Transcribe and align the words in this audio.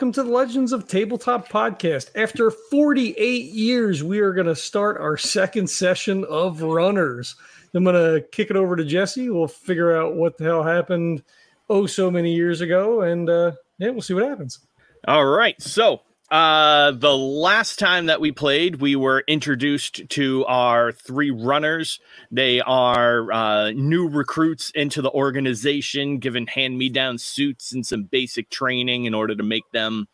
Welcome 0.00 0.12
to 0.12 0.22
the 0.22 0.30
Legends 0.30 0.72
of 0.72 0.88
Tabletop 0.88 1.50
podcast. 1.50 2.08
After 2.16 2.50
48 2.50 3.52
years, 3.52 4.02
we 4.02 4.20
are 4.20 4.32
going 4.32 4.46
to 4.46 4.56
start 4.56 4.98
our 4.98 5.18
second 5.18 5.68
session 5.68 6.24
of 6.24 6.62
Runners. 6.62 7.36
I'm 7.74 7.84
going 7.84 7.94
to 7.96 8.26
kick 8.28 8.48
it 8.48 8.56
over 8.56 8.76
to 8.76 8.84
Jesse. 8.86 9.28
We'll 9.28 9.46
figure 9.46 9.94
out 9.94 10.14
what 10.14 10.38
the 10.38 10.44
hell 10.44 10.62
happened 10.62 11.22
oh 11.68 11.84
so 11.84 12.10
many 12.10 12.34
years 12.34 12.62
ago, 12.62 13.02
and 13.02 13.28
uh, 13.28 13.52
yeah, 13.76 13.90
we'll 13.90 14.00
see 14.00 14.14
what 14.14 14.24
happens. 14.24 14.60
All 15.06 15.26
right. 15.26 15.60
So, 15.60 16.00
uh, 16.30 16.92
the 16.92 17.16
last 17.16 17.78
time 17.78 18.06
that 18.06 18.20
we 18.20 18.30
played, 18.30 18.76
we 18.76 18.94
were 18.94 19.24
introduced 19.26 20.08
to 20.10 20.44
our 20.46 20.92
three 20.92 21.30
runners. 21.30 21.98
They 22.30 22.60
are 22.60 23.32
uh, 23.32 23.70
new 23.72 24.08
recruits 24.08 24.70
into 24.70 25.02
the 25.02 25.10
organization, 25.10 26.18
given 26.18 26.46
hand 26.46 26.78
me 26.78 26.88
down 26.88 27.18
suits 27.18 27.72
and 27.72 27.84
some 27.84 28.04
basic 28.04 28.48
training 28.48 29.06
in 29.06 29.14
order 29.14 29.34
to 29.34 29.42
make 29.42 29.68
them 29.72 30.06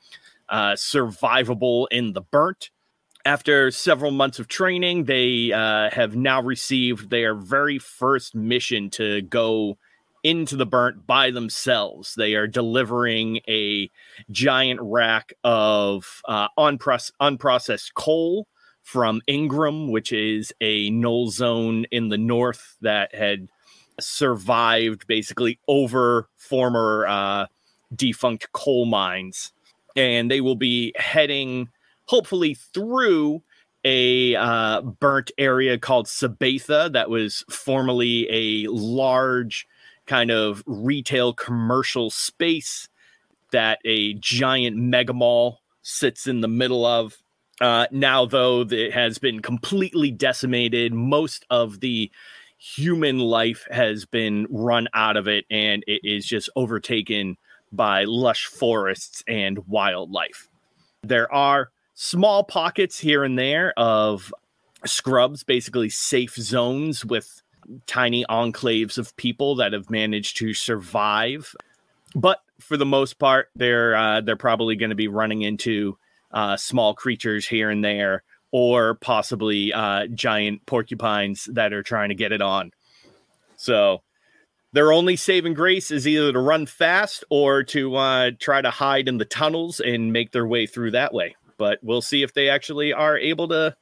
uh, 0.48 0.72
survivable 0.72 1.86
in 1.90 2.14
the 2.14 2.22
burnt. 2.22 2.70
After 3.26 3.70
several 3.70 4.12
months 4.12 4.38
of 4.38 4.48
training, 4.48 5.04
they 5.04 5.52
uh, 5.52 5.90
have 5.90 6.16
now 6.16 6.40
received 6.40 7.10
their 7.10 7.34
very 7.34 7.78
first 7.78 8.34
mission 8.34 8.88
to 8.90 9.20
go 9.22 9.76
into 10.22 10.56
the 10.56 10.66
burnt 10.66 11.06
by 11.06 11.30
themselves. 11.30 12.14
They 12.14 12.34
are 12.34 12.46
delivering 12.46 13.40
a 13.48 13.90
giant 14.30 14.80
rack 14.82 15.32
of 15.44 16.22
uh, 16.26 16.48
unproce- 16.58 17.12
unprocessed 17.20 17.94
coal 17.94 18.46
from 18.82 19.20
Ingram, 19.26 19.90
which 19.90 20.12
is 20.12 20.52
a 20.60 20.90
null 20.90 21.30
zone 21.30 21.86
in 21.90 22.08
the 22.08 22.18
north 22.18 22.76
that 22.80 23.14
had 23.14 23.48
survived 24.00 25.06
basically 25.06 25.58
over 25.66 26.28
former 26.36 27.06
uh, 27.08 27.46
defunct 27.94 28.52
coal 28.52 28.86
mines. 28.86 29.52
And 29.96 30.30
they 30.30 30.40
will 30.40 30.56
be 30.56 30.92
heading, 30.96 31.68
hopefully, 32.04 32.54
through 32.54 33.42
a 33.84 34.34
uh, 34.34 34.82
burnt 34.82 35.30
area 35.38 35.78
called 35.78 36.06
Sabatha 36.06 36.92
that 36.92 37.08
was 37.08 37.44
formerly 37.48 38.28
a 38.30 38.68
large 38.68 39.66
kind 40.06 40.30
of 40.30 40.62
retail 40.66 41.32
commercial 41.32 42.10
space 42.10 42.88
that 43.52 43.78
a 43.84 44.14
giant 44.14 44.76
mega 44.76 45.12
mall 45.12 45.60
sits 45.82 46.26
in 46.26 46.40
the 46.40 46.48
middle 46.48 46.84
of. 46.84 47.16
Uh, 47.60 47.86
now, 47.90 48.26
though, 48.26 48.62
it 48.62 48.92
has 48.92 49.18
been 49.18 49.40
completely 49.40 50.10
decimated. 50.10 50.92
Most 50.92 51.46
of 51.48 51.80
the 51.80 52.10
human 52.58 53.18
life 53.18 53.66
has 53.70 54.04
been 54.04 54.46
run 54.50 54.88
out 54.94 55.16
of 55.16 55.28
it, 55.28 55.44
and 55.50 55.82
it 55.86 56.00
is 56.04 56.26
just 56.26 56.50
overtaken 56.56 57.36
by 57.72 58.04
lush 58.04 58.46
forests 58.46 59.22
and 59.26 59.58
wildlife. 59.66 60.48
There 61.02 61.32
are 61.32 61.70
small 61.94 62.44
pockets 62.44 62.98
here 62.98 63.24
and 63.24 63.38
there 63.38 63.72
of 63.76 64.32
scrubs, 64.84 65.42
basically 65.44 65.88
safe 65.88 66.34
zones 66.34 67.04
with 67.04 67.42
tiny 67.86 68.24
enclaves 68.28 68.98
of 68.98 69.16
people 69.16 69.56
that 69.56 69.72
have 69.72 69.90
managed 69.90 70.36
to 70.38 70.54
survive. 70.54 71.54
But 72.14 72.40
for 72.60 72.76
the 72.76 72.86
most 72.86 73.18
part, 73.18 73.48
they're 73.54 73.96
uh, 73.96 74.20
they're 74.20 74.36
probably 74.36 74.76
going 74.76 74.90
to 74.90 74.96
be 74.96 75.08
running 75.08 75.42
into 75.42 75.98
uh, 76.32 76.56
small 76.56 76.94
creatures 76.94 77.46
here 77.46 77.70
and 77.70 77.84
there, 77.84 78.22
or 78.50 78.94
possibly 78.94 79.72
uh, 79.72 80.06
giant 80.08 80.64
porcupines 80.66 81.48
that 81.52 81.72
are 81.72 81.82
trying 81.82 82.08
to 82.10 82.14
get 82.14 82.32
it 82.32 82.42
on. 82.42 82.72
So 83.56 84.02
their 84.72 84.92
only 84.92 85.16
saving 85.16 85.54
grace 85.54 85.90
is 85.90 86.06
either 86.06 86.32
to 86.32 86.38
run 86.38 86.66
fast 86.66 87.24
or 87.30 87.62
to 87.64 87.96
uh, 87.96 88.30
try 88.38 88.60
to 88.60 88.70
hide 88.70 89.08
in 89.08 89.18
the 89.18 89.24
tunnels 89.24 89.80
and 89.80 90.12
make 90.12 90.32
their 90.32 90.46
way 90.46 90.66
through 90.66 90.90
that 90.92 91.14
way. 91.14 91.36
But 91.58 91.78
we'll 91.82 92.02
see 92.02 92.22
if 92.22 92.34
they 92.34 92.50
actually 92.50 92.92
are 92.92 93.16
able 93.16 93.48
to 93.48 93.74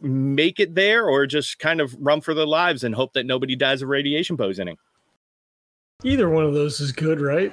make 0.00 0.60
it 0.60 0.74
there 0.74 1.06
or 1.06 1.26
just 1.26 1.58
kind 1.58 1.80
of 1.80 1.96
run 1.98 2.20
for 2.20 2.34
their 2.34 2.46
lives 2.46 2.84
and 2.84 2.94
hope 2.94 3.12
that 3.14 3.26
nobody 3.26 3.56
dies 3.56 3.82
of 3.82 3.88
radiation 3.88 4.36
poisoning. 4.36 4.76
Either 6.04 6.30
one 6.30 6.44
of 6.44 6.54
those 6.54 6.80
is 6.80 6.92
good, 6.92 7.20
right? 7.20 7.52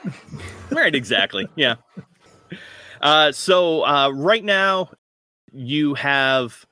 right, 0.72 0.94
exactly. 0.94 1.48
Yeah. 1.56 1.76
Uh, 3.02 3.32
so 3.32 3.84
uh, 3.86 4.12
right 4.12 4.44
now, 4.44 4.92
you 5.52 5.94
have 5.96 6.66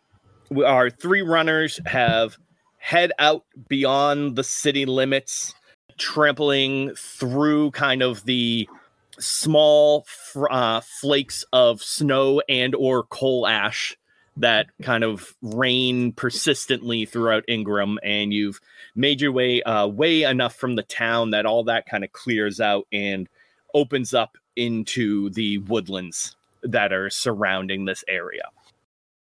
our 0.65 0.89
three 0.89 1.21
runners 1.21 1.79
have 1.85 2.37
head 2.77 3.11
out 3.17 3.43
beyond 3.69 4.35
the 4.35 4.43
city 4.43 4.85
limits, 4.85 5.55
trampling 5.97 6.93
through 6.95 7.71
kind 7.71 8.03
of 8.03 8.23
the 8.25 8.67
small 9.19 10.05
uh, 10.49 10.81
flakes 10.81 11.45
of 11.53 11.81
snow 11.81 12.41
and 12.49 12.75
or 12.75 13.03
coal 13.03 13.47
ash 13.47 13.95
that 14.37 14.67
kind 14.81 15.03
of 15.03 15.35
rain 15.41 16.11
persistently 16.13 17.05
throughout 17.05 17.43
Ingram, 17.47 17.99
and 18.03 18.33
you've 18.33 18.59
made 18.95 19.21
your 19.21 19.31
way 19.31 19.61
uh, 19.63 19.87
way 19.87 20.23
enough 20.23 20.55
from 20.55 20.75
the 20.75 20.83
town 20.83 21.31
that 21.31 21.45
all 21.45 21.63
that 21.65 21.85
kind 21.85 22.03
of 22.03 22.11
clears 22.11 22.59
out 22.59 22.87
and 22.91 23.29
opens 23.73 24.13
up 24.13 24.37
into 24.55 25.29
the 25.31 25.59
woodlands 25.59 26.35
that 26.63 26.93
are 26.93 27.09
surrounding 27.09 27.85
this 27.85 28.03
area. 28.07 28.43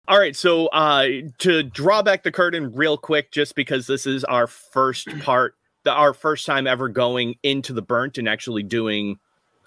All 0.08 0.20
right, 0.20 0.36
so 0.36 0.68
uh, 0.68 1.08
to 1.40 1.64
draw 1.64 2.02
back 2.02 2.24
the 2.24 2.32
curtain 2.32 2.74
real 2.74 2.98
quick, 2.98 3.32
just 3.32 3.56
because 3.56 3.88
this 3.88 4.06
is 4.06 4.24
our 4.24 4.48
first 4.48 5.08
part, 5.22 5.56
the, 5.84 5.92
our 5.92 6.14
first 6.14 6.46
time 6.46 6.68
ever 6.68 6.90
going 6.90 7.36
into 7.44 7.74
the 7.74 7.82
burnt 7.82 8.18
and 8.18 8.28
actually 8.28 8.64
doing 8.64 9.20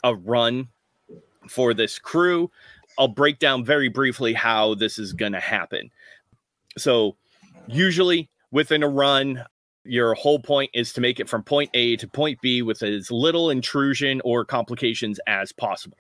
a 0.03 0.15
run 0.15 0.69
for 1.49 1.75
this 1.75 1.99
crew. 1.99 2.51
I'll 2.99 3.09
break 3.09 3.39
down 3.39 3.65
very 3.65 3.89
briefly 3.89 4.33
how 4.33 4.75
this 4.75 4.99
is 4.99 5.13
going 5.13 5.33
to 5.33 5.41
happen. 5.41 5.91
So, 6.77 7.17
usually 7.67 8.29
within 8.51 8.83
a 8.83 8.89
run, 8.89 9.45
your 9.85 10.15
whole 10.15 10.39
point 10.39 10.71
is 10.75 10.93
to 10.95 11.01
make 11.01 11.21
it 11.21 11.29
from 11.29 11.43
point 11.43 11.71
A 11.75 11.97
to 11.97 12.09
point 12.09 12.41
B 12.41 12.63
with 12.63 12.83
as 12.83 13.11
little 13.11 13.51
intrusion 13.51 14.21
or 14.25 14.45
complications 14.45 15.21
as 15.27 15.53
possible. 15.53 15.99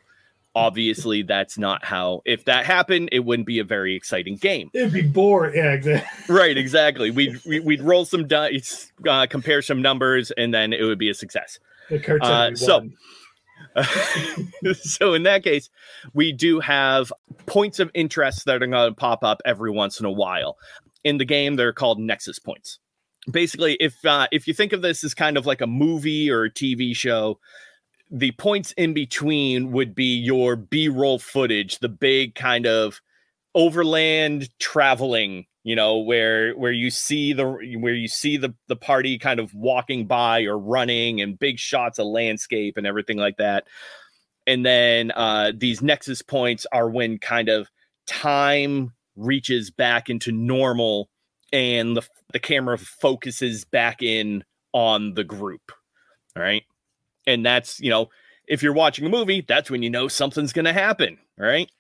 Obviously, 0.57 1.23
that's 1.23 1.59
not 1.59 1.85
how. 1.85 2.23
If 2.25 2.45
that 2.45 2.65
happened, 2.65 3.09
it 3.11 3.21
wouldn't 3.21 3.47
be 3.47 3.59
a 3.59 3.65
very 3.65 3.97
exciting 3.97 4.37
game. 4.37 4.71
It'd 4.73 4.93
be 4.93 5.03
boring. 5.03 5.57
Yeah, 5.57 5.73
exactly. 5.73 6.35
Right, 6.35 6.57
exactly. 6.57 7.11
We'd 7.11 7.41
we'd 7.45 7.83
roll 7.83 8.05
some 8.05 8.29
dice, 8.29 8.93
uh, 9.09 9.27
compare 9.29 9.63
some 9.63 9.83
numbers, 9.83 10.31
and 10.31 10.55
then 10.55 10.73
it 10.73 10.85
would 10.85 10.99
be 10.99 11.11
a 11.11 11.15
success. 11.15 11.59
Uh, 12.21 12.55
so, 12.55 12.89
so 14.75 15.15
in 15.15 15.23
that 15.25 15.43
case, 15.43 15.71
we 16.13 16.33
do 16.33 16.61
have 16.61 17.13
points 17.47 17.81
of 17.81 17.91
interest 17.95 18.45
that 18.45 18.63
are 18.63 18.67
going 18.67 18.91
to 18.91 18.95
pop 18.95 19.25
up 19.25 19.41
every 19.45 19.71
once 19.71 20.01
in 20.01 20.07
a 20.07 20.13
while. 20.13 20.57
In 21.03 21.19
the 21.19 21.25
game, 21.25 21.57
they're 21.57 21.73
called 21.73 21.99
nexus 21.99 22.39
points. 22.39 22.79
Basically, 23.31 23.75
if 23.81 23.95
uh, 24.05 24.27
if 24.33 24.47
you 24.47 24.55
think 24.55 24.73
of 24.73 24.83
this 24.83 25.03
as 25.03 25.15
kind 25.15 25.37
of 25.37 25.47
like 25.47 25.61
a 25.61 25.67
movie 25.67 26.31
or 26.31 26.45
a 26.45 26.51
TV 26.51 26.95
show, 26.95 27.39
the 28.11 28.33
points 28.33 28.73
in 28.73 28.93
between 28.93 29.73
would 29.73 29.95
be 29.95 30.17
your 30.17 30.57
B-roll 30.57 31.19
footage, 31.19 31.79
the 31.79 31.89
big 31.89 32.35
kind 32.35 32.67
of 32.67 33.01
overland 33.55 34.49
traveling 34.59 35.47
you 35.65 35.75
know 35.75 35.99
where 35.99 36.53
where 36.53 36.71
you 36.71 36.91
see 36.91 37.33
the 37.33 37.45
where 37.79 37.95
you 37.95 38.07
see 38.07 38.37
the 38.37 38.55
the 38.69 38.77
party 38.77 39.19
kind 39.19 39.41
of 39.41 39.53
walking 39.55 40.07
by 40.07 40.43
or 40.43 40.59
running 40.59 41.21
and 41.23 41.39
big 41.39 41.59
shots 41.59 41.99
of 41.99 42.07
landscape 42.07 42.77
and 42.77 42.87
everything 42.87 43.17
like 43.17 43.39
that. 43.39 43.65
And 44.47 44.65
then 44.65 45.11
uh 45.11 45.53
these 45.57 45.83
nexus 45.83 46.23
points 46.23 46.67
are 46.71 46.89
when 46.89 47.19
kind 47.19 47.49
of 47.49 47.71
time 48.07 48.93
reaches 49.17 49.71
back 49.71 50.11
into 50.11 50.31
normal 50.31 51.09
and 51.53 51.97
the 51.97 52.07
the 52.33 52.39
camera 52.39 52.77
focuses 52.77 53.65
back 53.65 54.03
in 54.03 54.45
on 54.73 55.15
the 55.15 55.25
group 55.25 55.73
all 56.37 56.43
right? 56.43 56.65
And 57.27 57.45
that's 57.45 57.81
you 57.81 57.89
know 57.89 58.11
if 58.47 58.63
you're 58.63 58.75
watching 58.75 59.07
a 59.07 59.09
movie 59.09 59.41
that's 59.41 59.71
when 59.71 59.83
you 59.83 59.89
know 59.89 60.09
something's 60.09 60.53
going 60.53 60.67
to 60.67 60.75
happen 60.75 61.17
right? 61.39 61.71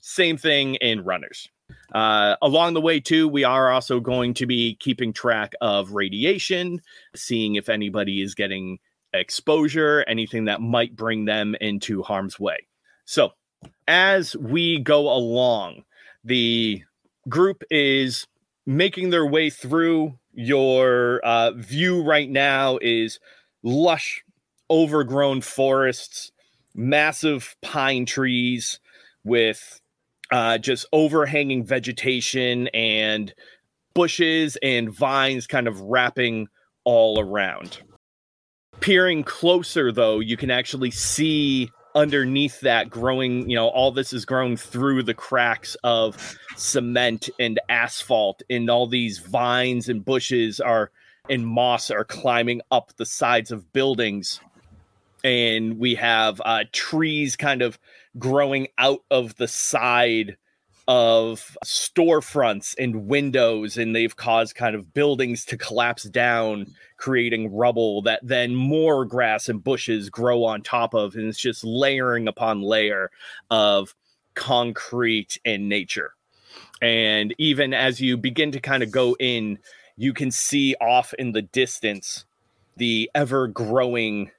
Same 0.00 0.36
thing 0.36 0.74
in 0.74 1.04
runners 1.04 1.48
uh, 1.92 2.36
along 2.42 2.74
the 2.74 2.80
way, 2.80 3.00
too, 3.00 3.28
we 3.28 3.44
are 3.44 3.70
also 3.70 4.00
going 4.00 4.34
to 4.34 4.46
be 4.46 4.76
keeping 4.80 5.12
track 5.12 5.54
of 5.60 5.92
radiation, 5.92 6.80
seeing 7.14 7.56
if 7.56 7.68
anybody 7.68 8.22
is 8.22 8.34
getting 8.34 8.78
exposure, 9.12 10.04
anything 10.08 10.46
that 10.46 10.60
might 10.60 10.96
bring 10.96 11.24
them 11.24 11.54
into 11.60 12.02
harm's 12.02 12.38
way. 12.38 12.66
So, 13.04 13.32
as 13.86 14.36
we 14.36 14.80
go 14.80 15.12
along, 15.12 15.84
the 16.24 16.82
group 17.28 17.62
is 17.70 18.26
making 18.66 19.10
their 19.10 19.26
way 19.26 19.50
through. 19.50 20.18
Your 20.32 21.20
uh, 21.24 21.52
view 21.52 22.02
right 22.02 22.28
now 22.28 22.78
is 22.82 23.20
lush, 23.62 24.24
overgrown 24.68 25.42
forests, 25.42 26.32
massive 26.74 27.54
pine 27.62 28.04
trees 28.04 28.80
with 29.22 29.80
uh, 30.34 30.58
just 30.58 30.84
overhanging 30.92 31.64
vegetation 31.64 32.66
and 32.74 33.32
bushes 33.94 34.58
and 34.64 34.92
vines 34.92 35.46
kind 35.46 35.68
of 35.68 35.80
wrapping 35.80 36.48
all 36.82 37.20
around. 37.20 37.78
Peering 38.80 39.22
closer, 39.22 39.92
though, 39.92 40.18
you 40.18 40.36
can 40.36 40.50
actually 40.50 40.90
see 40.90 41.70
underneath 41.94 42.58
that 42.62 42.90
growing 42.90 43.48
you 43.48 43.54
know 43.54 43.68
all 43.68 43.92
this 43.92 44.12
is 44.12 44.24
growing 44.24 44.56
through 44.56 45.00
the 45.00 45.14
cracks 45.14 45.76
of 45.84 46.36
cement 46.56 47.30
and 47.38 47.60
asphalt 47.68 48.42
and 48.50 48.68
all 48.68 48.88
these 48.88 49.20
vines 49.20 49.88
and 49.88 50.04
bushes 50.04 50.58
are 50.58 50.90
and 51.30 51.46
moss 51.46 51.92
are 51.92 52.04
climbing 52.04 52.60
up 52.72 52.92
the 52.96 53.06
sides 53.06 53.52
of 53.52 53.72
buildings 53.72 54.40
and 55.22 55.78
we 55.78 55.94
have 55.94 56.42
uh, 56.44 56.64
trees 56.72 57.36
kind 57.36 57.62
of 57.62 57.78
growing 58.18 58.68
out 58.78 59.00
of 59.10 59.36
the 59.36 59.48
side 59.48 60.36
of 60.86 61.56
storefronts 61.64 62.74
and 62.78 63.06
windows 63.06 63.78
and 63.78 63.96
they've 63.96 64.16
caused 64.16 64.54
kind 64.54 64.76
of 64.76 64.92
buildings 64.92 65.44
to 65.46 65.56
collapse 65.56 66.02
down 66.04 66.66
creating 66.98 67.54
rubble 67.54 68.02
that 68.02 68.20
then 68.22 68.54
more 68.54 69.06
grass 69.06 69.48
and 69.48 69.64
bushes 69.64 70.10
grow 70.10 70.44
on 70.44 70.60
top 70.60 70.92
of 70.92 71.14
and 71.14 71.26
it's 71.26 71.38
just 71.40 71.64
layering 71.64 72.28
upon 72.28 72.60
layer 72.60 73.10
of 73.50 73.94
concrete 74.34 75.38
and 75.44 75.68
nature. 75.68 76.12
And 76.82 77.34
even 77.38 77.72
as 77.72 78.00
you 78.00 78.18
begin 78.18 78.52
to 78.52 78.60
kind 78.60 78.82
of 78.82 78.90
go 78.90 79.16
in 79.18 79.58
you 79.96 80.12
can 80.12 80.30
see 80.30 80.74
off 80.80 81.14
in 81.14 81.32
the 81.32 81.42
distance 81.42 82.26
the 82.76 83.10
ever 83.14 83.48
growing 83.48 84.30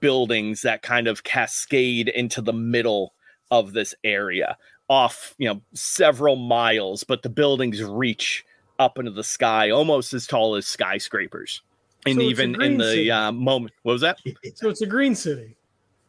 buildings 0.00 0.62
that 0.62 0.82
kind 0.82 1.06
of 1.06 1.24
cascade 1.24 2.08
into 2.08 2.42
the 2.42 2.52
middle 2.52 3.13
of 3.50 3.72
this 3.72 3.94
area 4.04 4.56
off, 4.88 5.34
you 5.38 5.48
know, 5.48 5.60
several 5.72 6.36
miles, 6.36 7.04
but 7.04 7.22
the 7.22 7.28
buildings 7.28 7.82
reach 7.82 8.44
up 8.78 8.98
into 8.98 9.10
the 9.10 9.24
sky 9.24 9.70
almost 9.70 10.12
as 10.12 10.26
tall 10.26 10.56
as 10.56 10.66
skyscrapers. 10.66 11.62
And 12.06 12.16
so 12.16 12.22
even 12.22 12.60
in 12.60 12.76
the 12.76 13.10
uh, 13.10 13.32
moment, 13.32 13.72
what 13.82 13.92
was 13.92 14.02
that? 14.02 14.18
So 14.54 14.68
it's 14.68 14.82
a 14.82 14.86
green 14.86 15.14
city. 15.14 15.56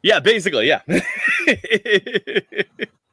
Yeah, 0.04 0.20
basically, 0.20 0.68
yeah. 0.68 0.82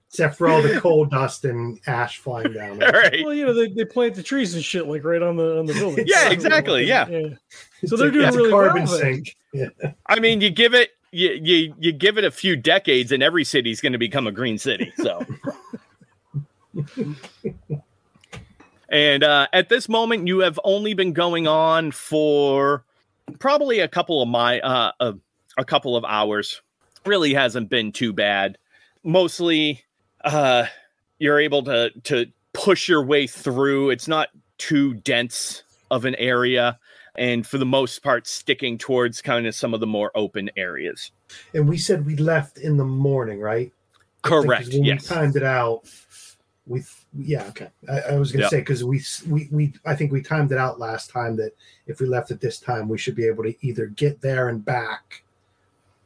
Except 0.09 0.37
for 0.37 0.49
all 0.49 0.61
the 0.61 0.79
coal 0.79 1.07
dust 1.07 1.47
and 1.47 1.81
ash 1.87 2.19
flying 2.19 2.53
down. 2.53 2.81
Right. 2.81 3.25
Well, 3.25 3.33
you 3.33 3.47
know, 3.47 3.55
they, 3.55 3.69
they 3.69 3.87
plant 3.87 4.15
the 4.15 4.23
trees 4.23 4.55
and 4.55 4.63
shit 4.63 4.87
like 4.87 5.05
right 5.05 5.23
on 5.23 5.37
the 5.37 5.59
on 5.59 5.65
the 5.65 5.73
building. 5.73 6.05
yeah, 6.09 6.29
exactly. 6.29 6.85
Yeah. 6.85 7.09
yeah. 7.09 7.29
So 7.87 7.97
they're 7.97 8.11
doing 8.11 8.31
really 8.35 8.51
carbon 8.51 8.85
well. 8.85 8.99
Sink. 8.99 9.35
Yeah. 9.55 9.69
I 10.07 10.21
mean, 10.21 10.43
you 10.43 10.51
give 10.51 10.75
it 10.75 10.91
you, 11.13 11.31
you 11.43 11.75
you 11.79 11.93
give 11.93 12.19
it 12.19 12.25
a 12.25 12.31
few 12.31 12.57
decades 12.57 13.13
and 13.13 13.23
every 13.23 13.45
city's 13.45 13.81
going 13.81 13.93
to 13.93 13.99
become 13.99 14.27
a 14.27 14.33
green 14.33 14.59
city 14.59 14.93
so. 14.97 15.25
And 18.89 19.25
uh, 19.25 19.47
at 19.55 19.71
this 19.71 19.89
moment 19.89 20.27
you 20.27 20.41
have 20.41 20.61
only 20.65 20.93
been 20.93 21.15
going 21.15 21.47
on 21.47 21.93
for 21.93 22.85
probably 23.39 23.81
a 23.81 23.89
couple 23.89 24.21
of 24.21 24.29
my 24.29 24.61
uh, 24.61 24.93
a, 25.01 25.15
a 25.57 25.65
couple 25.65 25.97
of 25.97 26.05
hours. 26.05 26.61
Really 27.07 27.33
hasn't 27.33 27.71
been 27.71 27.93
too 27.93 28.13
bad. 28.13 28.59
Mostly 29.03 29.83
uh, 30.25 30.67
you're 31.19 31.41
able 31.41 31.63
to 31.65 31.91
to 32.05 32.27
push 32.53 32.87
your 32.87 33.03
way 33.03 33.27
through. 33.27 33.91
It's 33.91 34.09
not 34.09 34.29
too 34.59 34.93
dense 34.95 35.63
of 35.91 36.05
an 36.05 36.15
area 36.17 36.79
and 37.17 37.47
for 37.47 37.59
the 37.59 37.67
most 37.67 38.03
part 38.03 38.27
sticking 38.27 38.79
towards 38.79 39.21
kind 39.21 39.47
of 39.47 39.55
some 39.55 39.75
of 39.75 39.81
the 39.81 39.87
more 39.87 40.11
open 40.15 40.51
areas. 40.57 41.13
And 41.55 41.69
we 41.69 41.79
said 41.79 42.07
we 42.07 42.17
left 42.17 42.59
in 42.59 42.77
the 42.77 42.85
morning, 42.85 43.41
right? 43.41 43.73
Correct. 44.23 44.69
When 44.69 44.85
yes. 44.85 45.11
We 45.11 45.17
timed 45.17 45.37
it 45.37 45.43
out. 45.43 45.83
We 46.67 46.85
yeah 47.19 47.45
okay. 47.49 47.71
I, 47.89 48.01
I 48.01 48.17
was 48.17 48.31
gonna 48.31 48.45
yep. 48.45 48.51
say 48.51 48.61
because 48.61 48.85
we 48.85 49.03
we 49.29 49.49
we 49.51 49.75
I 49.85 49.97
think 49.97 50.13
we 50.13 50.23
timed 50.23 50.53
it 50.53 50.59
out 50.59 50.79
last 50.79 51.11
time 51.11 51.37
that 51.37 51.53
if 51.87 52.01
we 52.01 52.07
left 52.07 52.31
at 52.31 52.41
this 52.41 52.61
time 52.61 52.89
we 52.89 52.99
should 52.99 53.17
be 53.17 53.27
able 53.27 53.43
to 53.43 53.55
either 53.67 53.87
get 53.87 54.21
there 54.21 54.49
and 54.49 54.65
back 54.65 55.25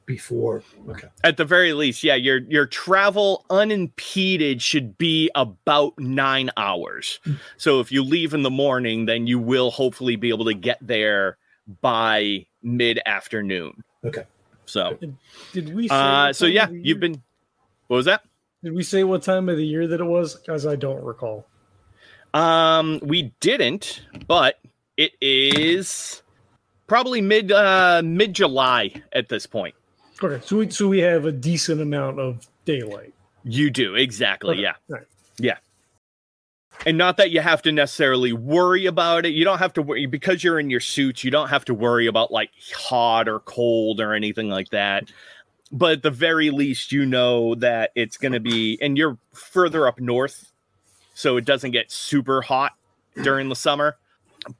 before. 0.06 0.62
Okay. 0.88 1.08
At 1.24 1.36
the 1.36 1.44
very 1.44 1.72
least 1.72 2.02
yeah 2.02 2.14
your 2.14 2.38
your 2.38 2.66
travel 2.66 3.44
unimpeded 3.50 4.62
should 4.62 4.96
be 4.96 5.30
about 5.34 5.98
nine 5.98 6.50
hours. 6.56 7.18
Hmm. 7.24 7.34
so 7.56 7.80
if 7.80 7.92
you 7.92 8.02
leave 8.02 8.32
in 8.32 8.42
the 8.42 8.50
morning 8.50 9.06
then 9.06 9.26
you 9.26 9.38
will 9.38 9.70
hopefully 9.70 10.16
be 10.16 10.28
able 10.30 10.44
to 10.46 10.54
get 10.54 10.78
there 10.80 11.36
by 11.80 12.46
mid-afternoon. 12.62 13.82
Okay. 14.04 14.24
So 14.64 14.96
did, 15.00 15.16
did 15.52 15.74
we 15.74 15.88
uh 15.90 16.32
so 16.32 16.46
yeah 16.46 16.68
you've 16.70 17.00
been 17.00 17.22
what 17.88 17.96
was 17.96 18.06
that? 18.06 18.22
Did 18.62 18.74
we 18.74 18.82
say 18.82 19.04
what 19.04 19.22
time 19.22 19.48
of 19.48 19.56
the 19.56 19.66
year 19.66 19.86
that 19.86 20.00
it 20.00 20.04
was? 20.04 20.36
Because 20.36 20.66
i 20.66 20.76
don't 20.76 21.02
recall. 21.02 21.46
Um 22.32 23.00
we 23.02 23.34
didn't 23.40 24.02
but 24.28 24.60
it 24.96 25.12
is 25.20 26.22
probably 26.86 27.20
mid 27.20 27.50
uh 27.50 28.02
mid 28.04 28.32
july 28.32 28.92
at 29.12 29.28
this 29.28 29.46
point 29.46 29.74
Okay, 30.22 30.44
so 30.44 30.56
we 30.58 30.70
so 30.70 30.88
we 30.88 31.00
have 31.00 31.24
a 31.26 31.32
decent 31.32 31.80
amount 31.80 32.18
of 32.18 32.46
daylight. 32.64 33.12
You 33.44 33.70
do 33.70 33.94
exactly, 33.94 34.54
okay. 34.54 34.62
yeah, 34.62 34.72
right. 34.88 35.02
yeah. 35.38 35.58
And 36.84 36.98
not 36.98 37.16
that 37.16 37.30
you 37.30 37.40
have 37.40 37.62
to 37.62 37.72
necessarily 37.72 38.32
worry 38.32 38.86
about 38.86 39.24
it. 39.24 39.32
You 39.32 39.44
don't 39.44 39.58
have 39.58 39.72
to 39.74 39.82
worry 39.82 40.06
because 40.06 40.44
you're 40.44 40.60
in 40.60 40.68
your 40.68 40.80
suits. 40.80 41.24
You 41.24 41.30
don't 41.30 41.48
have 41.48 41.64
to 41.66 41.74
worry 41.74 42.06
about 42.06 42.30
like 42.30 42.50
hot 42.74 43.28
or 43.28 43.40
cold 43.40 44.00
or 44.00 44.12
anything 44.12 44.50
like 44.50 44.68
that. 44.70 45.10
But 45.72 45.92
at 45.92 46.02
the 46.02 46.10
very 46.10 46.50
least, 46.50 46.92
you 46.92 47.06
know 47.06 47.54
that 47.56 47.90
it's 47.94 48.18
going 48.18 48.32
to 48.32 48.40
be, 48.40 48.78
and 48.80 48.96
you're 48.96 49.18
further 49.32 49.88
up 49.88 49.98
north, 49.98 50.52
so 51.14 51.36
it 51.38 51.44
doesn't 51.44 51.72
get 51.72 51.90
super 51.90 52.42
hot 52.42 52.72
during 53.22 53.48
the 53.48 53.56
summer 53.56 53.96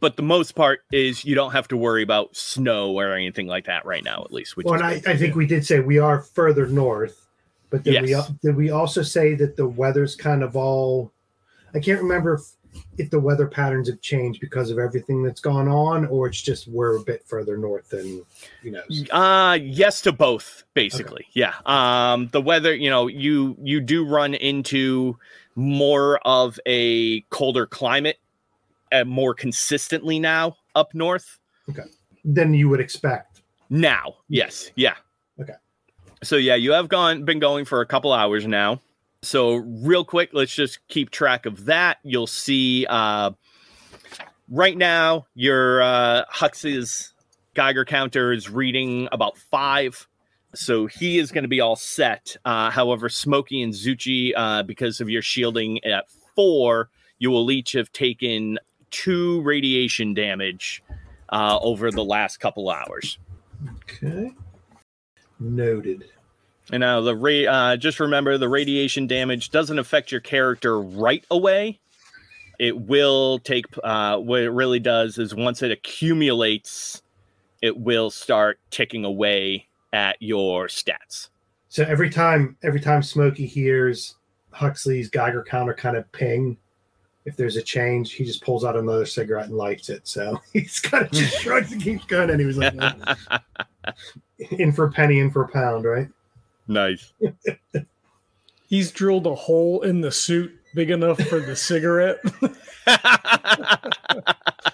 but 0.01 0.17
the 0.17 0.23
most 0.23 0.55
part 0.55 0.81
is 0.93 1.25
you 1.25 1.35
don't 1.35 1.53
have 1.53 1.69
to 1.69 1.77
worry 1.77 2.03
about 2.03 2.37
snow 2.37 2.93
or 2.99 3.13
anything 3.13 3.47
like 3.47 3.67
that 3.67 3.85
right 3.85 4.05
now, 4.05 4.23
at 4.25 4.33
least. 4.33 4.57
Which 4.57 4.67
well, 4.67 4.83
I, 4.83 5.01
I, 5.07 5.17
think 5.17 5.35
we 5.35 5.47
did 5.47 5.65
say 5.67 5.81
we 5.81 5.99
are 5.99 6.21
further 6.21 6.67
north, 6.67 7.27
but 7.71 7.83
did 7.83 8.09
yes. 8.09 8.31
we 8.31 8.37
did 8.43 8.57
we 8.57 8.71
also 8.71 9.03
say 9.03 9.35
that 9.35 9.57
the 9.57 9.67
weather's 9.67 10.15
kind 10.15 10.43
of 10.43 10.57
all? 10.57 11.13
I 11.75 11.81
can't 11.81 12.01
remember 12.01 12.35
if, 12.35 12.83
if 12.99 13.11
the 13.11 13.21
weather 13.21 13.47
patterns 13.47 13.89
have 13.89 14.01
changed 14.01 14.41
because 14.41 14.71
of 14.71 14.79
everything 14.79 15.23
that's 15.23 15.41
gone 15.41 15.69
on, 15.69 16.07
or 16.07 16.29
it's 16.29 16.41
just 16.41 16.69
we're 16.69 16.97
a 16.97 17.03
bit 17.03 17.25
further 17.27 17.57
north 17.57 17.89
than 17.91 18.25
you 18.63 18.71
know. 18.73 18.83
Uh 19.11 19.55
yes 19.55 20.01
to 20.03 20.13
both, 20.13 20.65
basically. 20.75 21.27
Okay. 21.31 21.31
Yeah. 21.35 21.55
Um, 21.65 22.29
the 22.29 22.41
weather, 22.41 22.75
you 22.75 22.91
know, 22.91 23.07
you 23.07 23.57
you 23.63 23.81
do 23.81 24.05
run 24.05 24.35
into 24.35 25.19
more 25.55 26.19
of 26.27 26.61
a 26.67 27.23
colder 27.31 27.67
climate 27.67 28.19
uh, 28.93 29.05
more 29.05 29.35
consistently 29.35 30.19
now 30.19 30.57
up 30.75 30.95
north. 30.95 31.39
Okay. 31.69 31.83
Than 32.25 32.55
you 32.55 32.69
would 32.69 32.81
expect. 32.81 33.43
Now, 33.71 34.17
yes, 34.29 34.71
yeah. 34.77 34.95
Okay. 35.41 35.55
So 36.23 36.37
yeah, 36.37 36.55
you 36.55 36.73
have 36.73 36.89
gone 36.89 37.25
been 37.25 37.39
going 37.39 37.65
for 37.65 37.81
a 37.81 37.87
couple 37.87 38.13
hours 38.13 38.47
now. 38.47 38.81
So 39.23 39.57
real 39.57 40.05
quick, 40.05 40.31
let's 40.33 40.55
just 40.55 40.79
keep 40.89 41.11
track 41.11 41.47
of 41.47 41.67
that. 41.67 41.99
You'll 42.03 42.27
see 42.27 42.87
uh 42.89 43.33
right 44.49 44.77
now 44.77 45.27
your 45.35 45.83
uh 45.83 46.25
Hux's 46.29 47.13
Geiger 47.55 47.85
counter 47.85 48.33
is 48.33 48.49
reading 48.49 49.09
about 49.13 49.37
five. 49.37 50.07
So 50.55 50.87
he 50.87 51.19
is 51.19 51.33
going 51.33 51.45
to 51.45 51.49
be 51.49 51.61
all 51.61 51.77
set. 51.77 52.37
Uh, 52.45 52.71
however, 52.71 53.09
Smokey 53.09 53.63
and 53.63 53.73
Zuchy, 53.73 54.33
uh, 54.35 54.63
because 54.63 55.01
of 55.01 55.11
your 55.11 55.23
shielding 55.23 55.85
at 55.85 56.09
four, 56.35 56.89
you 57.19 57.31
will 57.31 57.51
each 57.51 57.73
have 57.73 57.93
taken 57.93 58.59
two 58.97 59.43
radiation 59.43 60.15
damage 60.15 60.83
uh, 61.29 61.59
over 61.61 61.91
the 61.91 62.05
last 62.05 62.39
couple 62.39 62.71
hours. 62.71 63.19
Okay. 63.83 64.33
Noted. 65.39 66.05
And 66.73 66.81
now 66.81 67.01
the 67.03 67.15
ra- 67.15 67.53
uh, 67.53 67.77
just 67.77 68.01
remember 68.01 68.39
the 68.39 68.49
radiation 68.49 69.07
damage 69.07 69.51
doesn't 69.51 69.79
affect 69.79 70.11
your 70.11 70.23
character 70.23 70.81
right 70.81 71.25
away. 71.31 71.79
It 72.59 72.79
will 72.79 73.39
take 73.41 73.67
uh, 73.85 74.17
what 74.17 74.41
it 74.41 74.51
really 74.51 74.81
does 74.81 75.19
is 75.19 75.35
once 75.35 75.63
it 75.63 75.71
accumulates, 75.71 77.03
it 77.61 77.77
will 77.77 78.11
start 78.11 78.59
ticking 78.71 79.05
away 79.05 79.69
at 79.93 80.17
your 80.21 80.69
stats. 80.69 81.29
So 81.69 81.85
every 81.85 82.09
time 82.09 82.57
every 82.63 82.81
time 82.81 83.03
Smokey 83.03 83.47
hears 83.47 84.15
Huxley's 84.53 85.11
Geiger 85.11 85.45
counter 85.47 85.75
kind 85.75 85.99
of 85.99 86.11
ping, 86.13 86.57
if 87.27 87.37
there's 87.37 87.57
a 87.57 87.63
change, 87.63 88.13
he 88.13 88.25
just 88.25 88.43
pulls 88.43 88.65
out 88.65 88.77
another 88.77 89.05
cigarette 89.05 89.49
and 89.49 89.57
lights 89.57 89.91
it. 89.91 90.07
So 90.07 90.41
he's 90.53 90.79
kind 90.79 91.05
of 91.05 91.13
just 91.13 91.41
shrugs 91.41 91.73
and 91.73 91.83
keeps 91.83 92.05
going. 92.07 92.31
And 92.31 92.41
he 92.41 92.47
was 92.47 92.57
like, 92.57 92.75
in 94.53 94.73
for 94.73 94.87
a 94.87 94.93
penny, 94.93 95.19
in 95.19 95.31
for 95.31 95.43
a 95.43 95.49
pound, 95.49 95.85
right? 95.85 96.09
Nice. 96.69 97.13
he's 98.69 98.93
drilled 98.93 99.27
a 99.27 99.35
hole 99.35 99.83
in 99.83 100.01
the 100.01 100.13
suit 100.13 100.53
big 100.75 100.91
enough 100.91 101.21
for 101.23 101.41
the 101.41 101.57
cigarette. 101.57 102.19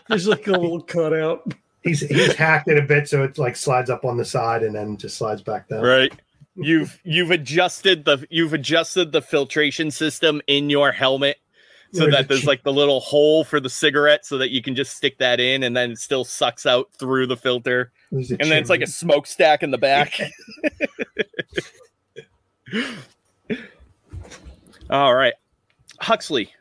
There's 0.08 0.28
like 0.28 0.46
a 0.46 0.52
little 0.52 0.82
cutout. 0.82 1.54
He's 1.82 2.00
he's 2.00 2.34
hacked 2.34 2.68
it 2.68 2.78
a 2.78 2.82
bit 2.82 3.08
so 3.08 3.24
it 3.24 3.38
like 3.38 3.56
slides 3.56 3.90
up 3.90 4.04
on 4.04 4.16
the 4.16 4.24
side 4.24 4.62
and 4.62 4.74
then 4.74 4.96
just 4.96 5.16
slides 5.16 5.42
back 5.42 5.68
down. 5.68 5.82
Right. 5.82 6.12
You've 6.54 7.00
you've 7.02 7.30
adjusted 7.30 8.04
the 8.04 8.26
you've 8.30 8.52
adjusted 8.52 9.10
the 9.12 9.22
filtration 9.22 9.90
system 9.90 10.42
in 10.46 10.70
your 10.70 10.92
helmet 10.92 11.38
so 11.92 12.10
that 12.10 12.28
there's 12.28 12.46
like 12.46 12.62
the 12.62 12.72
little 12.72 13.00
hole 13.00 13.44
for 13.44 13.60
the 13.60 13.68
cigarette 13.70 14.24
so 14.24 14.38
that 14.38 14.50
you 14.50 14.62
can 14.62 14.74
just 14.74 14.96
stick 14.96 15.18
that 15.18 15.40
in 15.40 15.62
and 15.62 15.76
then 15.76 15.92
it 15.92 15.98
still 15.98 16.24
sucks 16.24 16.64
out 16.66 16.88
through 16.98 17.26
the 17.26 17.36
filter. 17.36 17.92
And 18.10 18.26
then 18.40 18.52
it's 18.52 18.70
like 18.70 18.80
a 18.80 18.86
smokestack 18.86 19.62
in 19.62 19.70
the 19.70 19.78
back. 19.78 20.18
All 24.90 25.14
right. 25.14 25.34
Huxley, 26.00 26.52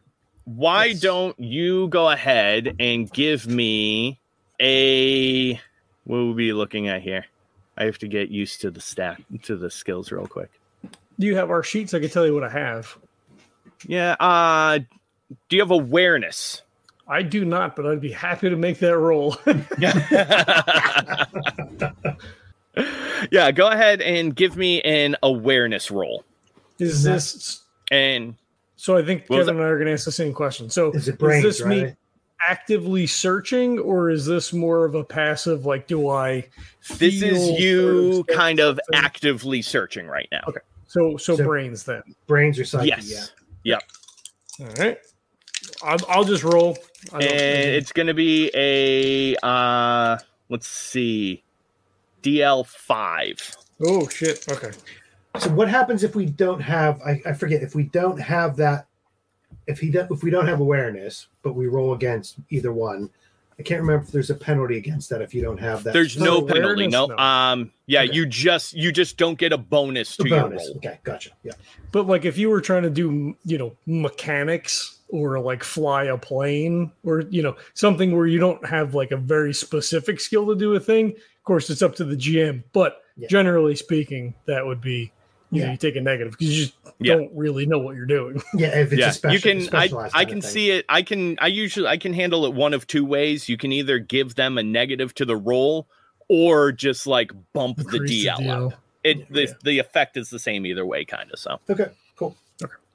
why 0.45 0.85
Yes. 0.85 0.99
don't 1.01 1.39
you 1.39 1.87
go 1.89 2.09
ahead 2.09 2.75
and 2.79 3.11
give 3.11 3.47
me 3.47 4.19
a 4.61 5.53
what 6.03 6.17
will 6.17 6.33
we 6.33 6.45
be 6.45 6.53
looking 6.53 6.87
at 6.87 7.01
here? 7.01 7.25
I 7.77 7.85
have 7.85 7.97
to 7.99 8.07
get 8.07 8.29
used 8.29 8.61
to 8.61 8.71
the 8.71 8.81
stat 8.81 9.21
to 9.43 9.55
the 9.55 9.71
skills 9.71 10.11
real 10.11 10.27
quick. 10.27 10.49
Do 11.19 11.27
you 11.27 11.35
have 11.35 11.49
our 11.49 11.63
sheets? 11.63 11.93
I 11.93 11.99
can 11.99 12.09
tell 12.09 12.25
you 12.25 12.33
what 12.33 12.43
I 12.43 12.49
have. 12.49 12.95
Yeah, 13.87 14.15
uh 14.19 14.79
do 15.49 15.55
you 15.55 15.61
have 15.61 15.71
awareness? 15.71 16.61
I 17.07 17.23
do 17.23 17.43
not, 17.43 17.75
but 17.75 17.85
I'd 17.85 17.99
be 18.01 18.11
happy 18.11 18.49
to 18.49 18.55
make 18.55 18.79
that 18.79 18.97
roll. 18.97 19.35
yeah, 23.31 23.51
go 23.51 23.67
ahead 23.67 24.01
and 24.01 24.35
give 24.35 24.55
me 24.55 24.81
an 24.81 25.15
awareness 25.23 25.91
roll. 25.91 26.23
is 26.79 27.03
this 27.03 27.61
And 27.91 28.35
so? 28.77 28.97
I 28.97 29.03
think 29.03 29.25
What 29.27 29.39
was 29.39 29.47
Kevin 29.47 29.61
and 29.61 29.67
I 29.67 29.71
are 29.71 29.75
going 29.75 29.87
to 29.87 29.93
ask 29.93 30.05
the 30.05 30.11
same 30.11 30.33
question. 30.33 30.69
So 30.69 30.91
Is 30.91 31.07
it 31.07 31.19
brains, 31.19 31.43
this 31.43 31.65
me 31.65 31.93
actively 32.47 33.07
searching, 33.07 33.77
or 33.79 34.09
is 34.09 34.25
this 34.25 34.53
more 34.53 34.85
of 34.85 34.95
a 34.95 35.03
passive? 35.03 35.65
Like, 35.65 35.87
do 35.87 36.09
I? 36.09 36.47
this 36.97 37.21
is 37.21 37.59
you 37.59 38.23
kind 38.33 38.59
of 38.59 38.79
something? 38.91 39.05
actively 39.05 39.61
searching 39.61 40.07
right 40.07 40.27
now. 40.31 40.41
Okay. 40.47 40.59
So, 40.87 41.17
so, 41.17 41.35
So- 41.35 41.45
brains 41.45 41.83
then. 41.83 42.01
Brains 42.27 42.59
or 42.59 42.65
psyche? 42.65 42.87
Yes. 42.87 43.33
Yeah. 43.63 43.79
All 44.59 44.67
right. 44.77 44.97
I'll, 45.83 45.97
I'll 46.09 46.23
just 46.23 46.43
roll. 46.43 46.77
I 47.11 47.17
And 47.19 47.23
don't- 47.29 47.37
it's 47.37 47.91
going 47.91 48.07
to 48.07 48.13
be 48.13 48.51
a 48.53 49.35
uh 49.45 50.17
let's 50.49 50.67
see. 50.67 51.43
DL5. 52.23 53.55
oh 53.83 54.07
shit. 54.09 54.45
Okay. 54.51 54.71
So 55.39 55.49
what 55.51 55.69
happens 55.69 56.03
if 56.03 56.15
we 56.15 56.25
don't 56.25 56.59
have? 56.59 57.01
I, 57.01 57.21
I 57.25 57.33
forget 57.33 57.63
if 57.63 57.73
we 57.73 57.83
don't 57.83 58.19
have 58.19 58.57
that. 58.57 58.85
If 59.67 59.79
he 59.79 59.89
do, 59.89 60.05
if 60.11 60.23
we 60.23 60.29
don't 60.31 60.47
have 60.47 60.59
awareness, 60.59 61.27
but 61.43 61.53
we 61.53 61.67
roll 61.67 61.93
against 61.93 62.35
either 62.49 62.71
one. 62.71 63.09
I 63.59 63.63
can't 63.63 63.79
remember 63.81 64.03
if 64.05 64.11
there's 64.11 64.29
a 64.31 64.35
penalty 64.35 64.77
against 64.77 65.09
that 65.11 65.21
if 65.21 65.33
you 65.35 65.41
don't 65.43 65.59
have 65.59 65.83
that. 65.83 65.93
There's 65.93 66.17
no 66.17 66.41
penalty. 66.41 66.87
No. 66.87 67.05
no. 67.07 67.17
Um 67.17 67.71
yeah, 67.85 68.01
Okay. 68.03 68.13
you 68.13 68.25
just 68.25 68.73
you 68.73 68.91
just 68.91 69.17
don't 69.17 69.37
get 69.37 69.53
a 69.53 69.57
bonus 69.57 70.17
a 70.19 70.23
to 70.23 70.29
your 70.29 70.49
roll. 70.49 70.75
Okay, 70.77 70.99
gotcha. 71.03 71.31
Yeah. 71.43 71.53
But 71.91 72.07
like, 72.07 72.25
if 72.25 72.37
you 72.37 72.49
were 72.49 72.61
trying 72.61 72.83
to 72.83 72.89
do, 72.89 73.35
you 73.45 73.57
know, 73.57 73.75
mechanics 73.85 74.97
or 75.11 75.39
like 75.39 75.63
fly 75.63 76.05
a 76.05 76.17
plane 76.17 76.91
or 77.03 77.21
you 77.29 77.41
know 77.43 77.55
something 77.73 78.15
where 78.15 78.27
you 78.27 78.39
don't 78.39 78.65
have 78.65 78.95
like 78.95 79.11
a 79.11 79.17
very 79.17 79.53
specific 79.53 80.19
skill 80.19 80.47
to 80.47 80.55
do 80.55 80.73
a 80.75 80.79
thing, 80.79 81.09
of 81.11 81.43
course, 81.43 81.69
it's 81.69 81.81
up 81.81 81.95
to 81.95 82.03
the 82.03 82.15
GM. 82.15 82.63
But 82.73 83.03
Yeah. 83.17 83.27
generally 83.29 83.75
speaking, 83.75 84.33
that 84.45 84.65
would 84.65 84.81
be. 84.81 85.11
You 85.53 85.65
know, 85.65 85.71
you 85.71 85.77
take 85.77 85.97
a 85.97 86.01
negative 86.01 86.31
because 86.31 86.47
you 86.57 86.65
just 86.67 86.77
Yeah. 86.99 87.15
don't 87.15 87.29
really 87.35 87.65
know 87.65 87.77
what 87.77 87.97
you're 87.97 88.05
doing. 88.05 88.41
Yeah. 88.53 88.67
If 88.79 88.93
it's 88.93 88.99
yeah, 89.01 89.09
a 89.09 89.11
special, 89.11 89.51
you 89.51 89.67
can. 89.67 89.75
I 89.75 90.09
I 90.13 90.23
can 90.23 90.41
see 90.41 90.71
it. 90.71 90.85
I 90.87 91.01
can. 91.01 91.37
I 91.39 91.47
usually 91.47 91.87
I 91.87 91.97
can 91.97 92.13
handle 92.13 92.45
it 92.45 92.53
one 92.53 92.73
of 92.73 92.87
two 92.87 93.03
ways. 93.03 93.49
You 93.49 93.57
can 93.57 93.73
either 93.73 93.99
give 93.99 94.35
them 94.35 94.57
a 94.57 94.63
negative 94.63 95.13
to 95.15 95.25
the 95.25 95.35
roll, 95.35 95.89
or 96.29 96.71
just 96.71 97.05
like 97.05 97.31
bump 97.51 97.79
the 97.79 97.97
Increase 97.97 98.25
DL 98.27 98.67
up. 98.67 98.73
It 99.03 99.29
the, 99.29 99.53
the 99.65 99.79
effect 99.79 100.15
is 100.15 100.29
the 100.29 100.39
same 100.39 100.65
either 100.65 100.85
way, 100.85 101.03
kind 101.03 101.29
of. 101.33 101.37
So 101.37 101.59
Okay. 101.69 101.87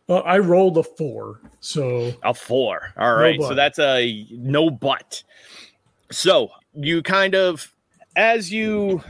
Well, 0.08 0.22
I 0.24 0.38
rolled 0.38 0.78
a 0.78 0.84
four, 0.84 1.40
so 1.60 2.12
a 2.22 2.32
four. 2.32 2.92
All 2.96 3.16
right. 3.16 3.40
No 3.40 3.48
so 3.48 3.54
that's 3.54 3.78
a 3.78 4.26
no 4.30 4.70
but. 4.70 5.22
So 6.10 6.50
you 6.74 7.02
kind 7.02 7.34
of 7.34 7.72
as 8.14 8.52
you 8.52 9.02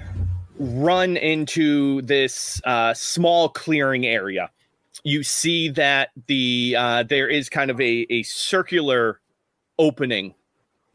run 0.59 1.17
into 1.17 2.01
this 2.03 2.63
uh, 2.65 2.95
small 2.95 3.51
clearing 3.51 4.07
area, 4.07 4.51
you 5.05 5.23
see 5.23 5.69
that 5.71 6.11
the 6.27 6.75
uh, 6.79 7.03
there 7.03 7.29
is 7.29 7.49
kind 7.49 7.71
of 7.71 7.81
a, 7.81 8.07
a 8.11 8.23
circular 8.23 9.21
opening 9.79 10.35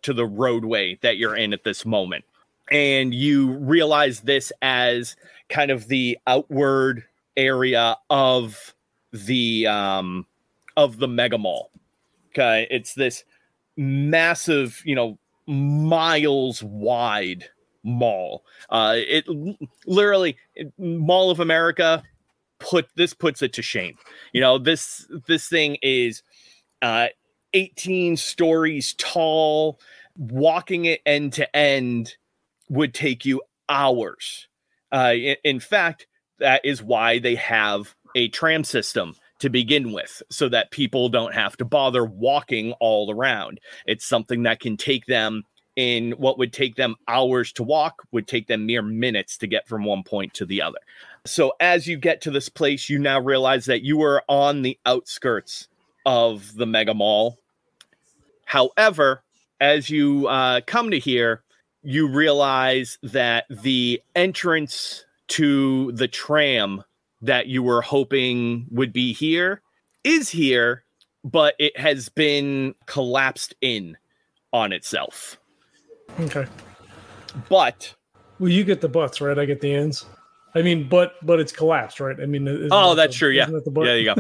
to 0.02 0.14
the 0.14 0.26
roadway 0.26 0.98
that 1.02 1.18
you're 1.18 1.36
in 1.36 1.54
at 1.54 1.64
this 1.64 1.86
moment. 1.86 2.26
And 2.72 3.14
you 3.14 3.52
realize 3.52 4.22
this 4.22 4.52
as 4.62 5.16
kind 5.50 5.70
of 5.72 5.88
the 5.88 6.18
outward 6.26 7.04
area 7.38 7.98
of 8.10 8.74
the 9.12 9.68
um 9.68 10.26
of 10.78 10.98
the 10.98 11.08
mega 11.08 11.38
mall. 11.38 11.72
Okay. 12.30 12.68
It's 12.70 12.94
this 12.94 13.24
massive, 13.78 14.82
you 14.86 14.96
know, 14.96 15.18
miles 15.48 16.64
wide 16.64 17.46
mall. 17.84 18.44
Uh 18.70 18.96
it 18.98 19.26
literally 19.86 20.38
it- 20.56 20.72
Mall 20.78 21.32
of 21.32 21.40
America 21.40 22.04
put 22.60 22.88
this 22.96 23.14
puts 23.14 23.42
it 23.42 23.54
to 23.54 23.62
shame. 23.62 23.98
You 24.34 24.42
know, 24.42 24.58
this 24.58 25.08
this 25.28 25.48
thing 25.48 25.78
is 25.82 26.24
uh 26.82 27.08
18 27.54 28.18
stories 28.18 28.94
tall. 28.98 29.80
Walking 30.18 30.86
it 30.86 31.02
end 31.06 31.34
to 31.34 31.56
end 31.56 32.16
would 32.70 32.94
take 32.94 33.26
you 33.26 33.42
hours. 33.70 34.48
Uh, 34.92 35.14
in, 35.16 35.36
in 35.44 35.60
fact, 35.60 36.08
that 36.40 36.64
is 36.66 36.82
why 36.84 37.20
they 37.20 37.36
have 37.36 37.96
a 38.16 38.28
tram 38.30 38.64
system 38.64 39.16
to 39.40 39.50
begin 39.50 39.92
with, 39.92 40.22
so 40.30 40.48
that 40.50 40.72
people 40.72 41.10
don't 41.10 41.34
have 41.34 41.58
to 41.58 41.66
bother 41.66 42.06
walking 42.06 42.74
all 42.74 43.12
around. 43.12 43.60
It's 43.88 44.06
something 44.06 44.44
that 44.44 44.60
can 44.60 44.78
take 44.78 45.08
them 45.08 45.44
in 45.76 46.12
what 46.12 46.38
would 46.38 46.54
take 46.54 46.76
them 46.76 46.96
hours 47.08 47.52
to 47.54 47.64
walk, 47.64 48.04
would 48.12 48.28
take 48.28 48.48
them 48.48 48.66
mere 48.66 48.82
minutes 48.82 49.38
to 49.38 49.48
get 49.48 49.68
from 49.68 49.84
one 49.84 50.04
point 50.04 50.34
to 50.36 50.46
the 50.46 50.62
other. 50.62 50.80
So, 51.26 51.54
as 51.60 51.88
you 51.88 51.98
get 51.98 52.22
to 52.22 52.32
this 52.32 52.50
place, 52.50 52.90
you 52.90 53.00
now 53.00 53.20
realize 53.20 53.66
that 53.66 53.84
you 53.84 54.02
are 54.04 54.24
on 54.28 54.62
the 54.62 54.78
outskirts 54.86 55.68
of 56.06 56.56
the 56.56 56.66
mega 56.66 56.94
mall. 56.94 57.38
However, 58.46 59.24
as 59.60 59.90
you 59.90 60.28
uh, 60.28 60.62
come 60.66 60.92
to 60.92 61.00
here, 61.00 61.44
you 61.84 62.08
realize 62.08 62.98
that 63.04 63.46
the 63.50 64.02
entrance 64.16 65.06
to 65.30 65.92
the 65.94 66.08
tram 66.08 66.84
that 67.22 67.48
you 67.48 67.62
were 67.64 67.82
hoping 67.82 68.66
would 68.72 68.92
be 68.94 69.14
here 69.14 69.62
is 70.04 70.30
here, 70.30 70.84
but 71.24 71.54
it 71.60 71.78
has 71.80 72.10
been 72.10 72.74
collapsed 72.88 73.54
in 73.62 73.96
on 74.54 74.74
itself. 74.74 75.38
okay. 76.20 76.46
But 77.50 77.94
Well, 78.40 78.50
you 78.50 78.64
get 78.64 78.82
the 78.82 78.90
butts, 78.90 79.22
right? 79.22 79.38
I 79.38 79.46
get 79.46 79.62
the 79.62 79.74
ends. 79.74 80.06
I 80.56 80.62
mean, 80.62 80.90
but 80.90 81.14
but 81.26 81.40
it's 81.40 81.52
collapsed, 81.54 82.00
right? 82.02 82.20
I 82.20 82.26
mean, 82.26 82.48
oh, 82.72 82.90
that 82.90 82.96
that's 82.96 83.14
the- 83.14 83.20
true. 83.20 83.30
Yeah, 83.30 83.46
that 83.46 83.64
the 83.64 83.72
butt? 83.72 83.86
yeah, 83.86 83.92
there 83.94 84.00
you 84.00 84.16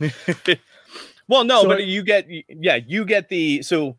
go. 0.00 0.54
well, 1.28 1.44
no, 1.44 1.62
So 1.62 1.68
but 1.68 1.78
I- 1.78 1.82
you 1.82 2.02
get 2.02 2.26
yeah, 2.48 2.76
you 2.76 3.04
get 3.04 3.28
the 3.28 3.62
so 3.62 3.96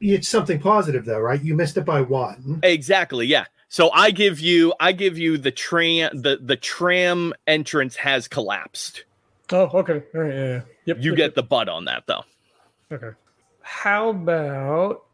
It's 0.00 0.28
something 0.28 0.58
positive 0.60 1.04
though, 1.04 1.18
right? 1.20 1.42
You 1.42 1.54
missed 1.54 1.76
it 1.76 1.84
by 1.84 2.00
one. 2.00 2.60
Exactly, 2.62 3.26
yeah. 3.26 3.44
So 3.68 3.90
I 3.90 4.10
give 4.10 4.40
you 4.40 4.72
I 4.80 4.92
give 4.92 5.18
you 5.18 5.36
the 5.38 5.50
tram 5.50 6.22
the 6.22 6.38
the 6.42 6.56
tram 6.56 7.34
entrance 7.46 7.96
has 7.96 8.26
collapsed. 8.26 9.04
Oh, 9.52 9.70
okay. 9.74 10.02
All 10.14 10.20
right. 10.20 10.34
Yeah. 10.34 10.46
yeah. 10.46 10.60
Yep. 10.86 10.96
You 11.00 11.10
yep, 11.10 11.16
get 11.16 11.34
the 11.34 11.42
butt 11.42 11.68
on 11.68 11.84
that 11.84 12.04
though. 12.06 12.24
okay. 12.90 13.10
How 13.60 14.10
about? 14.10 15.04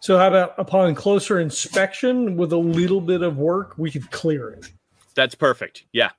So 0.00 0.16
how 0.16 0.28
about 0.28 0.54
upon 0.58 0.94
closer 0.94 1.38
inspection, 1.38 2.36
with 2.36 2.52
a 2.52 2.58
little 2.58 3.00
bit 3.00 3.22
of 3.22 3.36
work, 3.36 3.76
we 3.76 3.90
could 3.90 4.10
clear 4.10 4.50
it. 4.50 4.72
That's 5.14 5.34
perfect. 5.34 5.84
Yeah. 5.92 6.10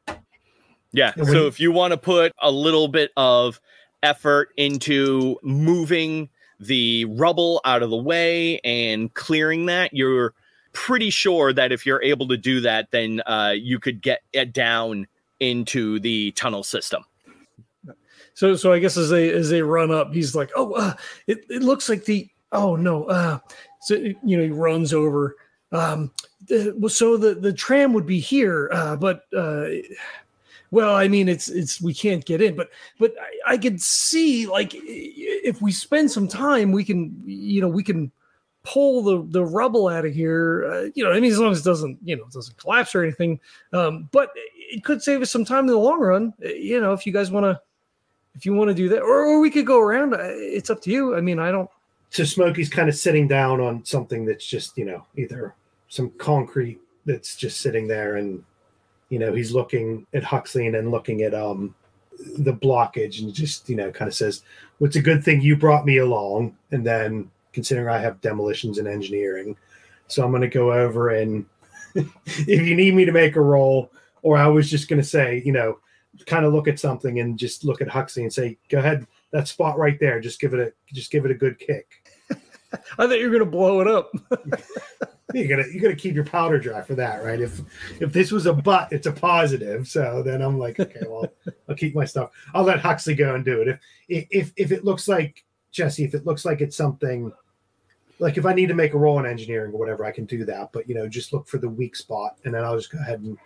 Yeah. 0.91 1.13
So 1.15 1.47
if 1.47 1.59
you 1.59 1.71
want 1.71 1.91
to 1.91 1.97
put 1.97 2.33
a 2.41 2.51
little 2.51 2.87
bit 2.87 3.11
of 3.15 3.61
effort 4.03 4.49
into 4.57 5.37
moving 5.41 6.29
the 6.59 7.05
rubble 7.05 7.61
out 7.63 7.81
of 7.81 7.89
the 7.89 7.97
way 7.97 8.59
and 8.59 9.13
clearing 9.13 9.67
that, 9.67 9.93
you're 9.93 10.33
pretty 10.85 11.09
sure 11.09 11.51
that 11.51 11.73
if 11.73 11.85
you're 11.85 12.01
able 12.01 12.25
to 12.25 12.37
do 12.37 12.61
that, 12.61 12.89
then 12.91 13.21
uh, 13.25 13.53
you 13.55 13.79
could 13.79 14.01
get 14.01 14.21
it 14.31 14.53
down 14.53 15.05
into 15.41 15.99
the 15.99 16.31
tunnel 16.31 16.63
system. 16.63 17.03
So, 18.33 18.55
so 18.55 18.71
I 18.71 18.79
guess 18.79 18.95
as 18.95 19.09
they 19.09 19.29
as 19.31 19.49
they 19.49 19.61
run 19.61 19.91
up, 19.91 20.13
he's 20.13 20.35
like, 20.35 20.49
"Oh, 20.55 20.71
uh, 20.71 20.93
it 21.27 21.39
it 21.49 21.61
looks 21.61 21.89
like 21.89 22.05
the 22.05 22.29
oh 22.53 22.77
no." 22.77 23.03
Uh, 23.05 23.39
so 23.81 23.95
you 23.95 24.37
know 24.37 24.43
he 24.43 24.51
runs 24.51 24.93
over. 24.93 25.35
Um, 25.73 26.11
the, 26.47 26.89
so 26.89 27.17
the 27.17 27.35
the 27.35 27.51
tram 27.51 27.91
would 27.93 28.05
be 28.05 28.19
here, 28.19 28.69
uh, 28.71 28.95
but 28.95 29.23
uh, 29.35 29.65
well, 30.71 30.95
I 30.95 31.09
mean, 31.09 31.27
it's 31.27 31.49
it's 31.49 31.81
we 31.81 31.93
can't 31.93 32.23
get 32.23 32.41
in, 32.41 32.55
but 32.55 32.69
but 32.97 33.13
I, 33.19 33.53
I 33.53 33.57
could 33.57 33.81
see 33.81 34.47
like 34.47 34.71
if 34.73 35.61
we 35.61 35.73
spend 35.73 36.09
some 36.09 36.29
time, 36.29 36.71
we 36.71 36.85
can 36.85 37.21
you 37.25 37.59
know 37.59 37.67
we 37.67 37.83
can 37.83 38.09
pull 38.71 39.01
the 39.01 39.25
the 39.31 39.43
rubble 39.43 39.87
out 39.87 40.05
of 40.05 40.13
here. 40.13 40.65
Uh, 40.71 40.89
you 40.93 41.03
know, 41.03 41.11
I 41.11 41.19
mean, 41.19 41.31
as 41.31 41.39
long 41.39 41.51
as 41.51 41.61
it 41.61 41.63
doesn't 41.63 41.97
you 42.03 42.15
know 42.15 42.23
it 42.23 42.31
doesn't 42.31 42.57
collapse 42.57 42.93
or 42.93 43.03
anything. 43.03 43.39
Um, 43.73 44.09
but 44.11 44.31
it 44.35 44.83
could 44.83 45.01
save 45.01 45.21
us 45.21 45.31
some 45.31 45.45
time 45.45 45.65
in 45.65 45.71
the 45.71 45.77
long 45.77 45.99
run. 45.99 46.33
You 46.39 46.79
know, 46.81 46.93
if 46.93 47.05
you 47.05 47.13
guys 47.13 47.31
want 47.31 47.45
to 47.45 47.59
if 48.35 48.45
you 48.45 48.53
want 48.53 48.69
to 48.69 48.75
do 48.75 48.89
that, 48.89 49.01
or, 49.01 49.25
or 49.25 49.39
we 49.39 49.49
could 49.49 49.65
go 49.65 49.79
around. 49.79 50.13
uh, 50.13 50.19
It's 50.21 50.69
up 50.69 50.81
to 50.83 50.91
you. 50.91 51.15
I 51.15 51.21
mean, 51.21 51.39
I 51.39 51.51
don't. 51.51 51.69
So 52.11 52.23
Smokey's 52.23 52.69
kind 52.69 52.89
of 52.89 52.95
sitting 52.95 53.27
down 53.27 53.59
on 53.59 53.83
something 53.85 54.25
that's 54.25 54.45
just, 54.45 54.77
you 54.77 54.85
know, 54.85 55.05
either 55.17 55.55
some 55.89 56.11
concrete 56.17 56.79
that's 57.05 57.35
just 57.35 57.61
sitting 57.61 57.87
there 57.87 58.17
and 58.17 58.43
you 59.09 59.17
know, 59.17 59.33
he's 59.33 59.51
looking 59.51 60.05
at 60.13 60.23
Huxley 60.23 60.67
and 60.67 60.91
looking 60.91 61.23
at 61.23 61.33
um 61.33 61.75
the 62.37 62.53
blockage 62.53 63.21
and 63.21 63.33
just, 63.33 63.69
you 63.69 63.75
know, 63.75 63.91
kind 63.91 64.07
of 64.07 64.13
says, 64.15 64.43
What's 64.77 64.95
a 64.95 65.01
good 65.01 65.23
thing 65.23 65.41
you 65.41 65.55
brought 65.57 65.85
me 65.85 65.97
along? 65.97 66.55
And 66.71 66.85
then 66.85 67.29
considering 67.53 67.87
I 67.89 67.99
have 67.99 68.21
demolitions 68.21 68.77
and 68.77 68.87
engineering. 68.87 69.55
So 70.07 70.23
I'm 70.23 70.31
gonna 70.31 70.47
go 70.47 70.71
over 70.71 71.09
and 71.09 71.45
if 71.95 72.47
you 72.47 72.75
need 72.75 72.95
me 72.95 73.05
to 73.05 73.11
make 73.11 73.35
a 73.35 73.41
roll, 73.41 73.91
or 74.21 74.37
I 74.37 74.47
was 74.47 74.69
just 74.69 74.87
gonna 74.87 75.03
say, 75.03 75.41
you 75.45 75.51
know, 75.51 75.79
kind 76.25 76.45
of 76.45 76.53
look 76.53 76.67
at 76.67 76.79
something 76.79 77.19
and 77.19 77.37
just 77.37 77.63
look 77.63 77.81
at 77.81 77.87
Huxley 77.87 78.23
and 78.23 78.33
say, 78.33 78.57
Go 78.69 78.79
ahead, 78.79 79.05
that 79.31 79.47
spot 79.47 79.77
right 79.77 79.99
there, 79.99 80.19
just 80.19 80.39
give 80.39 80.53
it 80.53 80.59
a 80.59 80.93
just 80.93 81.11
give 81.11 81.25
it 81.25 81.31
a 81.31 81.35
good 81.35 81.59
kick. 81.59 81.87
I 82.31 83.07
thought 83.07 83.19
you 83.19 83.29
were 83.29 83.37
gonna 83.37 83.49
blow 83.49 83.81
it 83.81 83.87
up. 83.87 84.11
you 85.33 85.47
gotta 85.47 85.65
you 85.71 85.79
gotta 85.79 85.95
keep 85.95 86.15
your 86.15 86.25
powder 86.25 86.59
dry 86.59 86.81
for 86.81 86.95
that, 86.95 87.23
right? 87.23 87.39
If 87.39 87.61
if 87.99 88.11
this 88.11 88.31
was 88.31 88.45
a 88.45 88.53
butt, 88.53 88.91
it's 88.91 89.07
a 89.07 89.11
positive. 89.11 89.87
So 89.87 90.23
then 90.23 90.41
I'm 90.41 90.57
like, 90.57 90.79
okay, 90.79 91.01
well, 91.07 91.27
I'll 91.67 91.75
keep 91.75 91.95
my 91.95 92.05
stuff. 92.05 92.31
I'll 92.53 92.63
let 92.63 92.79
Huxley 92.79 93.15
go 93.15 93.35
and 93.35 93.45
do 93.45 93.61
it. 93.61 93.79
If 94.07 94.27
if 94.31 94.53
if 94.55 94.71
it 94.71 94.83
looks 94.83 95.07
like 95.07 95.43
Jesse, 95.71 96.03
if 96.03 96.13
it 96.15 96.25
looks 96.25 96.45
like 96.45 96.61
it's 96.61 96.75
something 96.75 97.31
like 98.19 98.37
if 98.37 98.45
I 98.45 98.53
need 98.53 98.67
to 98.67 98.73
make 98.73 98.93
a 98.93 98.97
roll 98.97 99.19
in 99.19 99.25
engineering 99.25 99.71
or 99.71 99.77
whatever, 99.77 100.05
I 100.05 100.11
can 100.11 100.25
do 100.25 100.43
that. 100.45 100.71
But 100.71 100.89
you 100.89 100.95
know, 100.95 101.07
just 101.07 101.31
look 101.33 101.47
for 101.47 101.57
the 101.57 101.69
weak 101.69 101.95
spot, 101.95 102.37
and 102.43 102.53
then 102.53 102.63
I'll 102.63 102.75
just 102.77 102.91
go 102.91 102.99
ahead 102.99 103.21
and 103.21 103.37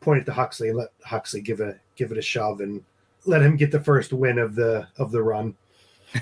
point 0.00 0.22
it 0.22 0.24
to 0.26 0.32
Huxley 0.32 0.68
and 0.68 0.78
let 0.78 0.88
Huxley 1.04 1.40
give 1.40 1.60
a 1.60 1.78
give 1.96 2.12
it 2.12 2.18
a 2.18 2.22
shove 2.22 2.60
and 2.60 2.82
let 3.26 3.42
him 3.42 3.56
get 3.56 3.70
the 3.70 3.80
first 3.80 4.12
win 4.12 4.38
of 4.38 4.54
the 4.54 4.86
of 4.98 5.10
the 5.10 5.22
run. 5.22 5.54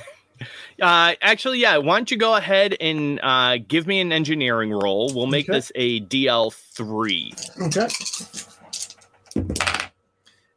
Uh, 0.80 1.14
actually, 1.22 1.60
yeah. 1.60 1.76
Why 1.76 1.96
don't 1.98 2.10
you 2.10 2.16
go 2.16 2.34
ahead 2.34 2.76
and 2.80 3.20
uh, 3.22 3.58
give 3.68 3.86
me 3.86 4.00
an 4.00 4.10
engineering 4.10 4.72
roll? 4.72 5.12
We'll 5.14 5.28
make 5.28 5.48
Okay. 5.48 5.56
this 5.56 5.70
a 5.76 6.00
DL 6.00 6.52
three. 6.52 7.32
Okay. 7.60 7.86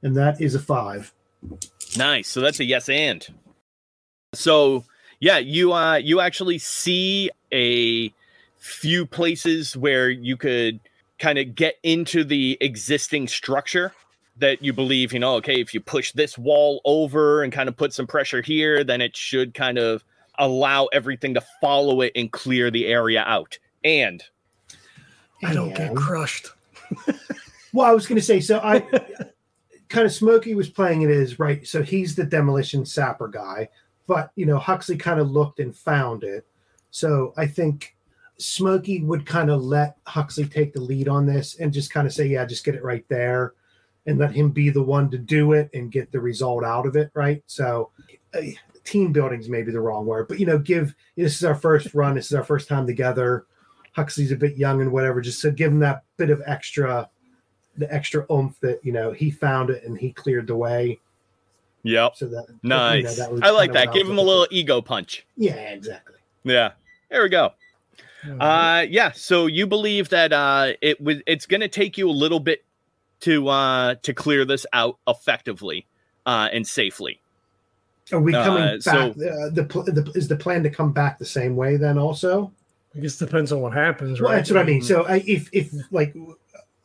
And 0.01 0.15
that 0.15 0.41
is 0.41 0.55
a 0.55 0.59
five. 0.59 1.13
Nice. 1.97 2.27
So 2.29 2.41
that's 2.41 2.59
a 2.59 2.63
yes 2.63 2.89
and. 2.89 3.27
So 4.35 4.83
yeah, 5.19 5.37
you 5.37 5.73
uh 5.73 5.95
you 5.95 6.19
actually 6.19 6.57
see 6.57 7.29
a 7.51 8.13
few 8.57 9.05
places 9.05 9.77
where 9.77 10.09
you 10.09 10.37
could 10.37 10.79
kind 11.19 11.37
of 11.37 11.55
get 11.55 11.75
into 11.83 12.23
the 12.23 12.57
existing 12.61 13.27
structure 13.27 13.93
that 14.37 14.61
you 14.61 14.73
believe, 14.73 15.13
you 15.13 15.19
know, 15.19 15.35
okay, 15.35 15.61
if 15.61 15.73
you 15.73 15.79
push 15.79 16.11
this 16.11 16.37
wall 16.37 16.81
over 16.83 17.41
and 17.41 17.53
kind 17.53 17.69
of 17.69 17.77
put 17.77 17.93
some 17.93 18.05
pressure 18.05 18.41
here, 18.41 18.83
then 18.83 18.99
it 18.99 19.15
should 19.15 19.53
kind 19.53 19.77
of 19.77 20.03
allow 20.37 20.85
everything 20.87 21.33
to 21.33 21.43
follow 21.61 22.01
it 22.01 22.11
and 22.15 22.31
clear 22.31 22.69
the 22.69 22.87
area 22.87 23.23
out. 23.25 23.57
And 23.85 24.21
I 25.43 25.53
don't 25.53 25.73
get 25.73 25.95
crushed. 25.95 26.49
Well, 27.75 27.85
I 27.85 27.91
was 27.91 28.07
going 28.07 28.15
to 28.15 28.25
say, 28.25 28.39
so 28.39 28.61
I 28.63 28.79
kind 29.89 30.05
of 30.05 30.13
Smokey 30.13 30.55
was 30.55 30.69
playing 30.69 31.01
it 31.01 31.09
as 31.09 31.39
right. 31.39 31.67
So 31.67 31.83
he's 31.83 32.15
the 32.15 32.23
demolition 32.23 32.85
sapper 32.85 33.27
guy, 33.27 33.67
but 34.07 34.31
you 34.35 34.45
know 34.45 34.57
Huxley 34.57 34.97
kind 34.97 35.19
of 35.19 35.31
looked 35.31 35.59
and 35.59 35.75
found 35.75 36.23
it. 36.23 36.45
So 36.91 37.33
I 37.37 37.47
think 37.47 37.95
Smokey 38.37 39.01
would 39.01 39.25
kind 39.25 39.49
of 39.49 39.63
let 39.63 39.97
Huxley 40.07 40.45
take 40.45 40.73
the 40.73 40.81
lead 40.81 41.07
on 41.07 41.25
this 41.25 41.59
and 41.59 41.73
just 41.73 41.91
kind 41.91 42.07
of 42.07 42.13
say, 42.13 42.27
yeah, 42.27 42.45
just 42.45 42.65
get 42.65 42.75
it 42.75 42.83
right 42.83 43.05
there, 43.09 43.53
and 44.05 44.17
let 44.19 44.31
him 44.31 44.51
be 44.51 44.69
the 44.69 44.83
one 44.83 45.09
to 45.11 45.17
do 45.17 45.53
it 45.53 45.69
and 45.73 45.91
get 45.91 46.11
the 46.11 46.19
result 46.19 46.63
out 46.63 46.85
of 46.85 46.95
it, 46.95 47.11
right? 47.13 47.43
So. 47.47 47.91
Uh, 48.33 48.41
Team 48.83 49.11
building's 49.11 49.49
maybe 49.49 49.71
the 49.71 49.81
wrong 49.81 50.05
word, 50.05 50.27
but 50.27 50.39
you 50.39 50.45
know, 50.45 50.59
give 50.59 50.93
this 51.15 51.37
is 51.37 51.43
our 51.43 51.55
first 51.55 51.95
run. 51.95 52.13
This 52.13 52.27
is 52.27 52.35
our 52.35 52.43
first 52.43 52.69
time 52.69 52.85
together. 52.85 53.47
Huxley's 53.93 54.31
a 54.31 54.35
bit 54.35 54.57
young 54.57 54.79
and 54.79 54.91
whatever, 54.91 55.21
just 55.21 55.41
to 55.41 55.49
give 55.49 55.71
him 55.71 55.79
that 55.79 56.03
bit 56.17 56.29
of 56.29 56.43
extra 56.45 57.09
the 57.77 57.93
extra 57.93 58.25
oomph 58.31 58.59
that 58.59 58.79
you 58.83 58.91
know 58.91 59.11
he 59.11 59.31
found 59.31 59.69
it 59.69 59.83
and 59.83 59.97
he 59.97 60.11
cleared 60.11 60.47
the 60.47 60.55
way 60.55 60.99
yep. 61.85 62.15
so 62.15 62.25
that 62.27 62.45
you 62.49 62.59
Nice. 62.63 63.03
know, 63.05 63.13
that 63.15 63.31
was 63.31 63.41
I 63.41 63.49
like 63.51 63.71
that. 63.73 63.89
I 63.89 63.93
Give 63.93 64.07
him 64.09 64.17
a 64.17 64.21
little 64.21 64.45
for. 64.45 64.53
ego 64.53 64.81
punch. 64.81 65.25
yeah 65.37 65.53
exactly 65.53 66.15
Yeah. 66.43 66.71
There 67.09 67.23
we 67.23 67.29
go. 67.29 67.53
Mm-hmm. 68.25 68.41
Uh, 68.41 68.81
yeah. 68.89 69.11
So 69.13 69.45
you 69.45 69.67
believe 69.67 70.09
that 70.09 70.33
uh, 70.33 70.73
it 70.81 70.99
was 70.99 71.17
it's 71.27 71.45
going 71.45 71.61
to 71.61 71.67
take 71.67 71.97
you 71.97 72.09
a 72.09 72.11
little 72.11 72.39
bit 72.39 72.65
to 73.21 73.47
uh, 73.47 73.95
to 74.01 74.13
clear 74.13 74.43
this 74.45 74.65
out 74.73 74.97
effectively 75.07 75.85
uh, 76.25 76.49
and 76.51 76.67
safely. 76.67 77.21
are 78.11 78.19
we 78.19 78.31
coming 78.33 78.63
Uh, 78.63 78.71
back 78.73 78.81
so- 78.81 79.09
uh, 79.11 79.49
the, 79.51 79.65
pl- 79.69 79.83
the 79.83 80.11
is 80.15 80.27
the 80.27 80.35
plan 80.35 80.63
to 80.63 80.69
come 80.69 80.91
back 80.91 81.17
the 81.19 81.25
same 81.25 81.55
way 81.55 81.77
then 81.77 81.97
also 81.97 82.51
I 82.95 82.99
guess 82.99 83.19
it 83.21 83.25
depends 83.25 83.51
on 83.51 83.61
what 83.61 83.73
happens, 83.73 84.19
well 84.21 84.31
right? 84.31 84.37
that's 84.37 84.49
what 84.51 84.59
i 84.59 84.63
mean 84.63 84.81
so 84.81 85.05
I, 85.05 85.17
if 85.27 85.49
if 85.51 85.71
like 85.91 86.15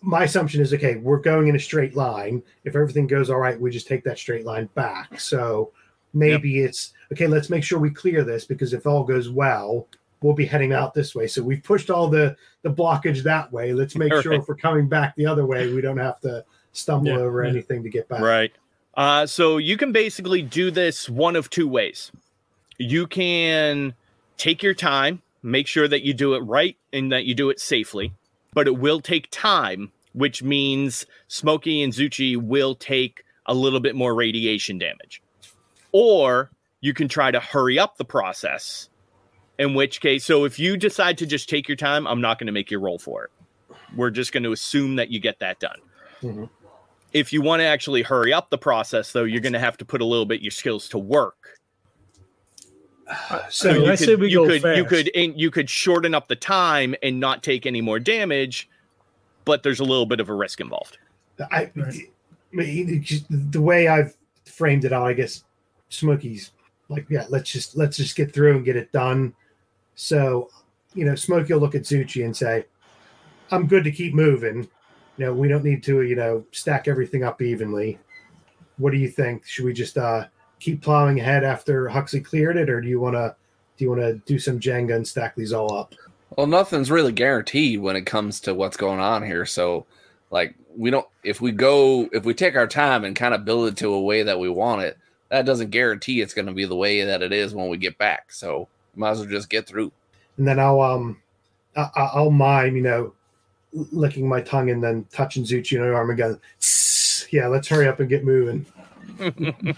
my 0.02 0.24
assumption 0.24 0.60
is 0.62 0.72
okay 0.72 0.96
we're 0.96 1.18
going 1.18 1.48
in 1.48 1.56
a 1.56 1.58
straight 1.58 1.94
line 1.94 2.42
if 2.64 2.74
everything 2.74 3.06
goes 3.06 3.28
all 3.30 3.38
right 3.38 3.60
we 3.60 3.70
just 3.70 3.86
take 3.86 4.02
that 4.04 4.18
straight 4.18 4.46
line 4.46 4.66
back 4.74 5.20
so 5.20 5.70
maybe 6.14 6.60
it's 6.60 6.92
okay 7.12 7.26
let's 7.26 7.50
make 7.50 7.62
sure 7.62 7.78
we 7.78 7.90
clear 7.90 8.24
this 8.24 8.44
because 8.44 8.72
if 8.72 8.86
all 8.86 9.04
goes 9.04 9.28
well 9.28 9.86
we'll 10.22 10.34
be 10.34 10.46
heading 10.46 10.72
out 10.72 10.94
this 10.94 11.14
way 11.14 11.26
so 11.26 11.42
we've 11.42 11.62
pushed 11.62 11.90
all 11.90 12.08
the 12.08 12.34
the 12.62 12.70
blockage 12.70 13.22
that 13.22 13.52
way 13.52 13.72
let's 13.72 13.94
make 13.94 14.12
sure 14.22 14.32
Right. 14.32 14.40
if 14.40 14.48
we're 14.48 14.54
coming 14.56 14.88
back 14.88 15.14
the 15.16 15.26
other 15.26 15.44
way 15.46 15.72
we 15.72 15.80
don't 15.82 15.98
have 15.98 16.18
to 16.20 16.44
stumble 16.72 17.08
Yeah, 17.12 17.18
over 17.18 17.42
yeah. 17.44 17.50
anything 17.50 17.82
to 17.82 17.88
get 17.90 18.08
back 18.08 18.20
Right. 18.20 18.52
Uh, 18.94 19.24
so 19.26 19.58
you 19.58 19.76
can 19.76 19.92
basically 19.92 20.42
do 20.42 20.70
this 20.70 21.08
one 21.08 21.36
of 21.36 21.48
two 21.48 21.68
ways. 21.68 22.10
You 22.76 23.06
can 23.06 23.94
take 24.36 24.62
your 24.64 24.74
time, 24.74 25.22
make 25.44 25.66
sure 25.68 25.86
that 25.86 26.02
you 26.02 26.12
do 26.12 26.34
it 26.34 26.40
right 26.40 26.76
and 26.92 27.10
that 27.12 27.24
you 27.24 27.34
do 27.34 27.50
it 27.50 27.60
safely, 27.60 28.12
but 28.52 28.66
it 28.66 28.78
will 28.78 29.00
take 29.00 29.28
time, 29.30 29.92
which 30.12 30.42
means 30.42 31.06
Smokey 31.28 31.82
and 31.82 31.92
Zuchy 31.92 32.36
will 32.36 32.74
take 32.74 33.24
a 33.46 33.54
little 33.54 33.80
bit 33.80 33.94
more 33.94 34.14
radiation 34.14 34.78
damage. 34.78 35.22
Or 35.92 36.50
you 36.80 36.94
can 36.94 37.08
try 37.08 37.30
to 37.30 37.40
hurry 37.40 37.78
up 37.78 37.96
the 37.96 38.04
process, 38.04 38.88
in 39.58 39.74
which 39.74 40.00
case, 40.00 40.24
so 40.24 40.44
if 40.44 40.58
you 40.58 40.76
decide 40.76 41.18
to 41.18 41.26
just 41.26 41.48
take 41.48 41.68
your 41.68 41.76
time, 41.76 42.06
I'm 42.06 42.20
not 42.20 42.38
going 42.38 42.46
to 42.46 42.52
make 42.52 42.70
you 42.70 42.78
roll 42.78 42.98
for 42.98 43.24
it. 43.24 43.30
We're 43.96 44.10
just 44.10 44.32
going 44.32 44.44
to 44.44 44.52
assume 44.52 44.96
that 44.96 45.10
you 45.10 45.20
get 45.20 45.40
that 45.40 45.58
done 45.58 45.78
Mhm. 46.22 46.48
if 47.12 47.32
you 47.32 47.42
want 47.42 47.60
to 47.60 47.64
actually 47.64 48.02
hurry 48.02 48.32
up 48.32 48.50
the 48.50 48.58
process 48.58 49.12
though 49.12 49.24
you're 49.24 49.40
going 49.40 49.52
to 49.54 49.58
have 49.58 49.76
to 49.78 49.84
put 49.84 50.00
a 50.00 50.04
little 50.04 50.26
bit 50.26 50.40
your 50.42 50.50
skills 50.52 50.88
to 50.90 50.98
work 50.98 51.58
so 53.48 53.70
I 53.70 53.72
mean, 53.74 53.82
you 53.84 53.90
I 53.90 53.94
say 53.96 54.14
we 54.14 54.30
you 54.30 54.46
go 54.46 54.58
could 54.60 54.76
you 54.76 54.84
could 54.84 55.10
you 55.14 55.50
could 55.50 55.68
shorten 55.68 56.14
up 56.14 56.28
the 56.28 56.36
time 56.36 56.94
and 57.02 57.18
not 57.18 57.42
take 57.42 57.66
any 57.66 57.80
more 57.80 57.98
damage 57.98 58.68
but 59.44 59.62
there's 59.62 59.80
a 59.80 59.84
little 59.84 60.06
bit 60.06 60.20
of 60.20 60.28
a 60.28 60.34
risk 60.34 60.60
involved 60.60 60.98
I, 61.50 61.70
Right. 61.74 62.10
I 62.52 62.56
mean, 62.56 62.88
it 62.88 63.02
just- 63.02 63.24
the 63.30 63.60
way 63.60 63.88
I've 63.88 64.14
framed 64.44 64.84
it 64.84 64.92
out, 64.92 65.06
I 65.06 65.12
guess 65.12 65.44
Smokey's 65.88 66.52
like, 66.88 67.06
yeah, 67.08 67.26
let's 67.28 67.50
just 67.50 67.76
let's 67.76 67.96
just 67.96 68.16
get 68.16 68.32
through 68.32 68.56
and 68.56 68.64
get 68.64 68.76
it 68.76 68.90
done. 68.92 69.32
So, 69.94 70.50
you 70.94 71.04
know, 71.04 71.14
Smokey 71.14 71.52
will 71.52 71.60
look 71.60 71.74
at 71.74 71.82
Zuchy 71.82 72.24
and 72.24 72.36
say, 72.36 72.66
"I'm 73.50 73.66
good 73.66 73.84
to 73.84 73.92
keep 73.92 74.12
moving. 74.12 74.68
You 75.16 75.26
know, 75.26 75.32
we 75.34 75.48
don't 75.48 75.64
need 75.64 75.82
to, 75.84 76.02
you 76.02 76.16
know, 76.16 76.44
stack 76.52 76.88
everything 76.88 77.22
up 77.22 77.40
evenly. 77.40 77.98
What 78.78 78.90
do 78.92 78.98
you 78.98 79.08
think? 79.08 79.46
Should 79.46 79.64
we 79.64 79.72
just 79.72 79.96
uh 79.96 80.26
keep 80.60 80.82
plowing 80.82 81.18
ahead 81.18 81.44
after 81.44 81.88
Huxley 81.88 82.20
cleared 82.20 82.56
it, 82.56 82.70
or 82.70 82.80
do 82.80 82.88
you 82.88 83.00
want 83.00 83.16
to 83.16 83.34
do 83.76 83.84
you 83.84 83.90
want 83.90 84.02
to 84.02 84.14
do 84.26 84.38
some 84.38 84.60
Jenga 84.60 84.94
and 84.94 85.06
stack 85.06 85.34
these 85.34 85.52
all 85.52 85.72
up?" 85.74 85.94
Well, 86.36 86.46
nothing's 86.46 86.90
really 86.90 87.12
guaranteed 87.12 87.80
when 87.80 87.96
it 87.96 88.06
comes 88.06 88.40
to 88.40 88.54
what's 88.54 88.76
going 88.76 89.00
on 89.00 89.24
here. 89.24 89.44
So, 89.44 89.86
like, 90.30 90.54
we 90.76 90.90
don't, 90.90 91.06
if 91.24 91.40
we 91.40 91.50
go, 91.50 92.08
if 92.12 92.24
we 92.24 92.34
take 92.34 92.54
our 92.54 92.68
time 92.68 93.04
and 93.04 93.16
kind 93.16 93.34
of 93.34 93.44
build 93.44 93.66
it 93.66 93.76
to 93.78 93.92
a 93.92 94.00
way 94.00 94.22
that 94.22 94.38
we 94.38 94.48
want 94.48 94.82
it, 94.82 94.96
that 95.30 95.44
doesn't 95.44 95.70
guarantee 95.70 96.20
it's 96.20 96.34
going 96.34 96.46
to 96.46 96.52
be 96.52 96.64
the 96.66 96.76
way 96.76 97.02
that 97.04 97.22
it 97.22 97.32
is 97.32 97.52
when 97.52 97.68
we 97.68 97.78
get 97.78 97.98
back. 97.98 98.32
So, 98.32 98.68
might 98.94 99.10
as 99.10 99.18
well 99.18 99.28
just 99.28 99.50
get 99.50 99.66
through. 99.66 99.90
and 100.38 100.46
then 100.46 100.60
I'll 100.60 100.80
um 100.80 101.20
I, 101.76 101.88
I'll 101.96 102.30
mime, 102.30 102.76
you 102.76 102.82
know, 102.82 103.12
licking 103.72 104.28
my 104.28 104.40
tongue 104.40 104.70
and 104.70 104.82
then 104.82 105.06
touching 105.12 105.44
Zuchy 105.44 105.80
on 105.80 105.88
the 105.88 105.94
arm 105.94 106.10
and 106.10 106.18
going, 106.18 106.40
yeah, 107.30 107.46
let's 107.46 107.68
hurry 107.68 107.86
up 107.88 108.00
and 108.00 108.08
get 108.08 108.24
moving. 108.24 108.66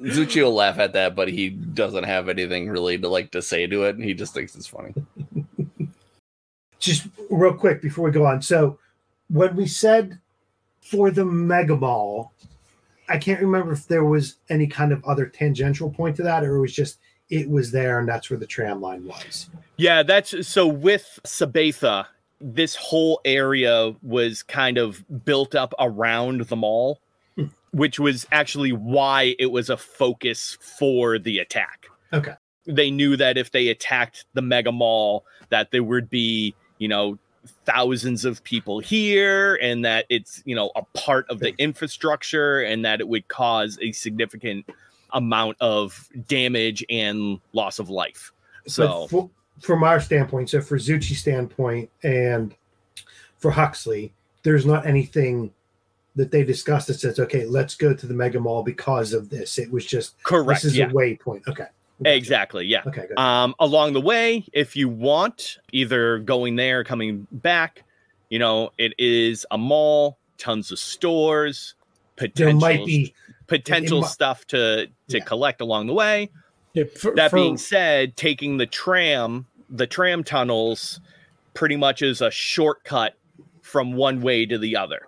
Zuchy 0.00 0.42
will 0.42 0.54
laugh 0.54 0.78
at 0.78 0.92
that, 0.92 1.16
but 1.16 1.28
he 1.28 1.50
doesn't 1.50 2.04
have 2.04 2.28
anything 2.28 2.68
really 2.68 2.98
to 2.98 3.08
like 3.08 3.30
to 3.32 3.42
say 3.42 3.66
to 3.66 3.84
it. 3.84 3.96
And 3.96 4.04
he 4.04 4.14
just 4.14 4.32
thinks 4.32 4.54
it's 4.54 4.66
funny. 4.66 4.94
Just 6.78 7.08
real 7.30 7.54
quick 7.54 7.82
before 7.82 8.04
we 8.04 8.12
go 8.12 8.24
on. 8.24 8.40
So 8.40 8.78
when 9.28 9.56
we 9.56 9.66
said 9.66 10.18
for 10.80 11.10
the 11.10 11.24
mega 11.24 11.76
mall, 11.76 12.32
I 13.08 13.18
can't 13.18 13.40
remember 13.40 13.72
if 13.72 13.88
there 13.88 14.04
was 14.04 14.36
any 14.48 14.68
kind 14.68 14.92
of 14.92 15.04
other 15.04 15.26
tangential 15.26 15.90
point 15.90 16.14
to 16.16 16.22
that, 16.22 16.44
or 16.44 16.56
it 16.56 16.60
was 16.60 16.74
just 16.74 16.98
it 17.30 17.50
was 17.50 17.72
there 17.72 17.98
and 17.98 18.08
that's 18.08 18.30
where 18.30 18.38
the 18.38 18.46
tram 18.46 18.80
line 18.80 19.04
was. 19.04 19.50
yeah 19.76 20.02
that's 20.02 20.48
so 20.48 20.66
with 20.66 21.20
sabatha 21.24 22.06
this 22.40 22.76
whole 22.76 23.20
area 23.24 23.94
was 24.02 24.42
kind 24.42 24.78
of 24.78 25.04
built 25.24 25.54
up 25.54 25.74
around 25.78 26.42
the 26.42 26.56
mall. 26.56 27.00
Which 27.72 27.98
was 27.98 28.26
actually 28.32 28.72
why 28.72 29.34
it 29.38 29.52
was 29.52 29.68
a 29.70 29.76
focus 29.76 30.56
for 30.60 31.18
the 31.18 31.38
attack. 31.38 31.86
Okay. 32.12 32.34
they 32.66 32.90
knew 32.90 33.16
that 33.16 33.36
if 33.36 33.50
they 33.50 33.68
attacked 33.68 34.24
the 34.34 34.42
mega 34.42 34.72
mall 34.72 35.24
that 35.50 35.70
there 35.72 35.82
would 35.82 36.08
be 36.08 36.54
you 36.78 36.88
know 36.88 37.18
thousands 37.64 38.24
of 38.24 38.42
people 38.44 38.78
here 38.78 39.56
and 39.56 39.84
that 39.84 40.06
it's 40.08 40.42
you 40.44 40.54
know 40.54 40.70
a 40.76 40.82
part 40.94 41.28
of 41.28 41.38
the 41.40 41.54
infrastructure 41.58 42.60
and 42.60 42.84
that 42.84 43.00
it 43.00 43.08
would 43.08 43.26
cause 43.28 43.78
a 43.80 43.92
significant 43.92 44.66
amount 45.12 45.56
of 45.60 46.08
damage 46.26 46.84
and 46.90 47.40
loss 47.52 47.78
of 47.78 47.88
life. 47.88 48.32
So 48.66 49.06
for, 49.08 49.30
from 49.60 49.82
our 49.82 50.00
standpoint, 50.00 50.50
so 50.50 50.60
for 50.60 50.76
Zuchy's 50.76 51.20
standpoint 51.20 51.90
and 52.02 52.54
for 53.38 53.50
Huxley, 53.50 54.12
there's 54.42 54.66
not 54.66 54.86
anything 54.86 55.52
that 56.18 56.30
they 56.30 56.44
discussed 56.44 56.88
that 56.88 56.94
says, 57.00 57.18
okay, 57.18 57.46
let's 57.46 57.74
go 57.74 57.94
to 57.94 58.06
the 58.06 58.12
mega 58.14 58.38
mall 58.40 58.62
because 58.62 59.12
of 59.12 59.30
this. 59.30 59.58
It 59.58 59.70
was 59.72 59.86
just 59.86 60.22
correct 60.24 60.62
this 60.62 60.72
is 60.72 60.76
yeah 60.76 60.86
a 60.88 60.92
waypoint. 60.92 61.46
Okay. 61.48 61.66
exactly 62.04 62.64
yeah 62.66 62.82
Okay, 62.86 63.06
good. 63.08 63.18
um, 63.18 63.54
along 63.58 63.92
the 63.92 64.00
way 64.00 64.44
if 64.52 64.76
you 64.76 64.88
want 64.88 65.58
either 65.72 66.18
going 66.20 66.54
there 66.56 66.84
coming 66.84 67.26
back 67.32 67.82
you 68.30 68.38
know 68.38 68.70
it 68.78 68.92
is 68.98 69.44
a 69.50 69.58
mall 69.58 70.16
tons 70.36 70.70
of 70.70 70.78
stores 70.78 71.74
there 72.16 72.28
potential 72.28 72.60
might 72.60 72.86
be 72.86 73.12
potential 73.48 74.02
mi- 74.02 74.06
stuff 74.06 74.46
to 74.46 74.86
to 75.08 75.18
Yeah. 75.18 75.24
collect 75.24 75.60
along 75.60 75.88
the 75.88 75.92
way 75.94 76.30
Yeah, 76.74 76.84
for- 77.00 77.16
that 77.16 77.30
for- 77.30 77.36
being 77.36 77.56
said 77.56 78.16
taking 78.16 78.58
the 78.58 78.66
tram 78.66 79.46
the 79.68 79.86
tram 79.88 80.22
tunnels 80.22 81.00
pretty 81.54 81.74
much 81.76 82.00
is 82.02 82.20
a 82.20 82.30
shortcut 82.30 83.14
from 83.62 83.94
one 83.94 84.20
way 84.20 84.46
to 84.46 84.56
the 84.56 84.76
other 84.76 85.00
Okay. 85.02 85.07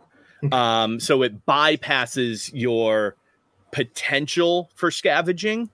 Um, 0.53 0.99
so 1.01 1.23
it 1.23 1.45
bypasses 1.47 2.51
your 2.55 3.17
potential 3.73 4.71
for 4.75 4.91
scavenging 4.91 5.71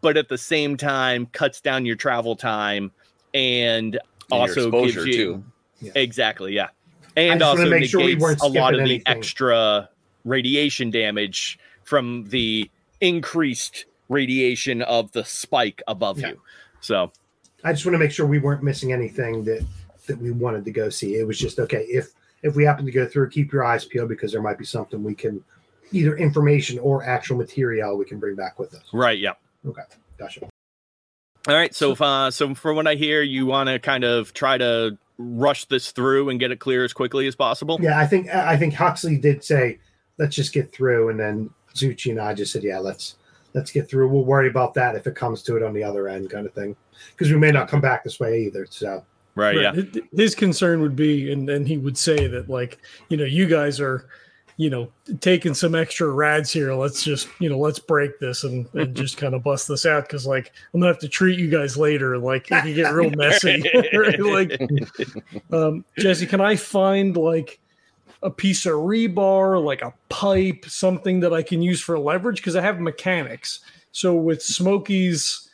but 0.00 0.16
at 0.16 0.28
the 0.28 0.38
same 0.38 0.76
time 0.76 1.26
cuts 1.26 1.60
down 1.60 1.86
your 1.86 1.94
travel 1.96 2.34
time 2.36 2.90
and 3.34 3.94
And 3.94 4.00
also 4.30 4.70
gives 4.70 4.94
you 4.96 5.42
too. 5.80 5.90
exactly 5.94 6.52
yeah 6.54 6.68
and 7.16 7.40
also 7.42 7.68
make 7.68 7.84
sure 7.88 8.04
we 8.04 8.16
weren't 8.16 8.40
a 8.42 8.46
lot 8.46 8.74
of 8.74 8.78
skipping 8.80 8.84
the 8.84 8.90
anything. 8.94 9.02
extra 9.06 9.88
radiation 10.24 10.90
damage 10.90 11.58
from 11.84 12.24
the 12.28 12.68
increased 13.00 13.84
radiation 14.08 14.82
of 14.82 15.12
the 15.12 15.24
spike 15.24 15.80
above 15.86 16.18
Yeah. 16.18 16.28
you 16.30 16.40
so 16.80 17.12
I 17.64 17.72
just 17.72 17.84
want 17.84 17.94
to 17.94 17.98
make 17.98 18.10
sure 18.12 18.26
we 18.26 18.38
weren't 18.38 18.62
missing 18.62 18.92
anything 18.92 19.44
that 19.44 19.64
that 20.06 20.18
we 20.18 20.30
wanted 20.30 20.64
to 20.64 20.70
go 20.70 20.88
see. 20.90 21.16
It 21.16 21.26
was 21.26 21.38
just 21.38 21.58
okay 21.58 21.82
if 21.88 22.10
if 22.48 22.56
we 22.56 22.64
happen 22.64 22.84
to 22.86 22.92
go 22.92 23.06
through, 23.06 23.30
keep 23.30 23.52
your 23.52 23.64
eyes 23.64 23.84
peeled 23.84 24.08
because 24.08 24.32
there 24.32 24.42
might 24.42 24.58
be 24.58 24.64
something 24.64 25.02
we 25.02 25.14
can 25.14 25.42
either 25.92 26.16
information 26.16 26.78
or 26.80 27.04
actual 27.04 27.36
material 27.36 27.96
we 27.96 28.04
can 28.04 28.18
bring 28.18 28.34
back 28.34 28.58
with 28.58 28.74
us. 28.74 28.82
right 28.92 29.18
yeah 29.18 29.32
Okay. 29.66 29.82
Gotcha. 30.18 30.40
all 31.48 31.54
right 31.54 31.74
so 31.74 31.92
if, 31.92 32.02
uh 32.02 32.30
so 32.30 32.54
from 32.54 32.76
what 32.76 32.86
i 32.86 32.94
hear 32.94 33.22
you 33.22 33.46
want 33.46 33.68
to 33.68 33.78
kind 33.78 34.04
of 34.04 34.34
try 34.34 34.58
to 34.58 34.98
rush 35.18 35.64
this 35.66 35.90
through 35.92 36.28
and 36.30 36.38
get 36.38 36.50
it 36.50 36.60
clear 36.60 36.84
as 36.84 36.92
quickly 36.92 37.26
as 37.26 37.34
possible 37.34 37.78
Yeah, 37.80 37.98
I 37.98 38.06
think 38.06 38.28
I 38.28 38.56
think 38.56 38.74
Huxley 38.74 39.16
did 39.16 39.42
say, 39.42 39.78
let's 40.18 40.36
just 40.36 40.52
get 40.52 40.72
through, 40.72 41.08
and 41.08 41.18
then 41.18 41.50
Zuchy 41.74 42.10
and 42.12 42.20
I 42.20 42.34
just 42.34 42.52
said, 42.52 42.62
yeah, 42.62 42.78
let's 42.78 43.16
let's 43.54 43.72
get 43.72 43.88
through. 43.88 44.08
We'll 44.10 44.24
worry 44.24 44.48
about 44.48 44.74
that 44.74 44.94
if 44.94 45.06
it 45.08 45.16
comes 45.16 45.42
to 45.44 45.56
it 45.56 45.62
on 45.64 45.72
the 45.74 45.82
other 45.82 46.06
end, 46.08 46.30
kind 46.30 46.46
of 46.46 46.52
thing, 46.54 46.76
because 47.10 47.32
we 47.32 47.38
may 47.38 47.50
not 47.50 47.66
come 47.68 47.80
back 47.80 48.04
this 48.04 48.20
way 48.20 48.42
either. 48.44 48.66
So 48.70 49.04
right 49.38 49.56
yeah 49.56 49.72
His- 49.72 50.02
His 50.14 50.34
concern 50.34 50.80
would 50.82 50.96
be, 50.96 51.30
and, 51.32 51.48
then 51.48 51.64
he 51.64 51.78
would 51.78 51.96
say 51.96 52.26
that, 52.26 52.50
like, 52.50 52.78
you 53.08 53.16
know, 53.16 53.24
you 53.24 53.46
guys 53.46 53.80
are, 53.80 54.08
you 54.56 54.68
know, 54.68 54.90
taking 55.20 55.54
some 55.54 55.76
extra 55.76 56.08
rads 56.10 56.52
here. 56.52 56.74
Let's 56.74 57.04
just, 57.04 57.28
you 57.38 57.48
know, 57.48 57.58
let's 57.58 57.78
break 57.78 58.18
this 58.18 58.42
and, 58.42 58.66
and 58.74 58.94
just 58.96 59.16
kind 59.16 59.34
of 59.34 59.44
bust 59.44 59.68
this 59.68 59.86
out 59.86 60.02
because, 60.02 60.26
like, 60.26 60.52
I'm 60.74 60.80
gonna 60.80 60.92
have 60.92 60.98
to 61.00 61.08
treat 61.08 61.38
you 61.38 61.48
guys 61.48 61.76
later. 61.76 62.18
Like, 62.18 62.50
if 62.50 62.64
you 62.64 62.74
get 62.74 62.92
real 62.92 63.10
messy. 63.10 63.62
Right? 63.94 64.18
Like, 64.20 64.60
um, 65.52 65.84
Jesse, 65.98 66.26
can 66.26 66.40
I 66.40 66.56
find 66.56 67.16
like 67.16 67.60
a 68.24 68.30
piece 68.30 68.66
of 68.66 68.72
rebar, 68.72 69.62
like 69.62 69.82
a 69.82 69.94
pipe, 70.08 70.64
something 70.66 71.20
that 71.20 71.32
I 71.32 71.42
can 71.44 71.62
use 71.62 71.80
for 71.80 71.96
leverage? 71.96 72.38
Because 72.38 72.56
I 72.56 72.62
have 72.62 72.80
mechanics. 72.80 73.60
So 73.92 74.14
with 74.14 74.42
Smokey's 74.42 75.47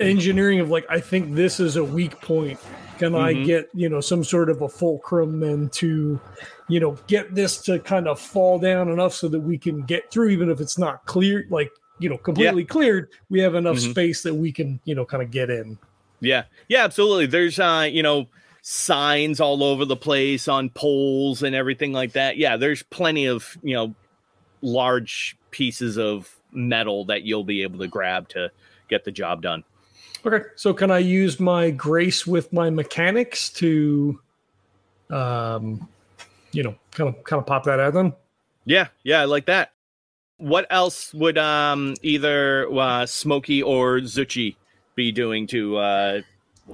engineering 0.00 0.60
of 0.60 0.70
like, 0.70 0.86
I 0.88 1.00
think 1.00 1.34
this 1.34 1.60
is 1.60 1.76
a 1.76 1.84
weak 1.84 2.20
point. 2.20 2.58
Can 2.98 3.14
I 3.14 3.34
Mhm. 3.34 3.44
get 3.44 3.68
you 3.74 3.88
know 3.88 4.00
some 4.00 4.22
sort 4.22 4.48
of 4.48 4.62
a 4.62 4.68
fulcrum 4.68 5.40
then 5.40 5.68
to, 5.70 6.20
you 6.68 6.80
know, 6.80 6.96
get 7.08 7.34
this 7.34 7.60
to 7.62 7.78
kind 7.80 8.06
of 8.06 8.20
fall 8.20 8.58
down 8.58 8.88
enough 8.88 9.14
so 9.14 9.28
that 9.28 9.40
we 9.40 9.58
can 9.58 9.82
get 9.82 10.10
through, 10.12 10.28
even 10.28 10.48
if 10.50 10.60
it's 10.60 10.78
not 10.78 11.04
clear, 11.06 11.46
like 11.50 11.70
you 11.98 12.08
know, 12.08 12.18
completely 12.18 12.64
cleared. 12.64 13.08
We 13.30 13.40
have 13.40 13.54
enough 13.54 13.76
Mhm. 13.76 13.90
space 13.90 14.22
that 14.22 14.34
we 14.34 14.52
can 14.52 14.80
you 14.84 14.94
know 14.94 15.04
kind 15.04 15.22
of 15.22 15.30
get 15.30 15.50
in. 15.50 15.78
Yeah, 16.20 16.44
yeah, 16.68 16.84
absolutely. 16.84 17.26
There's 17.26 17.58
uh, 17.58 17.88
you 17.90 18.02
know, 18.02 18.28
signs 18.62 19.40
all 19.40 19.62
over 19.62 19.84
the 19.84 19.96
place 19.96 20.48
on 20.48 20.70
poles 20.70 21.42
and 21.42 21.54
everything 21.54 21.92
like 21.92 22.12
that. 22.12 22.36
Yeah, 22.36 22.56
there's 22.56 22.82
plenty 22.84 23.26
of 23.26 23.58
you 23.62 23.74
know, 23.74 23.94
large 24.62 25.36
pieces 25.50 25.98
of 25.98 26.34
metal 26.52 27.04
that 27.06 27.22
you'll 27.24 27.44
be 27.44 27.62
able 27.62 27.80
to 27.80 27.88
grab 27.88 28.28
to 28.28 28.50
get 28.88 29.04
the 29.04 29.10
job 29.12 29.42
done. 29.42 29.64
Okay, 30.26 30.44
so 30.56 30.72
can 30.72 30.90
I 30.90 30.98
use 30.98 31.38
my 31.38 31.70
grace 31.70 32.26
with 32.26 32.52
my 32.52 32.70
mechanics 32.70 33.50
to, 33.54 34.18
um, 35.10 35.86
you 36.52 36.62
know, 36.62 36.74
kind 36.92 37.08
of 37.14 37.22
kind 37.24 37.40
of 37.40 37.46
pop 37.46 37.64
that 37.64 37.78
out 37.80 37.92
then? 37.94 38.12
Yeah, 38.64 38.88
yeah, 39.02 39.20
I 39.20 39.24
like 39.26 39.46
that. 39.46 39.72
What 40.38 40.66
else 40.70 41.12
would 41.14 41.36
um 41.38 41.94
either 42.02 42.66
uh, 42.72 43.04
Smokey 43.06 43.62
or 43.62 43.98
Zuchi 44.00 44.56
be 44.94 45.12
doing 45.12 45.46
to 45.48 45.76
uh 45.76 46.20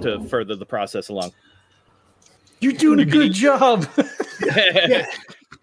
to 0.02 0.20
further 0.28 0.54
the 0.54 0.66
process 0.66 1.08
along? 1.08 1.32
You're 2.60 2.72
doing 2.74 3.00
a 3.00 3.04
good 3.18 3.32
job. 3.32 3.86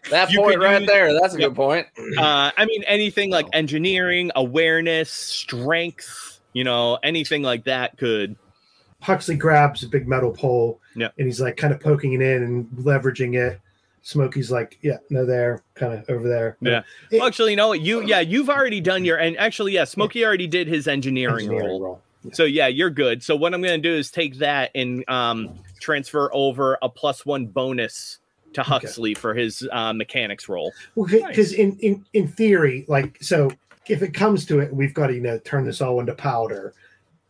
That 0.10 0.32
You 0.32 0.40
point 0.40 0.60
right 0.60 0.80
use- 0.82 0.90
there. 0.90 1.14
That's 1.20 1.36
a 1.36 1.40
Yep. 1.40 1.50
good 1.50 1.56
point. 1.56 1.88
uh 2.18 2.52
i 2.56 2.66
mean 2.66 2.84
anything 2.84 3.30
like 3.32 3.46
engineering 3.52 4.32
awareness 4.36 5.10
strength 5.12 6.37
you 6.58 6.64
know 6.64 6.98
anything 7.04 7.44
like 7.44 7.64
that 7.66 7.98
could 7.98 8.36
Huxley 9.02 9.36
grabs 9.36 9.84
a 9.84 9.88
big 9.88 10.08
metal 10.08 10.32
pole, 10.32 10.80
Yeah. 10.96 11.10
and 11.20 11.28
he's 11.28 11.40
like 11.40 11.56
kind 11.56 11.72
of 11.72 11.80
poking 11.80 12.14
it 12.14 12.22
in 12.22 12.42
and 12.42 12.66
leveraging 12.84 13.36
it. 13.38 13.62
Smokey's 14.02 14.50
like, 14.50 14.80
yeah, 14.82 14.98
no, 15.12 15.24
there, 15.24 15.62
kind 15.76 15.94
of 15.94 16.10
over 16.10 16.28
there. 16.28 16.58
Yeah. 16.62 16.82
It- 17.12 17.20
well, 17.20 17.28
actually 17.28 17.52
you 17.52 17.58
know 17.58 17.68
what 17.68 17.82
you 17.82 18.02
yeah 18.06 18.22
you've 18.22 18.50
already 18.50 18.82
done 18.82 19.06
your 19.06 19.18
and 19.18 19.38
actually 19.38 19.74
yeah 19.74 19.84
smokey 19.84 20.26
already 20.26 20.48
did 20.48 20.68
his 20.68 20.88
engineering, 20.88 21.42
engineering 21.46 21.68
role 21.68 21.82
roll. 21.82 22.02
so 22.34 22.44
yeah 22.44 22.66
you're 22.68 22.90
good 22.90 23.22
so 23.22 23.36
what 23.36 23.54
i'm 23.54 23.62
going 23.62 23.80
to 23.82 23.90
do 23.90 23.96
is 23.96 24.10
take 24.10 24.38
that 24.40 24.72
and 24.74 25.08
um 25.10 25.60
transfer 25.80 26.30
over 26.34 26.78
a 26.82 26.90
plus 26.90 27.24
one 27.26 27.46
bonus 27.46 28.18
to 28.54 28.62
Okay. 28.62 28.70
huxley 28.70 29.14
for 29.14 29.34
his 29.36 29.68
uh, 29.72 29.94
mechanics 29.94 30.50
role 30.50 30.74
because 30.96 31.54
in, 31.54 31.78
in 31.80 32.04
in 32.14 32.28
theory 32.28 32.86
like 32.88 33.18
so 33.22 33.52
if 33.90 34.02
it 34.02 34.14
comes 34.14 34.46
to 34.46 34.60
it 34.60 34.74
we've 34.74 34.94
got 34.94 35.08
to 35.08 35.14
you 35.16 35.22
know 35.22 35.38
turn 35.40 35.66
this 35.66 35.82
all 35.82 36.00
into 36.00 36.14
powder 36.14 36.74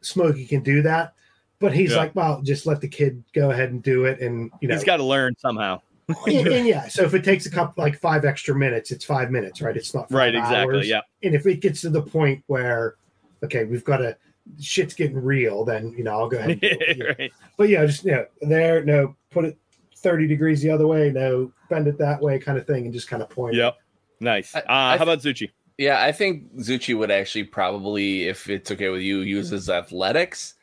smokey 0.01 0.45
can 0.45 0.61
do 0.61 0.81
that 0.81 1.13
but 1.59 1.73
he's 1.73 1.91
Yeah. 1.91 1.97
like 1.97 2.15
well 2.15 2.41
just 2.41 2.65
let 2.65 2.81
the 2.81 2.87
kid 2.87 3.23
go 3.33 3.51
ahead 3.51 3.71
and 3.71 3.81
do 3.83 4.05
it 4.05 4.19
and 4.21 4.51
you 4.61 4.67
know 4.67 4.75
he's 4.75 4.83
got 4.83 4.97
to 4.97 5.03
learn 5.03 5.35
somehow 5.39 5.81
and, 6.25 6.47
and 6.47 6.67
yeah 6.73 6.87
so 6.87 7.03
if 7.03 7.13
it 7.13 7.23
takes 7.23 7.45
a 7.45 7.51
couple 7.51 7.81
like 7.83 7.99
five 7.99 8.25
extra 8.25 8.55
minutes 8.55 8.91
it's 8.91 9.03
five 9.05 9.31
minutes 9.31 9.61
right 9.61 9.75
it's 9.75 9.93
not 9.93 10.09
five 10.09 10.17
right 10.17 10.35
exactly 10.35 10.75
hours. 10.75 10.87
yeah 10.87 11.01
and 11.23 11.35
if 11.35 11.45
it 11.45 11.61
gets 11.61 11.81
to 11.81 11.89
the 11.89 12.01
point 12.01 12.43
where 12.47 12.95
okay 13.43 13.63
we've 13.65 13.83
got 13.83 13.97
to 13.97 14.15
shit's 14.61 14.93
getting 14.93 15.17
real 15.21 15.65
then 15.65 15.93
you 15.97 16.03
know 16.03 16.11
i'll 16.11 16.29
go 16.29 16.37
ahead 16.37 16.51
and 16.51 16.61
do 16.61 16.67
it. 16.71 16.97
Yeah. 16.97 17.05
right. 17.19 17.33
but 17.57 17.69
yeah 17.69 17.85
just 17.85 18.05
you 18.05 18.11
know 18.11 18.25
there 18.41 18.83
no 18.85 19.15
put 19.31 19.43
it 19.45 19.57
30 19.97 20.27
degrees 20.27 20.61
the 20.61 20.69
other 20.69 20.87
way 20.87 21.11
no 21.11 21.51
bend 21.69 21.87
it 21.87 21.97
that 21.97 22.21
way 22.21 22.39
kind 22.39 22.57
of 22.57 22.65
thing 22.65 22.85
and 22.85 22.93
just 22.93 23.09
kind 23.09 23.21
of 23.21 23.29
point 23.29 23.55
it. 23.55 23.57
yep 23.57 23.75
nice 24.21 24.55
I- 24.55 24.59
uh 24.59 24.63
I 24.67 24.97
how 24.97 25.03
about 25.03 25.19
zucchi 25.19 25.49
Yeah, 25.77 26.01
I 26.03 26.11
think 26.11 26.57
Zuchy 26.57 26.97
would 26.97 27.11
actually 27.11 27.43
probably, 27.43 28.27
if 28.27 28.49
it's 28.49 28.71
okay 28.71 28.89
with 28.89 29.01
you, 29.01 29.19
use 29.19 29.49
his 29.49 29.69
athletics 29.69 30.55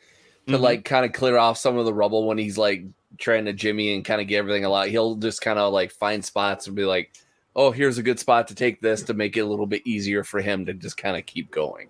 to 0.48 0.55
Mhm. 0.59 0.61
like 0.61 0.85
kind 0.85 1.05
of 1.07 1.12
clear 1.12 1.38
off 1.38 1.57
some 1.57 1.79
of 1.79 1.85
the 1.87 1.94
rubble 1.94 2.27
when 2.27 2.37
he's 2.38 2.59
like 2.59 2.85
trying 3.18 3.44
to 3.44 3.53
jimmy 3.53 3.94
and 3.94 4.05
kind 4.05 4.20
of 4.20 4.27
get 4.27 4.38
everything 4.38 4.64
a 4.64 4.68
lot. 4.68 4.88
He'll 4.88 5.14
just 5.14 5.40
kind 5.40 5.59
of 5.59 5.72
like 5.72 5.92
find 5.92 6.24
spots 6.24 6.66
and 6.66 6.74
be 6.74 6.85
like, 6.85 7.12
"Oh, 7.55 7.70
here's 7.70 7.96
a 7.96 8.03
good 8.03 8.18
spot 8.18 8.48
to 8.48 8.55
take 8.57 8.81
this 8.81 9.03
to 9.05 9.14
make 9.14 9.37
it 9.37 9.40
a 9.40 9.46
little 9.46 9.66
bit 9.66 9.83
easier 9.87 10.24
for 10.24 10.40
him 10.40 10.66
to 10.66 10.74
just 10.74 10.96
kind 10.96 11.16
of 11.16 11.24
keep 11.27 11.50
going." 11.53 11.88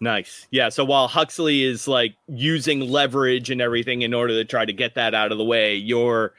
Nice. 0.00 0.46
Yeah. 0.50 0.70
So 0.70 0.84
while 0.84 1.06
Huxley 1.08 1.62
is 1.62 1.86
like 1.86 2.14
using 2.26 2.80
leverage 2.80 3.50
and 3.50 3.60
everything 3.60 4.02
in 4.02 4.14
order 4.14 4.32
to 4.34 4.44
try 4.44 4.64
to 4.64 4.72
get 4.72 4.94
that 4.94 5.14
out 5.14 5.30
of 5.30 5.38
the 5.38 5.44
way, 5.44 5.76
you're 5.76 6.32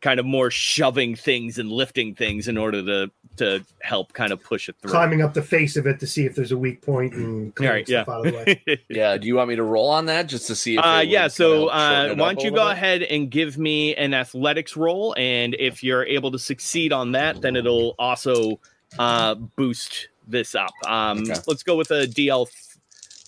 kind 0.00 0.18
of 0.18 0.26
more 0.26 0.50
shoving 0.50 1.14
things 1.14 1.58
and 1.58 1.70
lifting 1.70 2.14
things 2.14 2.48
in 2.48 2.56
order 2.56 2.82
to 2.82 3.10
to 3.36 3.64
help 3.80 4.12
kind 4.12 4.32
of 4.32 4.42
push 4.42 4.68
it 4.68 4.76
through. 4.80 4.90
climbing 4.90 5.22
up 5.22 5.32
the 5.32 5.42
face 5.42 5.76
of 5.76 5.86
it 5.86 5.98
to 6.00 6.06
see 6.06 6.26
if 6.26 6.34
there's 6.34 6.52
a 6.52 6.58
weak 6.58 6.82
point 6.82 7.14
and 7.14 7.54
clearing 7.54 7.76
right. 7.76 7.88
Yeah. 7.88 8.00
out 8.00 8.08
of 8.08 8.24
the 8.24 8.60
way. 8.66 8.82
Yeah, 8.88 9.16
do 9.16 9.26
you 9.26 9.36
want 9.36 9.48
me 9.48 9.56
to 9.56 9.62
roll 9.62 9.88
on 9.88 10.06
that 10.06 10.26
just 10.26 10.46
to 10.48 10.56
see 10.56 10.76
if? 10.76 10.84
Uh, 10.84 11.02
yeah. 11.06 11.28
So 11.28 11.68
uh, 11.68 12.14
why 12.14 12.34
don't 12.34 12.42
you 12.42 12.50
go 12.50 12.66
bit? 12.66 12.72
ahead 12.72 13.02
and 13.02 13.30
give 13.30 13.56
me 13.56 13.94
an 13.94 14.12
athletics 14.14 14.76
roll, 14.76 15.14
and 15.16 15.54
if 15.58 15.82
you're 15.82 16.04
able 16.04 16.30
to 16.32 16.38
succeed 16.38 16.92
on 16.92 17.12
that, 17.12 17.40
then 17.40 17.56
it'll 17.56 17.94
also 17.98 18.58
uh, 18.98 19.34
boost 19.34 20.08
this 20.26 20.54
up. 20.54 20.72
Um, 20.86 21.20
Okay. 21.20 21.34
Let's 21.46 21.62
go 21.62 21.76
with 21.76 21.90
a 21.90 22.06
DL. 22.06 22.46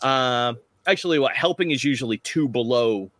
Uh, 0.02 0.54
actually, 0.86 1.18
what 1.18 1.34
helping 1.34 1.70
is 1.70 1.84
usually 1.84 2.18
two 2.18 2.48
below 2.48 3.10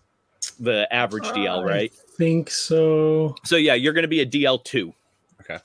the 0.59 0.93
average 0.93 1.25
DL, 1.25 1.61
I 1.61 1.65
right? 1.65 1.93
Think 2.17 2.51
so. 2.51 3.35
So 3.45 3.57
yeah, 3.57 3.75
you're 3.75 3.93
going 3.93 4.03
to 4.03 4.09
be 4.09 4.21
a 4.21 4.27
DL 4.27 4.63
two. 4.63 4.93
Okay. 5.41 5.59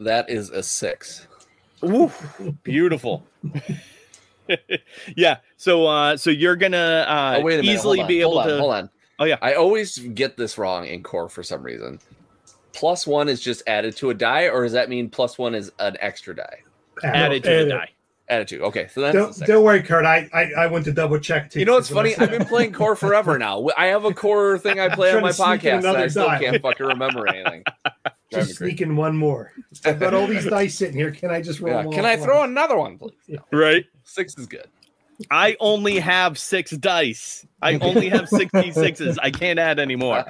That 0.00 0.28
is 0.28 0.50
a 0.50 0.62
six. 0.62 1.26
Woo, 1.80 2.10
beautiful. 2.62 3.26
yeah. 5.16 5.38
So 5.56 5.86
uh 5.86 6.16
so 6.16 6.30
you're 6.30 6.56
gonna 6.56 7.04
uh 7.06 7.36
oh 7.38 7.42
wait 7.42 7.60
a 7.60 7.62
minute. 7.62 7.74
easily 7.74 8.00
on, 8.00 8.08
be 8.08 8.20
able 8.20 8.32
hold 8.32 8.42
on, 8.42 8.48
to 8.48 8.58
hold 8.58 8.74
on. 8.74 8.90
Oh, 9.18 9.24
yeah. 9.24 9.36
I 9.42 9.54
always 9.54 9.98
get 9.98 10.36
this 10.36 10.58
wrong 10.58 10.86
in 10.86 11.02
core 11.02 11.28
for 11.28 11.42
some 11.42 11.62
reason. 11.62 12.00
Plus 12.72 13.06
one 13.06 13.28
is 13.28 13.40
just 13.40 13.62
added 13.68 13.96
to 13.98 14.10
a 14.10 14.14
die, 14.14 14.48
or 14.48 14.64
does 14.64 14.72
that 14.72 14.88
mean 14.88 15.08
plus 15.08 15.38
one 15.38 15.54
is 15.54 15.70
an 15.78 15.96
extra 16.00 16.34
die? 16.34 16.62
added 17.04 17.44
to 17.44 17.50
added. 17.50 17.66
the 17.66 17.70
die. 17.70 17.90
Added 18.26 18.48
to. 18.48 18.60
Okay, 18.62 18.88
so 18.90 19.02
that's 19.02 19.14
Don't, 19.14 19.46
don't 19.46 19.64
worry, 19.64 19.82
Kurt. 19.82 20.06
I, 20.06 20.30
I 20.32 20.64
I 20.64 20.66
went 20.68 20.86
to 20.86 20.92
double 20.92 21.18
check 21.18 21.50
too. 21.50 21.58
You 21.58 21.66
know 21.66 21.74
what's 21.74 21.88
because 21.90 21.96
when 21.96 22.06
I 22.06 22.14
funny? 22.14 22.32
I've 22.32 22.38
been 22.38 22.48
playing 22.48 22.72
core 22.72 22.96
forever 22.96 23.38
now. 23.38 23.68
I 23.76 23.86
have 23.86 24.06
a 24.06 24.14
core 24.14 24.58
thing 24.58 24.80
I 24.80 24.88
play 24.94 25.12
on 25.12 25.20
my 25.20 25.28
to 25.28 25.34
sneak 25.34 25.64
in 25.64 25.74
podcast, 25.74 25.76
and 25.78 25.86
I 25.86 25.90
another 25.90 26.08
still 26.08 26.26
die. 26.26 26.38
can't 26.38 26.62
fucking 26.62 26.86
remember 26.86 27.28
anything. 27.28 27.64
Just 28.32 28.32
crazy. 28.32 28.52
sneak 28.54 28.80
in 28.80 28.96
one 28.96 29.14
more. 29.16 29.52
I've 29.84 30.00
got 30.00 30.14
all 30.14 30.26
these 30.26 30.46
dice 30.46 30.74
sitting 30.74 30.96
here. 30.96 31.10
Can 31.10 31.30
I 31.30 31.42
just 31.42 31.60
roll? 31.60 31.84
Yeah, 31.84 31.96
Can 31.96 32.06
I 32.06 32.14
at 32.14 32.22
throw 32.22 32.38
once? 32.38 32.50
another 32.50 32.76
one, 32.76 32.96
please? 32.98 33.38
Right. 33.52 33.84
Six 34.04 34.36
is 34.38 34.46
good. 34.46 34.66
I 35.30 35.56
only 35.60 36.00
have 36.00 36.38
six 36.38 36.70
dice. 36.72 37.46
I 37.62 37.74
only 37.78 38.08
have 38.08 38.22
66s. 38.30 39.18
I 39.22 39.30
can't 39.30 39.60
add 39.60 39.78
anymore. 39.78 40.24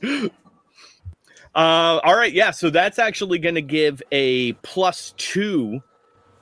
Uh, 1.58 1.98
all 2.04 2.16
right, 2.16 2.32
yeah. 2.32 2.52
So 2.52 2.70
that's 2.70 3.00
actually 3.00 3.40
going 3.40 3.56
to 3.56 3.62
give 3.62 4.00
a 4.12 4.52
plus 4.62 5.12
two 5.16 5.82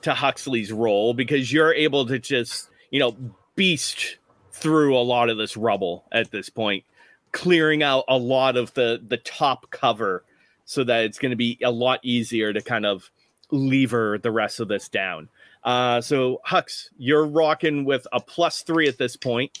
to 0.03 0.13
Huxley's 0.13 0.71
roll 0.71 1.15
because 1.15 1.51
you're 1.51 1.73
able 1.73 2.05
to 2.05 2.19
just, 2.19 2.69
you 2.91 2.99
know, 2.99 3.17
beast 3.55 4.17
through 4.51 4.95
a 4.95 5.01
lot 5.01 5.31
of 5.31 5.37
this 5.39 5.57
rubble 5.57 6.05
at 6.11 6.29
this 6.29 6.49
point, 6.49 6.83
clearing 7.31 7.81
out 7.81 8.03
a 8.07 8.15
lot 8.15 8.57
of 8.57 8.71
the 8.75 9.01
the 9.07 9.17
top 9.17 9.71
cover, 9.71 10.23
so 10.65 10.83
that 10.83 11.05
it's 11.05 11.17
going 11.17 11.31
to 11.31 11.35
be 11.35 11.57
a 11.63 11.71
lot 11.71 11.99
easier 12.03 12.53
to 12.53 12.61
kind 12.61 12.85
of 12.85 13.09
lever 13.49 14.19
the 14.19 14.29
rest 14.29 14.59
of 14.59 14.67
this 14.67 14.87
down. 14.87 15.29
Uh, 15.63 15.99
so 15.99 16.41
Hux, 16.47 16.89
you're 16.99 17.25
rocking 17.25 17.85
with 17.85 18.05
a 18.13 18.19
plus 18.19 18.61
three 18.61 18.87
at 18.87 18.99
this 18.99 19.15
point. 19.15 19.57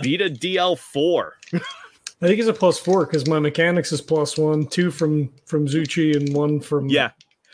Beat 0.00 0.20
a 0.20 0.30
DL 0.30 0.78
four. 0.78 1.38
I 2.22 2.26
think 2.26 2.38
it's 2.38 2.48
a 2.48 2.52
plus 2.52 2.78
four 2.78 3.06
because 3.06 3.26
my 3.26 3.38
mechanics 3.38 3.92
is 3.92 4.00
plus 4.00 4.36
one, 4.36 4.66
two 4.66 4.90
from 4.90 5.32
from 5.46 5.66
Zuchy 5.66 6.14
and 6.16 6.34
one 6.34 6.60
from 6.60 6.88
Yeah. 6.88 7.10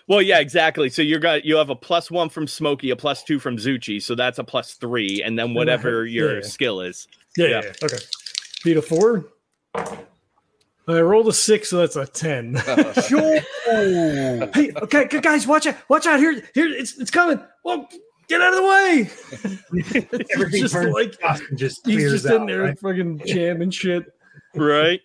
Well, 0.08 0.22
yeah, 0.22 0.38
exactly. 0.38 0.88
So 0.90 1.02
you 1.02 1.18
got 1.18 1.44
you 1.44 1.56
have 1.56 1.70
a 1.70 1.76
plus 1.76 2.10
one 2.10 2.28
from 2.28 2.46
Smokey, 2.46 2.90
a 2.90 2.96
plus 2.96 3.22
two 3.24 3.38
from 3.38 3.56
Zuchy, 3.56 4.00
so 4.02 4.14
that's 4.14 4.38
a 4.38 4.44
plus 4.44 4.74
three, 4.74 5.22
and 5.22 5.38
then 5.38 5.54
whatever 5.54 6.04
your 6.06 6.36
Yeah. 6.36 6.42
skill 6.46 6.80
is. 6.80 7.06
yeah, 7.36 7.46
Yeah. 7.46 7.50
yeah, 7.50 7.62
yeah. 7.66 7.72
Okay, 7.84 7.96
beat 8.64 8.76
a 8.76 8.82
four. 8.82 9.26
I 10.88 11.00
rolled 11.00 11.26
a 11.26 11.32
six, 11.32 11.70
so 11.70 11.78
that's 11.78 11.96
a 11.96 12.06
ten. 12.06 12.56
Uh-huh. 12.68 13.02
Sure. 13.02 13.40
hey, 14.54 14.72
okay, 14.82 15.04
gu- 15.06 15.20
guys, 15.20 15.46
watch 15.46 15.66
out! 15.66 15.74
Watch 15.88 16.06
out! 16.06 16.18
Here, 16.20 16.40
here, 16.54 16.68
it's 16.68 16.96
it's 16.98 17.10
coming. 17.10 17.40
Well, 17.64 17.88
get 18.28 18.40
out 18.40 18.52
of 18.54 18.58
the 18.60 18.62
way! 18.64 20.20
Everything 20.32 20.62
just 20.62 20.74
turns 20.74 20.94
like- 20.94 21.14
just 21.56 21.84
He's 21.84 21.96
clears 21.96 22.22
just 22.22 22.32
in 22.34 22.46
there, 22.46 22.62
right? 22.62 22.78
fucking 22.78 23.22
jamming 23.26 23.70
shit. 23.70 24.04
Right. 24.56 25.00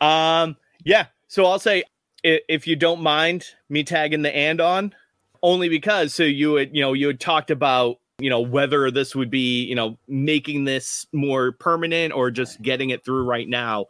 Um. 0.00 0.56
Yeah. 0.84 1.06
So 1.28 1.46
I'll 1.46 1.58
say 1.58 1.84
if 2.22 2.66
you 2.66 2.76
don't 2.76 3.02
mind 3.02 3.46
me 3.68 3.84
tagging 3.84 4.22
the 4.22 4.34
and 4.34 4.60
on, 4.60 4.94
only 5.42 5.68
because 5.68 6.14
so 6.14 6.22
you 6.22 6.54
had 6.54 6.74
you 6.74 6.82
know 6.82 6.92
you 6.92 7.08
had 7.08 7.20
talked 7.20 7.50
about 7.50 7.98
you 8.18 8.30
know 8.30 8.40
whether 8.40 8.90
this 8.90 9.14
would 9.14 9.30
be 9.30 9.64
you 9.64 9.74
know 9.74 9.98
making 10.08 10.64
this 10.64 11.06
more 11.12 11.52
permanent 11.52 12.12
or 12.12 12.30
just 12.30 12.60
getting 12.62 12.90
it 12.90 13.04
through 13.04 13.24
right 13.24 13.48
now. 13.48 13.86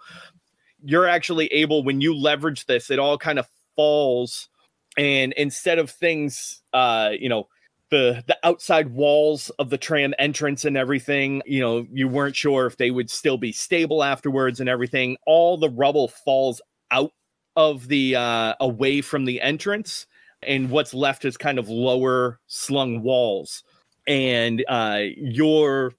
You're 0.85 1.09
actually 1.09 1.47
able 1.49 1.85
when 1.85 2.01
you 2.01 2.15
leverage 2.15 2.67
this, 2.67 2.91
it 2.91 2.99
all 2.99 3.19
kind 3.19 3.39
of 3.39 3.47
falls, 3.77 4.49
and 4.97 5.33
instead 5.35 5.79
of 5.79 5.91
things, 5.91 6.63
uh, 6.73 7.11
you 7.19 7.29
know. 7.29 7.49
The, 7.93 8.25
the 8.27 8.39
outside 8.43 8.89
walls 8.89 9.51
of 9.59 9.69
the 9.69 9.77
tram 9.77 10.15
entrance 10.19 10.65
and 10.65 10.79
everything, 10.79 11.43
you 11.45 11.61
know, 11.61 11.87
you 11.93 12.09
weren't 12.09 12.35
sure 12.35 12.67
if 12.67 12.79
they 12.79 12.91
would 12.91 13.11
still 13.11 13.37
be 13.37 13.53
stable 13.53 14.03
afterwards 14.03 14.61
and 14.61 14.69
everything. 14.69 15.19
All 15.27 15.59
the 15.59 15.69
rubble 15.69 16.09
falls 16.09 16.63
out 16.91 17.13
of 17.55 17.89
the 17.89 18.17
uh 18.17 18.55
away 18.61 19.03
from 19.03 19.27
the 19.27 19.41
entrance 19.41 20.07
and 20.43 20.71
what's 20.71 20.95
left 20.95 21.27
is 21.27 21.37
kind 21.37 21.59
of 21.59 21.69
lower 21.69 22.41
slung 22.47 23.03
walls 23.03 23.63
and 24.07 24.65
uh 24.69 25.01
you're 25.17 25.93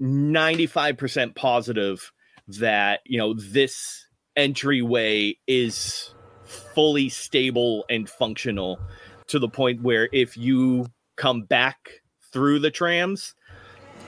95% 0.00 1.34
positive 1.34 2.12
that 2.46 3.00
you 3.04 3.18
know 3.18 3.34
this 3.34 4.06
entryway 4.36 5.36
is 5.46 6.14
fully 6.44 7.08
stable 7.08 7.84
and 7.90 8.08
functional 8.08 8.78
to 9.26 9.38
the 9.38 9.48
point 9.48 9.82
where 9.82 10.08
if 10.12 10.36
you 10.36 10.86
come 11.20 11.42
back 11.42 12.00
through 12.32 12.58
the 12.58 12.70
trams 12.70 13.34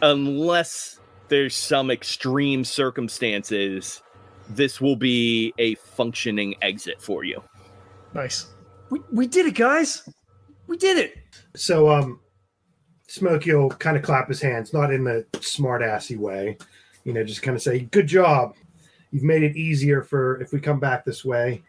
unless 0.03 0.99
there's 1.29 1.55
some 1.55 1.91
extreme 1.91 2.65
circumstances 2.65 4.03
this 4.51 4.81
will 4.81 4.97
be 4.97 5.53
a 5.59 5.75
functioning 5.77 6.55
exit 6.63 7.01
for 7.01 7.25
you 7.25 7.43
Nice. 8.15 8.49
We, 8.91 9.01
we 9.11 9.27
did 9.27 9.47
it, 9.47 9.55
guys. 9.55 10.09
We 10.67 10.77
did 10.77 10.99
it. 10.99 11.19
So 11.57 11.91
um 11.91 12.21
Smokey 13.09 13.55
will 13.55 13.69
kind 13.69 13.97
of 13.97 14.03
clap 14.03 14.29
his 14.29 14.41
hands, 14.41 14.73
not 14.73 14.93
in 14.93 15.05
the 15.05 15.27
smart 15.41 15.83
assy 15.83 16.17
way, 16.17 16.57
you 17.05 17.13
know, 17.13 17.23
just 17.23 17.43
kind 17.43 17.57
of 17.57 17.63
say, 17.63 17.81
Good 17.81 18.07
job. 18.07 18.55
You've 19.11 19.23
made 19.23 19.43
it 19.43 19.57
easier 19.57 20.03
for 20.03 20.41
if 20.41 20.53
we 20.53 20.61
come 20.61 20.81
back 20.81 21.05
this 21.05 21.25
way. 21.25 21.63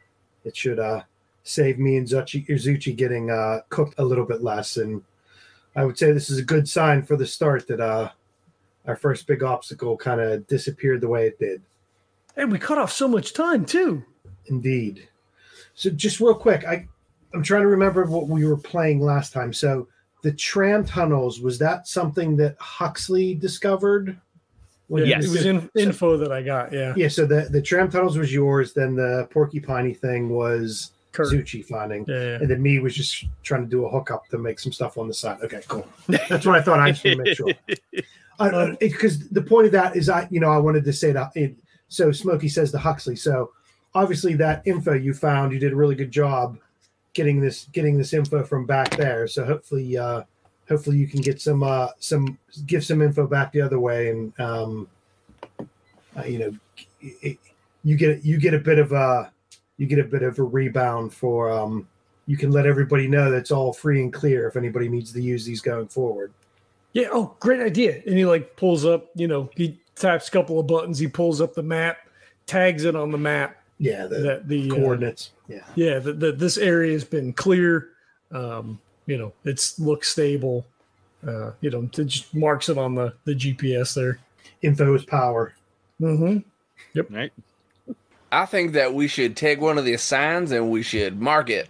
It 0.46 0.56
should 0.56 0.80
uh 0.80 1.04
save 1.44 1.80
me 1.80 1.98
and 1.98 2.08
Zuchy 2.08 2.48
Izuchi 2.48 2.96
getting 2.96 3.32
uh 3.32 3.62
cooked 3.70 3.96
a 3.98 4.04
little 4.04 4.26
bit 4.26 4.42
less. 4.42 4.78
And 4.78 5.02
I 5.76 5.86
would 5.86 5.98
say 5.98 6.12
this 6.12 6.30
is 6.30 6.40
a 6.40 6.44
good 6.44 6.68
sign 6.68 7.04
for 7.04 7.16
the 7.16 7.26
start 7.26 7.68
that 7.68 7.80
uh 7.80 8.10
our 8.86 8.96
first 8.96 9.28
big 9.28 9.44
obstacle 9.44 9.96
kind 9.98 10.20
of 10.20 10.46
disappeared 10.48 11.02
the 11.02 11.08
way 11.08 11.28
it 11.28 11.40
did. 11.40 11.62
And 12.36 12.52
we 12.52 12.60
cut 12.60 12.78
off 12.78 12.92
so 12.92 13.08
much 13.08 13.34
time 13.34 13.66
too. 13.66 14.04
Indeed. 14.48 15.08
So 15.76 15.90
just 15.90 16.20
real 16.20 16.36
quick, 16.36 16.66
I 16.66 16.88
I'm 17.34 17.44
trying 17.44 17.62
to 17.62 17.68
remember 17.68 18.06
what 18.06 18.28
we 18.28 18.46
were 18.46 18.58
playing 18.58 19.00
last 19.02 19.34
time. 19.34 19.54
So 19.54 19.88
the 20.22 20.32
tram 20.32 20.86
tunnels 20.86 21.42
was 21.42 21.58
that 21.60 21.88
something 21.88 22.38
that 22.38 22.56
Huxley 22.60 23.36
discovered? 23.36 24.20
When 24.88 25.06
Yes. 25.06 25.26
It 25.26 25.30
was 25.30 25.46
in, 25.46 25.70
info 25.76 26.18
that 26.18 26.32
I 26.32 26.42
got. 26.42 26.72
Yeah. 26.72 26.94
Yeah, 26.96 27.08
so 27.08 27.26
the 27.26 27.48
the 27.50 27.62
tram 27.62 27.90
tunnels 27.90 28.18
was 28.18 28.34
yours. 28.34 28.74
Then 28.74 28.96
the 28.96 29.28
porcupiney 29.34 29.98
thing 29.98 30.30
was 30.30 30.92
Kurt. 31.14 31.28
Zuchy 31.32 31.64
finding, 31.64 32.06
Yeah, 32.08 32.16
yeah. 32.16 32.36
and 32.36 32.50
then 32.50 32.62
me 32.62 32.80
was 32.80 32.96
just 32.96 33.26
trying 33.44 33.62
to 33.64 33.70
do 33.70 33.86
a 33.86 33.90
hookup 33.90 34.28
to 34.30 34.38
make 34.38 34.60
some 34.60 34.72
stuff 34.74 34.98
on 34.98 35.08
the 35.08 35.14
side. 35.14 35.40
Okay, 35.42 35.62
cool. 35.68 35.88
That's 36.08 36.46
what 36.46 36.56
I 36.56 36.62
thought. 36.62 36.80
I 36.80 36.92
just 36.92 37.06
want 37.06 37.18
to 37.18 37.24
make 37.24 37.38
sure 37.38 38.76
because 38.80 39.30
the 39.30 39.42
point 39.42 39.68
of 39.68 39.72
that 39.72 39.96
is 39.96 40.10
I, 40.10 40.28
you 40.30 40.40
know, 40.40 40.50
I 40.50 40.58
wanted 40.58 40.84
to 40.86 40.94
say 40.94 41.12
that. 41.14 41.32
It, 41.36 41.56
so 41.88 42.12
Smokey 42.12 42.50
says 42.50 42.72
to 42.72 42.80
Huxley. 42.80 43.16
So 43.16 43.52
obviously 43.96 44.34
that 44.36 44.64
info 44.66 44.94
you 44.94 45.14
found, 45.14 45.54
you 45.54 45.60
did 45.60 45.74
a 45.74 45.76
really 45.76 45.96
good 45.96 46.12
job 46.12 46.58
getting 47.14 47.40
this 47.40 47.66
getting 47.72 47.98
this 47.98 48.14
info 48.14 48.44
from 48.44 48.66
back 48.66 48.96
there. 48.98 49.28
So 49.28 49.46
hopefully, 49.46 49.98
uh, 49.98 50.24
hopefully 50.68 50.98
you 50.98 51.08
can 51.08 51.22
get 51.22 51.40
some 51.42 51.64
uh, 51.64 51.90
some 52.00 52.38
give 52.66 52.84
some 52.84 53.02
info 53.02 53.28
back 53.28 53.52
the 53.52 53.62
other 53.62 53.80
way, 53.80 54.10
and 54.10 54.40
um, 54.40 54.88
uh, 56.18 56.24
you 56.26 56.40
know, 56.40 56.52
it, 57.02 57.38
you 57.84 57.96
get 57.96 58.24
you 58.24 58.40
get 58.40 58.54
a 58.54 58.60
bit 58.60 58.80
of 58.80 58.92
a 58.92 59.32
you 59.78 59.88
get 59.88 60.00
a 60.00 60.04
bit 60.04 60.24
of 60.24 60.38
a 60.40 60.44
rebound 60.44 61.14
for 61.14 61.52
um, 61.52 61.88
you 62.26 62.38
can 62.38 62.52
let 62.52 62.66
everybody 62.66 63.08
know 63.08 63.32
that's 63.32 63.52
all 63.52 63.74
free 63.74 64.02
and 64.02 64.14
clear 64.14 64.48
if 64.48 64.56
anybody 64.56 64.88
needs 64.88 65.12
to 65.14 65.22
use 65.22 65.46
these 65.46 65.62
going 65.62 65.88
forward. 65.88 66.32
Yeah. 66.94 67.08
Oh, 67.12 67.36
great 67.40 67.60
idea. 67.60 68.02
And 68.06 68.18
he 68.18 68.26
like 68.26 68.56
pulls 68.56 68.86
up, 68.86 69.10
you 69.16 69.28
know, 69.28 69.50
he 69.56 69.80
taps 69.96 70.28
a 70.28 70.32
couple 70.32 70.60
of 70.60 70.68
buttons, 70.68 71.00
he 71.00 71.08
pulls 71.08 71.42
up 71.42 71.54
the 71.54 71.64
map, 71.64 71.98
tags 72.46 72.86
it 72.86 72.96
on 72.96 73.12
the 73.12 73.18
map 73.18 73.58
Yeah, 73.80 74.06
the 74.06 74.20
that 74.20 74.48
the 74.48 74.72
uh, 74.72 74.76
coordinates. 74.76 75.32
Yeah. 75.48 75.66
yeah, 75.76 76.00
that 76.00 76.20
that 76.20 76.40
this 76.40 76.58
area 76.58 76.94
has 76.94 77.04
been 77.04 77.34
clear. 77.34 77.90
Um, 78.32 78.80
you 79.06 79.18
know, 79.18 79.34
it's 79.44 79.80
looks 79.80 80.10
stable. 80.10 80.66
Uh, 81.28 81.52
you 81.62 81.70
know, 81.70 81.90
it 81.94 82.06
just 82.06 82.34
marks 82.34 82.70
it 82.70 82.78
on 82.78 82.96
the 82.96 83.14
the 83.26 83.34
GPS 83.34 83.96
there. 83.96 84.20
info 84.62 84.94
is 84.94 85.04
power. 85.04 85.54
Mm-hmm. 86.00 86.40
Yep. 86.94 87.08
Right 87.10 87.34
I 88.34 88.48
think 88.48 88.74
that 88.74 88.96
we 88.96 89.08
should 89.08 89.38
take 89.38 89.62
one 89.62 89.78
of 89.78 89.86
these 89.86 90.02
signs 90.02 90.52
and 90.52 90.72
we 90.72 90.82
should 90.82 91.22
mark 91.22 91.52
it 91.52 91.70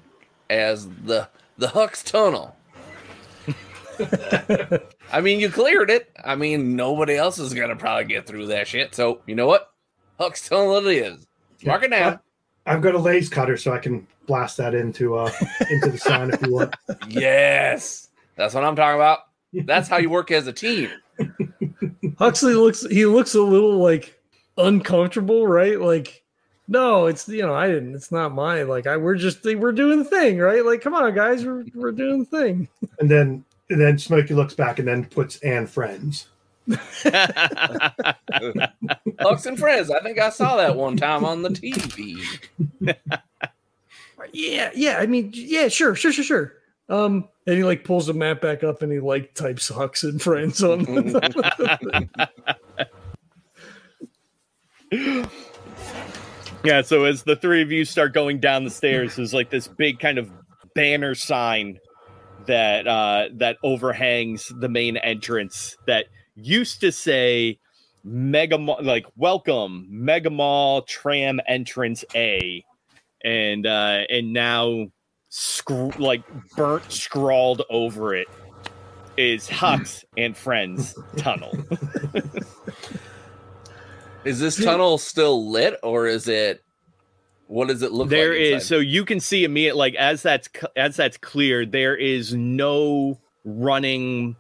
as 0.50 0.88
the 0.88 1.28
the 1.58 1.68
Hux 1.68 2.04
Tunnel. 2.04 2.56
I 5.12 5.20
mean, 5.20 5.42
you 5.42 5.50
cleared 5.50 5.90
it. 5.92 6.10
I 6.24 6.36
mean, 6.36 6.78
nobody 6.78 7.16
else 7.16 7.38
is 7.38 7.54
gonna 7.54 7.76
probably 7.76 8.06
get 8.06 8.26
through 8.26 8.48
that 8.48 8.68
shit. 8.70 8.96
So 8.96 9.20
you 9.26 9.36
know 9.36 9.46
what? 9.46 9.74
Hux 10.18 10.48
Tunnel 10.48 10.78
it 10.78 10.96
is. 10.96 11.28
Mark 11.66 11.84
it 11.84 11.92
down. 11.92 12.20
I've 12.66 12.82
got 12.82 12.96
a 12.96 13.00
laser 13.00 13.30
cutter, 13.30 13.58
so 13.58 13.74
I 13.74 13.80
can 13.80 14.08
blast 14.26 14.56
that 14.56 14.74
into 14.74 15.18
uh 15.18 15.32
into 15.70 15.90
the 15.90 15.98
sign 15.98 16.32
if 16.32 16.42
you 16.42 16.54
want. 16.54 16.74
yes, 17.10 18.08
that's 18.38 18.54
what 18.54 18.64
I'm 18.64 18.78
talking 18.78 18.96
about. 18.96 19.20
That's 19.66 19.90
how 19.90 19.98
you 19.98 20.10
work 20.10 20.32
as 20.32 20.48
a 20.48 20.54
team. 20.54 20.90
Huxley 22.18 22.54
looks 22.54 22.86
he 22.86 23.06
looks 23.06 23.36
a 23.36 23.42
little 23.42 23.80
like 23.80 24.18
uncomfortable, 24.58 25.46
right? 25.46 25.80
Like, 25.80 26.23
no, 26.68 27.08
it's 27.08 27.28
you 27.28 27.42
know, 27.42 27.54
I 27.54 27.68
didn't. 27.68 27.96
It's 27.96 28.12
not 28.12 28.34
my 28.34 28.64
like. 28.64 28.88
I 28.88 28.98
we're 28.98 29.16
just 29.16 29.44
we're 29.44 29.72
doing 29.72 30.00
the 30.00 30.06
thing, 30.06 30.38
right? 30.40 30.66
Like, 30.66 30.82
come 30.82 30.94
on, 30.94 31.14
guys, 31.14 31.46
we're 31.46 31.66
we're 31.74 31.92
doing 31.92 32.26
the 32.26 32.38
thing. 32.38 32.68
And 33.00 33.10
then 33.10 33.44
and 33.70 33.82
then 33.82 33.98
Smokey 33.98 34.34
looks 34.34 34.54
back 34.54 34.80
and 34.80 34.88
then 34.88 35.06
puts 35.06 35.38
and 35.38 35.70
friends. 35.70 36.28
Lux 36.68 36.86
and 39.46 39.60
Friends. 39.60 39.92
I 39.92 40.00
think 40.02 40.20
I 40.20 40.30
saw 40.30 40.56
that 40.58 40.76
one 40.76 40.96
time 40.96 41.26
on 41.26 41.42
the 41.42 41.50
TV. 41.50 42.18
Yeah, 44.32 44.72
yeah. 44.74 45.00
I 45.00 45.06
mean, 45.06 45.32
yeah, 45.34 45.68
sure, 45.68 45.96
sure, 45.96 46.14
sure, 46.14 46.24
sure. 46.24 46.54
Um, 46.88 47.28
and 47.46 47.58
he 47.58 47.64
like 47.66 47.84
pulls 47.84 48.08
the 48.08 48.14
map 48.14 48.40
back 48.40 48.64
up 48.64 48.82
and 48.82 48.90
he 48.90 49.00
like 49.02 49.34
types 49.34 49.70
Hux 49.70 50.04
and 50.04 50.22
friends 50.22 50.64
on. 50.64 50.86
Yeah, 56.64 56.82
so 56.82 57.04
as 57.04 57.24
the 57.24 57.36
three 57.36 57.62
of 57.62 57.72
you 57.72 57.86
start 57.86 58.14
going 58.14 58.40
down 58.40 58.64
the 58.64 58.70
stairs, 58.70 59.16
there's 59.16 59.34
like 59.34 59.50
this 59.50 59.68
big 59.68 60.00
kind 60.00 60.18
of 60.18 60.32
banner 60.76 61.14
sign 61.16 61.80
that 62.48 62.88
uh 62.88 63.30
that 63.36 63.58
overhangs 63.64 64.52
the 64.60 64.68
main 64.68 64.98
entrance 64.98 65.78
that 65.88 66.06
used 66.36 66.82
to 66.82 66.92
say 66.92 67.58
Mega 68.04 68.58
Mall, 68.58 68.80
like 68.82 69.06
welcome 69.16 69.88
Mega 69.90 70.30
Mall 70.30 70.82
Tram 70.82 71.40
Entrance 71.48 72.04
A, 72.16 72.66
and 73.24 73.66
uh 73.66 74.02
and 74.10 74.34
now 74.34 74.88
scr- 75.30 75.98
like 75.98 76.24
burnt 76.56 76.92
scrawled 76.92 77.62
over 77.70 78.16
it 78.16 78.28
is 79.18 79.48
Hux 79.48 80.04
and 80.18 80.36
Friends 80.36 80.96
Tunnel. 81.18 81.54
Is 84.26 84.40
this 84.40 84.64
tunnel 84.64 84.98
still 84.98 85.50
lit 85.50 85.80
or 85.84 86.08
is 86.08 86.28
it 86.28 86.64
what 87.48 87.68
does 87.68 87.82
it 87.82 87.92
look 87.92 88.10
There 88.10 88.30
like? 88.32 88.40
is 88.40 88.66
so 88.66 88.80
you 88.80 89.04
can 89.06 89.20
see 89.20 89.44
immediate 89.44 89.76
like 89.76 89.96
as 89.96 90.24
that's 90.24 90.50
as 90.76 90.96
that's 90.96 91.18
clear 91.18 91.66
there 91.66 91.96
is 91.96 92.34
no 92.34 93.20
running 93.46 94.36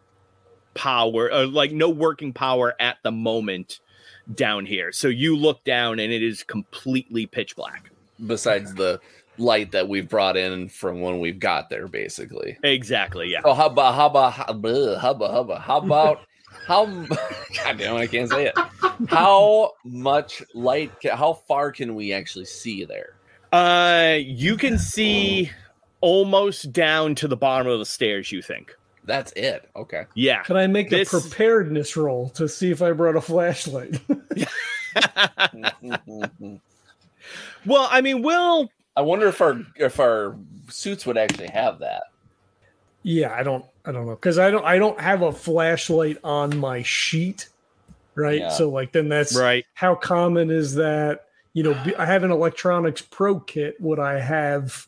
power 0.73 1.31
or 1.31 1.45
like 1.45 1.71
no 1.71 1.89
working 1.89 2.33
power 2.33 2.73
at 2.79 2.97
the 3.03 3.11
moment 3.11 3.79
down 4.35 4.65
here 4.65 4.91
so 4.91 5.09
you 5.09 5.35
look 5.35 5.63
down 5.65 5.99
and 5.99 6.11
it 6.13 6.23
is 6.23 6.43
completely 6.43 7.25
pitch 7.25 7.55
black 7.55 7.91
besides 8.25 8.73
the 8.75 8.99
light 9.37 9.71
that 9.71 9.87
we've 9.89 10.07
brought 10.07 10.37
in 10.37 10.69
from 10.69 11.01
when 11.01 11.19
we've 11.19 11.39
got 11.39 11.67
there, 11.69 11.87
basically. 11.87 12.55
exactly 12.63 13.29
yeah 13.31 13.41
Oh, 13.43 13.53
how 13.53 13.65
about 13.65 13.95
how 13.95 14.05
about 14.05 14.33
how, 14.33 14.45
bleh, 14.53 14.97
hubba 14.97 15.27
hubba? 15.27 15.59
How 15.59 15.77
about 15.79 16.21
how? 16.65 16.85
God 17.05 17.77
damn, 17.77 17.95
it, 17.95 17.99
I 17.99 18.07
can't 18.07 18.29
say 18.29 18.45
it. 18.47 18.57
How 19.07 19.73
much 19.83 20.41
light? 20.53 20.91
How 21.11 21.33
far 21.33 21.71
can 21.71 21.95
we 21.95 22.13
actually 22.13 22.45
see 22.45 22.85
there? 22.85 23.15
uh 23.51 24.17
you 24.19 24.57
can 24.57 24.79
see 24.79 25.51
almost 26.01 26.73
down 26.73 27.13
to 27.13 27.27
the 27.27 27.37
bottom 27.37 27.67
of 27.67 27.77
the 27.77 27.85
stairs 27.85 28.31
you 28.31 28.41
think 28.41 28.75
That's 29.03 29.31
it. 29.33 29.69
Okay. 29.75 30.05
yeah 30.15 30.41
Can 30.43 30.57
I 30.57 30.65
make 30.65 30.89
This- 30.89 31.13
a 31.13 31.21
preparedness 31.21 31.95
roll 31.95 32.29
to 32.31 32.49
see 32.49 32.71
if 32.71 32.81
I 32.81 32.93
brought 32.93 33.15
a 33.15 33.21
flashlight? 33.21 33.99
well 37.65 37.87
i 37.91 38.01
mean 38.01 38.21
we'll 38.21 38.69
I 38.95 39.01
wonder 39.01 39.27
if 39.27 39.41
our 39.41 39.61
if 39.75 39.99
our 39.99 40.35
suits 40.69 41.05
would 41.07 41.17
actually 41.17 41.47
have 41.49 41.79
that. 41.79 42.03
yeah, 43.01 43.33
I 43.33 43.41
don't, 43.41 43.65
I 43.85 43.91
don't 43.91 44.05
know, 44.05 44.15
because 44.15 44.39
I 44.39 44.49
don't, 44.51 44.63
I 44.65 44.77
don't 44.77 44.99
have 44.99 45.21
a 45.21 45.31
flashlight 45.31 46.17
on 46.23 46.57
my 46.57 46.83
sheet, 46.83 47.49
right? 48.15 48.39
Yeah. 48.39 48.49
So 48.49 48.69
like, 48.69 48.91
then 48.93 49.09
that's 49.09 49.35
right 49.35 49.65
how 49.73 49.95
common 49.95 50.49
is 50.51 50.75
that? 50.75 51.25
You 51.53 51.63
know, 51.63 51.83
I 51.99 52.05
have 52.05 52.23
an 52.23 52.31
electronics 52.31 53.01
pro 53.01 53.39
kit. 53.39 53.75
Would 53.79 53.99
I 53.99 54.19
have 54.19 54.87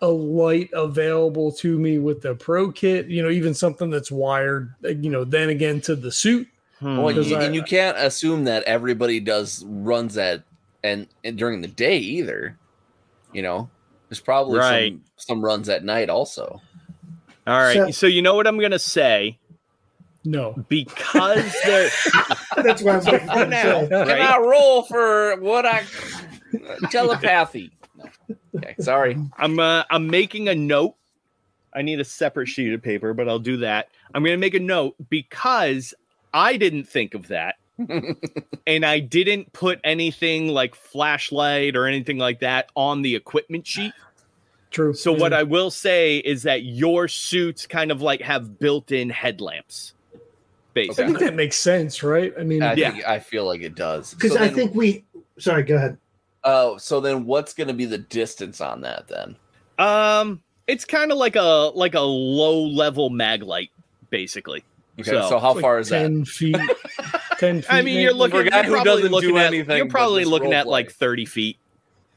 a 0.00 0.08
light 0.08 0.70
available 0.72 1.52
to 1.52 1.78
me 1.78 1.98
with 1.98 2.22
the 2.22 2.34
pro 2.34 2.72
kit? 2.72 3.06
You 3.06 3.22
know, 3.22 3.30
even 3.30 3.54
something 3.54 3.90
that's 3.90 4.10
wired. 4.10 4.74
You 4.82 5.10
know, 5.10 5.24
then 5.24 5.50
again 5.50 5.80
to 5.82 5.94
the 5.94 6.10
suit. 6.10 6.48
Hmm. 6.80 6.96
Well, 6.98 7.12
you, 7.12 7.36
I- 7.36 7.44
and 7.44 7.54
you 7.54 7.62
can't 7.62 7.96
assume 7.96 8.44
that 8.44 8.64
everybody 8.64 9.20
does 9.20 9.64
runs 9.66 10.16
at 10.18 10.42
and, 10.82 11.06
and 11.22 11.38
during 11.38 11.60
the 11.60 11.68
day 11.68 11.98
either. 11.98 12.58
You 13.32 13.42
know, 13.42 13.70
there's 14.08 14.20
probably 14.20 14.58
Right. 14.58 14.92
some 14.92 15.02
some 15.16 15.44
runs 15.44 15.68
at 15.68 15.84
night 15.84 16.08
also. 16.10 16.60
All 17.46 17.58
right 17.58 17.74
So- 17.76 17.90
so 17.90 18.06
you 18.06 18.22
know 18.22 18.34
what 18.34 18.46
i'm 18.46 18.58
gonna 18.60 18.78
say 18.78 19.38
No, 20.24 20.54
because 20.68 21.54
there 21.66 21.90
That's 22.56 22.82
why 22.82 22.94
I'm 22.96 23.02
So 23.02 23.10
looking 23.12 23.26
for 23.28 23.32
for 23.34 23.46
now, 23.46 23.80
now. 23.82 23.86
Can 23.88 24.08
right? 24.08 24.20
I 24.20 24.38
roll 24.38 24.82
for 24.84 25.36
what 25.40 25.66
I 25.66 25.84
telepathy? 26.90 27.72
No. 27.96 28.04
Okay, 28.56 28.74
sorry. 28.78 29.18
I'm 29.36 29.58
uh, 29.58 29.84
I'm 29.90 30.06
making 30.06 30.48
a 30.48 30.54
note. 30.54 30.94
I 31.74 31.82
need 31.82 32.00
a 32.00 32.04
separate 32.04 32.46
sheet 32.48 32.72
of 32.72 32.82
paper, 32.82 33.12
but 33.14 33.28
I'll 33.28 33.38
do 33.40 33.58
that. 33.58 33.88
I'm 34.14 34.22
going 34.22 34.34
to 34.34 34.40
make 34.40 34.54
a 34.54 34.60
note 34.60 34.94
because 35.10 35.92
I 36.32 36.56
didn't 36.56 36.84
think 36.84 37.14
of 37.14 37.28
that, 37.28 37.56
and 38.66 38.86
I 38.86 39.00
didn't 39.00 39.52
put 39.52 39.80
anything 39.82 40.48
like 40.48 40.74
flashlight 40.76 41.74
or 41.76 41.86
anything 41.86 42.16
like 42.18 42.40
that 42.40 42.70
on 42.76 43.02
the 43.02 43.16
equipment 43.16 43.66
sheet. 43.66 43.92
True. 44.74 44.92
So 44.92 45.12
what 45.12 45.32
I 45.32 45.42
will 45.44 45.70
say 45.70 46.18
is 46.18 46.42
that 46.42 46.64
your 46.64 47.08
suits 47.08 47.66
kind 47.66 47.90
of 47.90 48.02
like 48.02 48.20
have 48.20 48.58
built-in 48.58 49.08
headlamps. 49.10 49.94
I 50.76 50.88
think 50.88 51.20
that 51.20 51.34
makes 51.36 51.56
sense, 51.56 52.02
right? 52.02 52.34
I 52.38 52.42
mean, 52.42 52.62
I 52.62 52.74
Yeah. 52.74 52.90
think 52.90 53.06
I 53.06 53.20
feel 53.20 53.46
like 53.46 53.62
it 53.62 53.76
does. 53.76 54.12
Because 54.12 54.32
So 54.32 54.38
I 54.40 54.46
then- 54.48 54.54
think 54.54 54.74
we. 54.74 55.04
Sorry, 55.38 55.62
go 55.62 55.76
ahead. 55.76 55.96
Oh, 56.42 56.76
so 56.78 57.00
then 57.00 57.24
what's 57.24 57.54
going 57.54 57.68
to 57.68 57.74
be 57.74 57.84
the 57.86 57.96
distance 57.98 58.60
on 58.60 58.80
that 58.82 59.08
then? 59.08 59.36
um, 59.78 60.42
it's 60.66 60.84
kind 60.84 61.10
of 61.12 61.18
like 61.18 61.36
a 61.36 61.70
like 61.74 61.94
a 61.94 62.00
low-level 62.00 63.10
mag 63.10 63.42
light, 63.42 63.70
basically. 64.10 64.64
Okay, 65.00 65.10
So- 65.10 65.28
so, 65.28 65.38
how 65.38 65.52
like 65.54 65.62
far 65.62 65.78
is 65.78 65.88
that? 65.90 66.00
ten 66.02 66.24
feet. 66.24 66.56
Ten 67.38 67.62
feet. 67.62 67.72
I 67.72 67.82
mean, 67.82 68.00
you're 68.00 68.12
looking. 68.12 68.40
For 68.40 68.46
a 68.46 68.50
guy 68.50 68.56
You're 68.62 68.64
who 68.66 68.72
probably 68.72 68.92
doesn't 68.92 69.10
do 69.10 69.14
looking 69.14 69.36
at. 69.38 69.46
anything 69.46 69.76
You're 69.76 69.86
probably 69.88 70.24
looking 70.24 70.50
role 70.50 70.54
at 70.58 70.66
like 70.66 70.90
thirty 70.90 71.24
feet. 71.26 71.56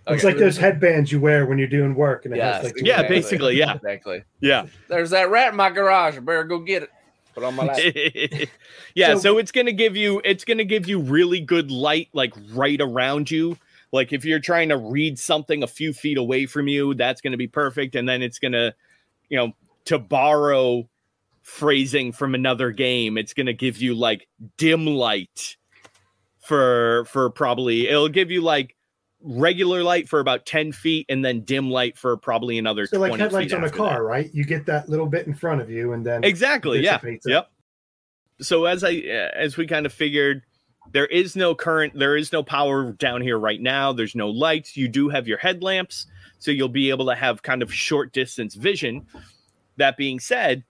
It's 0.10 0.24
Okay. 0.24 0.34
like 0.34 0.38
those 0.38 0.58
headbands 0.58 1.12
you 1.12 1.20
wear 1.20 1.46
when 1.46 1.58
you're 1.58 1.68
doing 1.68 1.94
work, 1.96 2.26
and 2.26 2.34
it 2.34 2.38
Yeah, 2.38 2.54
has 2.56 2.64
like 2.66 2.74
Yeah, 2.78 2.94
exactly. 3.02 3.16
basically, 3.16 3.58
yeah. 3.58 3.76
exactly. 3.76 4.24
Yeah, 4.40 4.68
There's 4.88 5.10
that 5.10 5.30
rat 5.30 5.50
in 5.50 5.56
my 5.56 5.70
garage. 5.70 6.16
I 6.18 6.20
better 6.20 6.44
go 6.44 6.60
get 6.60 6.84
it. 6.84 6.90
Put 7.36 7.44
on 7.44 7.56
my 7.56 7.66
lap. 7.66 7.78
yeah. 8.96 9.14
So- 9.16 9.20
So, 9.20 9.38
it's 9.38 9.52
gonna 9.52 9.72
give 9.72 9.96
you. 9.96 10.22
It's 10.26 10.44
gonna 10.44 10.64
give 10.64 10.88
you 10.88 11.00
really 11.00 11.40
good 11.40 11.70
light, 11.72 12.10
like 12.14 12.34
right 12.54 12.80
around 12.82 13.30
you. 13.30 13.58
Like 13.92 14.12
if 14.14 14.26
you're 14.26 14.40
trying 14.40 14.70
to 14.70 14.78
read 14.78 15.18
something 15.20 15.62
a 15.64 15.68
few 15.68 15.94
feet 15.94 16.18
away 16.18 16.46
from 16.46 16.68
you, 16.68 16.94
that's 16.94 17.22
gonna 17.22 17.38
be 17.38 17.48
perfect. 17.48 17.96
And 17.96 18.08
then 18.10 18.22
it's 18.22 18.40
gonna, 18.40 18.74
you 19.30 19.38
know, 19.38 19.54
to 19.86 20.00
borrow 20.00 20.88
phrasing 21.44 22.12
from 22.12 22.34
another 22.36 22.72
game, 22.72 23.18
it's 23.18 23.34
gonna 23.34 23.54
give 23.54 23.78
you 23.78 23.94
like 23.94 24.28
dim 24.58 24.86
light 24.86 25.58
for 26.40 27.06
for 27.06 27.30
probably 27.30 27.88
it'll 27.88 28.10
give 28.10 28.32
you 28.32 28.42
like 28.42 28.76
regular 29.22 29.84
light 29.84 30.08
for 30.08 30.20
about 30.20 30.46
10 30.46 30.72
feet 30.72 31.06
and 31.10 31.26
then 31.26 31.42
dim 31.42 31.70
light 31.70 31.98
for 31.98 32.16
probably 32.18 32.58
another 32.58 32.86
so 32.86 32.98
20 32.98 33.12
like 33.12 33.20
headlights 33.20 33.52
feet 33.52 33.58
on 33.58 33.64
a 33.64 33.70
car, 33.70 33.96
that. 33.96 34.02
right? 34.02 34.30
You 34.34 34.46
get 34.46 34.66
that 34.68 34.90
little 34.90 35.08
bit 35.08 35.28
in 35.28 35.34
front 35.34 35.62
of 35.62 35.70
you, 35.70 35.94
and 35.94 36.06
then 36.06 36.24
exactly 36.24 36.82
yeah 36.82 37.00
it. 37.04 37.22
yep 37.26 37.50
so 38.40 38.66
as 38.66 38.84
i 38.84 38.90
uh, 38.90 39.30
as 39.36 39.58
we 39.58 39.66
kind 39.66 39.86
of 39.86 39.94
figured 39.94 40.44
there 40.92 41.08
is 41.08 41.36
no 41.36 41.56
current 41.56 41.98
there 41.98 42.16
is 42.16 42.32
no 42.32 42.44
power 42.44 42.92
down 42.94 43.22
here 43.22 43.40
right 43.40 43.62
now 43.62 43.92
there's 43.92 44.16
no 44.16 44.30
lights 44.30 44.78
you 44.78 44.88
do 44.88 45.10
have 45.10 45.28
your 45.28 45.38
headlamps 45.38 46.06
so 46.40 46.52
you'll 46.52 46.70
be 46.70 46.90
able 46.90 47.06
to 47.06 47.16
have 47.16 47.42
kind 47.42 47.62
of 47.62 47.74
short 47.74 48.14
distance 48.14 48.56
vision 48.56 49.06
that 49.78 49.98
being 49.98 50.20
said 50.20 50.64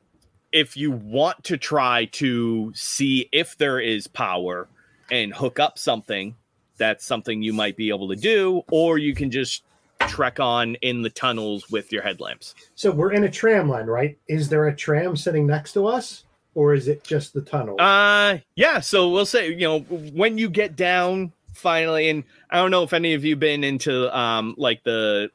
if 0.52 0.78
you 0.78 0.92
want 0.92 1.44
to 1.44 1.58
try 1.58 2.06
to 2.06 2.72
see 2.74 3.28
if 3.32 3.58
there 3.58 3.80
is 3.80 4.08
power 4.08 4.68
and 5.12 5.34
hook 5.34 5.60
up 5.60 5.78
something 5.78 6.36
that's 6.78 7.06
something 7.06 7.42
you 7.42 7.54
might 7.54 7.76
be 7.76 7.90
able 7.90 8.08
to 8.08 8.16
do 8.16 8.62
or 8.72 8.98
you 8.98 9.14
can 9.14 9.32
just 9.32 9.64
trek 10.08 10.40
on 10.40 10.76
in 10.76 11.02
the 11.02 11.10
tunnels 11.10 11.70
with 11.70 11.92
your 11.92 12.02
headlamps 12.02 12.54
So 12.76 12.92
we're 12.92 13.12
in 13.14 13.24
a 13.24 13.30
tram 13.30 13.68
line, 13.68 13.88
right? 13.88 14.18
Is 14.28 14.48
there 14.50 14.68
a 14.68 14.76
tram 14.76 15.16
sitting 15.18 15.48
next 15.48 15.74
to 15.74 15.88
us, 15.88 16.24
or 16.54 16.74
is 16.74 16.88
it 16.88 17.04
just 17.04 17.34
the 17.34 17.42
tunnel? 17.42 17.76
Uh 17.80 18.38
yeah, 18.56 18.80
so 18.80 19.10
we'll 19.10 19.26
say, 19.26 19.50
you 19.50 19.68
know, 19.68 19.80
when 19.80 20.38
you 20.38 20.50
get 20.50 20.76
down 20.76 21.34
finally, 21.54 22.10
and 22.10 22.24
I 22.50 22.58
don't 22.58 22.72
know 22.72 22.84
if 22.84 22.94
any 22.94 23.14
of 23.16 23.26
you 23.26 23.36
been 23.36 23.64
into 23.64 24.16
um 24.18 24.56
like 24.58 24.84
the 24.84 25.30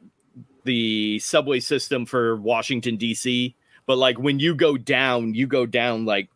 the 0.64 1.18
subway 1.18 1.60
system 1.60 2.06
for 2.06 2.36
Washington 2.36 2.96
DC, 2.96 3.54
but 3.86 3.98
like 3.98 4.18
when 4.18 4.38
you 4.38 4.54
go 4.54 4.76
down, 4.76 5.34
you 5.34 5.46
go 5.46 5.66
down 5.66 6.04
like 6.04 6.28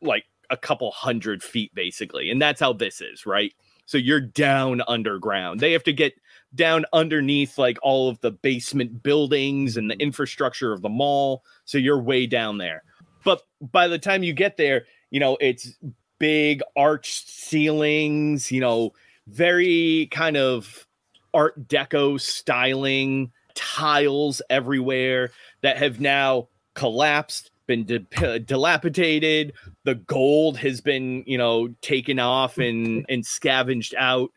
like 0.00 0.24
a 0.50 0.56
couple 0.56 0.90
hundred 0.90 1.42
feet 1.42 1.74
basically. 1.74 2.30
And 2.30 2.40
that's 2.40 2.60
how 2.60 2.72
this 2.72 3.00
is, 3.00 3.26
right? 3.26 3.52
So 3.90 3.98
you're 3.98 4.20
down 4.20 4.82
underground. 4.86 5.58
They 5.58 5.72
have 5.72 5.82
to 5.82 5.92
get 5.92 6.14
down 6.54 6.84
underneath 6.92 7.58
like 7.58 7.76
all 7.82 8.08
of 8.08 8.20
the 8.20 8.30
basement 8.30 9.02
buildings 9.02 9.76
and 9.76 9.90
the 9.90 9.94
mm-hmm. 9.94 10.02
infrastructure 10.02 10.72
of 10.72 10.80
the 10.80 10.88
mall. 10.88 11.42
So 11.64 11.76
you're 11.76 12.00
way 12.00 12.28
down 12.28 12.58
there. 12.58 12.84
But 13.24 13.42
by 13.60 13.88
the 13.88 13.98
time 13.98 14.22
you 14.22 14.32
get 14.32 14.56
there, 14.56 14.84
you 15.10 15.18
know, 15.18 15.36
it's 15.40 15.76
big 16.20 16.62
arched 16.76 17.30
ceilings, 17.30 18.52
you 18.52 18.60
know, 18.60 18.92
very 19.26 20.06
kind 20.12 20.36
of 20.36 20.86
art 21.34 21.66
deco 21.66 22.20
styling, 22.20 23.32
tiles 23.56 24.40
everywhere 24.48 25.32
that 25.62 25.78
have 25.78 25.98
now 25.98 26.46
collapsed, 26.74 27.49
been 27.70 27.84
di- 27.84 28.38
dilapidated. 28.44 29.52
The 29.84 29.94
gold 29.94 30.58
has 30.58 30.80
been, 30.80 31.22
you 31.26 31.38
know, 31.38 31.68
taken 31.80 32.18
off 32.18 32.58
and 32.58 33.06
and 33.08 33.24
scavenged 33.24 33.94
out 33.96 34.30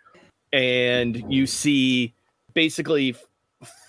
and 0.54 1.34
you 1.34 1.48
see 1.48 2.14
basically 2.54 3.16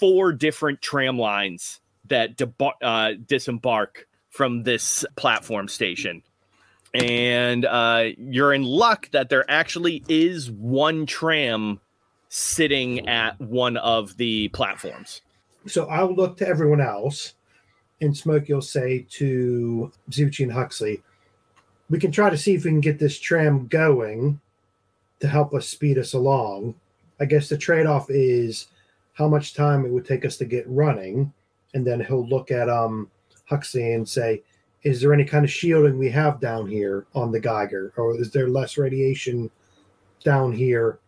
four 0.01 0.33
different 0.33 0.81
tram 0.81 1.19
lines 1.19 1.81
that 2.07 2.37
debar- 2.37 2.75
uh, 2.83 3.13
disembark 3.27 4.09
from 4.31 4.63
this 4.63 5.05
platform 5.17 5.69
station. 5.69 6.23
And 6.95 7.65
uh, 7.65 8.11
you're 8.17 8.55
in 8.55 8.63
luck 8.63 9.11
that 9.11 9.29
there 9.29 9.45
actually 9.49 10.03
is 10.09 10.51
one 10.51 11.07
tram 11.07 11.81
sitting 12.29 13.09
at 13.09 13.39
one 13.41 13.77
of 13.77 14.17
the 14.17 14.49
platforms. 14.49 15.21
So 15.67 15.87
I'll 15.87 16.15
look 16.15 16.37
to 16.39 16.49
everyone 16.49 16.81
else, 16.81 17.35
and 18.01 18.17
Smokey 18.17 18.53
will 18.53 18.63
say 18.63 19.07
to 19.11 19.93
Zuchy 20.11 20.45
and 20.45 20.53
Huxley, 20.53 21.03
we 21.91 21.99
can 21.99 22.11
try 22.11 22.31
to 22.31 22.39
see 22.39 22.55
if 22.55 22.65
we 22.65 22.71
can 22.71 22.81
get 22.81 22.99
this 22.99 23.19
tram 23.19 23.67
going 23.69 24.41
to 25.21 25.29
help 25.29 25.55
us 25.55 25.69
speed 25.69 25.99
us 25.99 26.15
along. 26.15 26.75
I 27.21 27.25
guess 27.25 27.49
the 27.49 27.59
trade 27.59 27.87
off 27.87 28.11
is 28.11 28.69
how 29.13 29.29
much 29.29 29.55
time 29.55 29.85
it 29.85 29.91
would 29.93 30.07
take 30.07 30.25
us 30.25 30.37
to 30.39 30.45
get 30.45 30.69
running. 30.69 31.33
And 31.73 31.87
then 31.87 32.01
he'll 32.01 32.27
look 32.27 32.51
at 32.51 32.69
um, 32.69 33.11
Huxley 33.47 33.95
and 33.95 34.09
say, 34.09 34.43
is 34.83 35.01
there 35.01 35.15
any 35.15 35.25
kind 35.25 35.45
of 35.45 35.51
shielding 35.51 35.99
we 35.99 36.11
have 36.11 36.41
down 36.41 36.67
here 36.69 37.07
on 37.15 37.33
the 37.33 37.41
Geiger? 37.41 37.93
Or 37.97 38.21
is 38.21 38.31
there 38.31 38.49
less 38.49 38.77
radiation 38.77 39.51
down 40.23 40.53
here? 40.53 40.99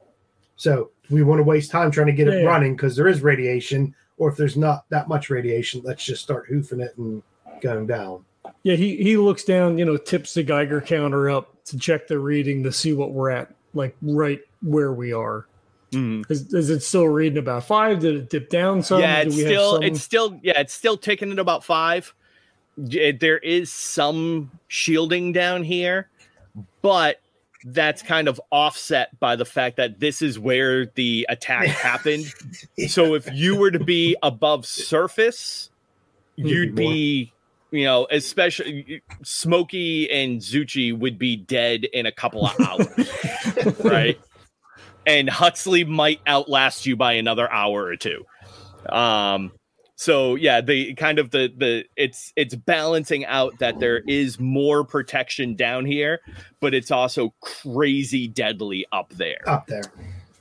So 0.56 0.90
we 1.10 1.22
want 1.22 1.40
to 1.40 1.44
waste 1.44 1.70
time 1.70 1.90
trying 1.90 2.06
to 2.06 2.12
get 2.12 2.28
it 2.28 2.46
running 2.46 2.74
because 2.74 2.96
there 2.96 3.08
is 3.08 3.20
radiation. 3.22 3.94
Or 4.18 4.30
if 4.30 4.36
there's 4.36 4.56
not 4.56 4.84
that 4.90 5.08
much 5.08 5.28
radiation, 5.30 5.82
let's 5.84 6.04
just 6.04 6.22
start 6.22 6.46
hoofing 6.48 6.80
it 6.80 6.96
and 6.96 7.22
going 7.60 7.86
down. 7.86 8.24
Yeah, 8.62 8.76
he 8.76 8.96
he 8.96 9.16
looks 9.16 9.44
down, 9.44 9.76
you 9.78 9.84
know, 9.84 9.96
tips 9.96 10.34
the 10.34 10.42
Geiger 10.42 10.80
counter 10.80 11.28
up 11.30 11.52
to 11.66 11.78
check 11.78 12.06
the 12.08 12.18
reading 12.18 12.62
to 12.62 12.72
see 12.72 12.92
what 12.92 13.10
we're 13.12 13.30
at, 13.30 13.52
like 13.74 13.94
right 14.02 14.40
where 14.62 14.92
we 14.92 15.12
are. 15.12 15.46
Mm. 15.92 16.28
Is, 16.30 16.52
is 16.54 16.70
it 16.70 16.80
still 16.80 17.08
reading 17.08 17.38
about 17.38 17.64
five? 17.64 18.00
Did 18.00 18.14
it 18.16 18.30
dip 18.30 18.48
down 18.50 18.82
some? 18.82 19.00
yeah, 19.00 19.18
it's 19.20 19.34
still 19.34 19.74
some- 19.74 19.82
it's 19.82 20.00
still 20.02 20.40
yeah, 20.42 20.60
it's 20.60 20.72
still 20.72 20.96
ticking 20.96 21.30
at 21.32 21.38
about 21.38 21.64
five. 21.64 22.12
J- 22.84 23.12
There 23.12 23.38
is 23.38 23.72
some 23.72 24.50
shielding 24.68 25.32
down 25.32 25.62
here, 25.62 26.08
but 26.82 27.20
that's 27.68 28.00
kind 28.00 28.28
of 28.28 28.40
offset 28.52 29.18
by 29.18 29.34
the 29.34 29.44
fact 29.44 29.76
that 29.76 29.98
this 29.98 30.22
is 30.22 30.38
where 30.38 30.86
the 30.86 31.26
attack 31.28 31.66
happened. 31.66 32.32
So 32.88 33.14
if 33.14 33.28
you 33.32 33.56
were 33.56 33.72
to 33.72 33.82
be 33.82 34.16
above 34.22 34.64
surface, 34.64 35.70
you'd 36.36 36.76
be, 36.76 37.32
you 37.72 37.84
know, 37.84 38.06
especially 38.08 39.02
Smokey 39.24 40.08
and 40.10 40.40
Zuchy 40.40 40.96
would 40.96 41.18
be 41.18 41.36
dead 41.36 41.84
in 41.84 42.06
a 42.06 42.12
couple 42.12 42.46
of 42.46 42.60
hours, 42.60 43.80
right? 43.84 44.20
And 45.04 45.28
Huxley 45.28 45.82
might 45.82 46.20
outlast 46.26 46.86
you 46.86 46.96
by 46.96 47.14
another 47.14 47.50
hour 47.50 47.84
or 47.84 47.96
two. 47.96 48.24
Um, 48.88 49.50
so 49.96 50.34
yeah, 50.34 50.60
the 50.60 50.94
kind 50.94 51.18
of 51.18 51.30
the 51.30 51.50
the 51.56 51.84
it's 51.96 52.32
it's 52.36 52.54
balancing 52.54 53.24
out 53.24 53.58
that 53.60 53.80
there 53.80 54.00
is 54.06 54.38
more 54.38 54.84
protection 54.84 55.56
down 55.56 55.86
here, 55.86 56.20
but 56.60 56.74
it's 56.74 56.90
also 56.90 57.32
crazy 57.40 58.28
deadly 58.28 58.84
up 58.92 59.08
there. 59.14 59.42
up 59.46 59.66
there. 59.66 59.84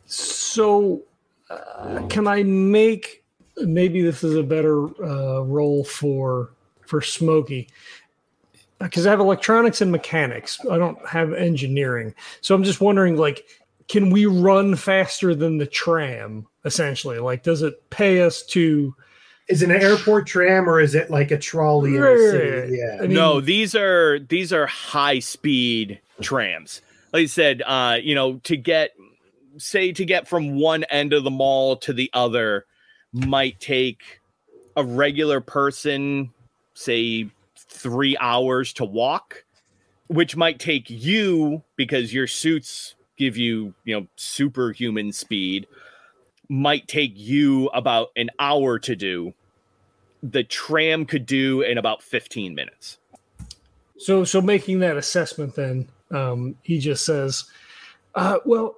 So, 0.08 1.01
uh, 1.49 2.06
can 2.10 2.28
I 2.28 2.43
make 2.43 3.24
maybe 3.58 4.01
this 4.01 4.26
is 4.26 4.36
a 4.36 4.43
better 4.43 4.88
uh, 5.01 5.41
role 5.43 5.86
for 5.86 6.51
for 6.86 7.01
Smokey 7.01 7.70
because 8.80 9.08
I 9.08 9.10
have 9.10 9.22
electronics 9.22 9.80
and 9.80 9.89
mechanics. 9.89 10.60
I 10.70 10.78
don't 10.78 11.03
have 11.08 11.32
engineering, 11.32 12.14
so 12.41 12.56
I'm 12.56 12.64
just 12.66 12.82
wondering, 12.82 13.16
like, 13.16 13.45
can 13.88 14.10
we 14.10 14.26
run 14.26 14.76
faster 14.76 15.34
than 15.34 15.60
the 15.60 15.66
tram? 15.66 16.45
Essentially, 16.66 17.20
like, 17.20 17.41
does 17.41 17.62
it 17.62 17.89
pay 17.89 18.22
us 18.22 18.43
to? 18.47 18.93
Is 19.48 19.62
it 19.62 19.70
an 19.70 19.82
airport 19.82 20.26
tram 20.26 20.68
or 20.68 20.80
is 20.80 20.96
it 20.96 21.12
like 21.12 21.32
a 21.32 21.38
trolley 21.38 21.96
in 21.96 22.04
a 22.04 22.18
city? 22.18 22.78
Yeah. 22.78 22.98
I 23.00 23.02
mean, 23.02 23.14
no, 23.14 23.41
these 23.41 23.76
are 23.76 24.20
these 24.20 24.52
are 24.52 24.66
high 24.66 25.20
speed 25.20 26.00
trams. 26.22 26.82
Like 27.14 27.24
I 27.24 27.26
said, 27.28 27.62
uh, 27.66 27.98
you 28.02 28.16
know, 28.16 28.38
to 28.43 28.58
get 28.58 28.91
say 29.58 29.91
to 29.91 30.06
get 30.06 30.28
from 30.28 30.56
one 30.60 30.84
end 30.86 31.14
of 31.14 31.24
the 31.24 31.32
mall 31.32 31.78
to 31.78 31.93
the 31.93 32.10
other 32.14 32.66
might 33.14 33.60
take 33.60 34.22
a 34.76 34.84
regular 34.84 35.39
person, 35.39 36.34
say 36.74 37.30
three 37.56 38.18
hours 38.20 38.74
to 38.74 38.86
walk, 38.86 39.46
which 40.08 40.36
might 40.36 40.60
take 40.60 40.89
you 40.89 41.64
because 41.76 42.14
your 42.14 42.28
suits 42.28 42.96
give 43.18 43.38
you, 43.38 43.74
you 43.86 43.98
know, 43.98 44.08
superhuman 44.16 45.12
speed, 45.12 45.68
might 46.50 46.88
take 46.88 47.14
you 47.16 47.68
about 47.68 48.10
an 48.16 48.30
hour 48.39 48.80
to 48.80 48.96
do. 48.96 49.34
The 50.24 50.43
tram 50.43 51.06
could 51.06 51.26
do 51.26 51.62
in 51.62 51.78
about 51.78 52.02
15 52.02 52.56
minutes. 52.56 52.98
So, 53.98 54.24
so 54.24 54.41
making 54.41 54.80
that 54.80 54.98
assessment, 54.98 55.56
then 55.56 55.88
um, 56.12 56.56
he 56.62 56.80
just 56.80 57.06
says, 57.06 57.46
uh, 58.16 58.39
"Well, 58.46 58.76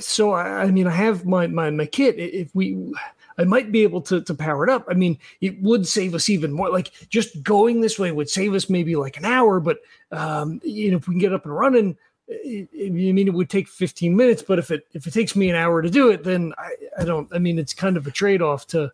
so 0.00 0.32
I, 0.32 0.62
I 0.62 0.70
mean, 0.70 0.86
I 0.86 0.92
have 0.92 1.26
my 1.26 1.46
my 1.46 1.70
my 1.70 1.86
kit. 1.86 2.18
If 2.18 2.54
we, 2.54 2.92
I 3.36 3.44
might 3.44 3.70
be 3.70 3.82
able 3.82 4.00
to 4.02 4.20
to 4.22 4.34
power 4.34 4.64
it 4.64 4.70
up. 4.70 4.86
I 4.88 4.94
mean, 4.94 5.18
it 5.40 5.60
would 5.62 5.86
save 5.86 6.14
us 6.14 6.30
even 6.30 6.52
more. 6.52 6.70
Like 6.70 6.90
just 7.10 7.42
going 7.42 7.80
this 7.80 7.98
way 7.98 8.10
would 8.10 8.30
save 8.30 8.54
us 8.54 8.70
maybe 8.70 8.96
like 8.96 9.18
an 9.18 9.24
hour. 9.24 9.60
But 9.60 9.78
um, 10.10 10.60
you 10.64 10.90
know, 10.90 10.96
if 10.96 11.08
we 11.08 11.14
can 11.14 11.20
get 11.20 11.32
up 11.32 11.44
and 11.44 11.56
running." 11.56 11.96
It, 12.28 12.68
I 12.86 12.90
mean, 12.90 13.26
it 13.26 13.34
would 13.34 13.48
take 13.48 13.68
15 13.68 14.14
minutes, 14.14 14.42
but 14.42 14.58
if 14.58 14.70
it 14.70 14.86
if 14.92 15.06
it 15.06 15.12
takes 15.12 15.34
me 15.34 15.48
an 15.50 15.56
hour 15.56 15.80
to 15.82 15.90
do 15.90 16.10
it, 16.10 16.24
then 16.24 16.52
I, 16.58 16.74
I 17.00 17.04
don't. 17.04 17.28
I 17.32 17.38
mean, 17.38 17.58
it's 17.58 17.72
kind 17.72 17.96
of 17.96 18.06
a 18.06 18.10
trade 18.10 18.42
off 18.42 18.66
to 18.68 18.92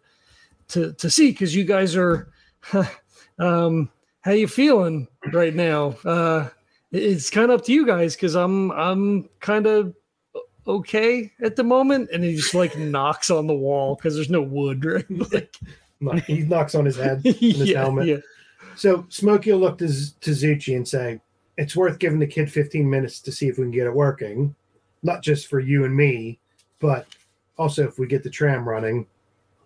to 0.68 0.92
to 0.94 1.10
see 1.10 1.30
because 1.30 1.54
you 1.54 1.64
guys 1.64 1.96
are 1.96 2.28
um 3.38 3.90
how 4.22 4.30
you 4.30 4.48
feeling 4.48 5.06
right 5.32 5.54
now 5.54 5.94
uh 6.06 6.48
it's 6.92 7.28
kind 7.28 7.50
of 7.50 7.60
up 7.60 7.66
to 7.66 7.72
you 7.72 7.84
guys 7.86 8.14
because 8.14 8.34
i'm 8.34 8.70
i'm 8.72 9.28
kind 9.40 9.66
of 9.66 9.94
okay 10.66 11.30
at 11.42 11.56
the 11.56 11.62
moment 11.62 12.08
and 12.12 12.24
he 12.24 12.34
just 12.34 12.54
like 12.54 12.78
knocks 12.78 13.30
on 13.30 13.46
the 13.46 13.54
wall 13.54 13.96
because 13.96 14.14
there's 14.14 14.30
no 14.30 14.40
wood 14.40 14.82
right 15.10 15.50
like, 16.00 16.24
He 16.24 16.40
knocks 16.40 16.74
on 16.74 16.84
his 16.84 16.96
head 16.96 17.24
in 17.24 17.34
his 17.34 17.70
yeah, 17.70 17.80
helmet. 17.82 18.06
yeah. 18.06 18.16
So 18.76 19.06
Smokey 19.08 19.52
will 19.52 19.60
look 19.60 19.78
to, 19.78 19.86
to 19.86 20.30
Zuchy 20.30 20.76
and 20.76 20.86
say, 20.86 21.20
it's 21.56 21.76
worth 21.76 21.98
giving 21.98 22.18
the 22.18 22.26
kid 22.26 22.50
15 22.50 22.88
minutes 22.88 23.20
to 23.20 23.32
see 23.32 23.48
if 23.48 23.58
we 23.58 23.64
can 23.64 23.70
get 23.70 23.86
it 23.86 23.94
working. 23.94 24.54
Not 25.02 25.22
just 25.22 25.46
for 25.48 25.60
you 25.60 25.84
and 25.84 25.94
me, 25.94 26.38
but 26.80 27.06
also 27.56 27.86
if 27.86 27.98
we 27.98 28.06
get 28.06 28.22
the 28.22 28.30
tram 28.30 28.68
running, 28.68 29.06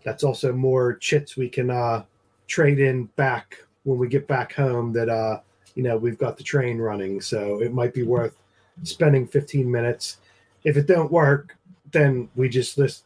that's 0.03 0.23
also 0.23 0.53
more 0.53 0.95
chits 0.95 1.35
we 1.35 1.49
can 1.49 1.69
uh, 1.69 2.03
trade 2.47 2.79
in 2.79 3.05
back 3.15 3.57
when 3.83 3.97
we 3.97 4.07
get 4.07 4.27
back 4.27 4.53
home 4.53 4.93
that, 4.93 5.09
uh, 5.09 5.39
you 5.75 5.83
know, 5.83 5.97
we've 5.97 6.17
got 6.17 6.37
the 6.37 6.43
train 6.43 6.77
running. 6.77 7.21
So 7.21 7.61
it 7.61 7.73
might 7.73 7.93
be 7.93 8.03
worth 8.03 8.37
spending 8.83 9.27
15 9.27 9.69
minutes. 9.69 10.17
If 10.63 10.77
it 10.77 10.87
don't 10.87 11.11
work, 11.11 11.57
then 11.91 12.29
we 12.35 12.49
just 12.49 12.77
list, 12.77 13.05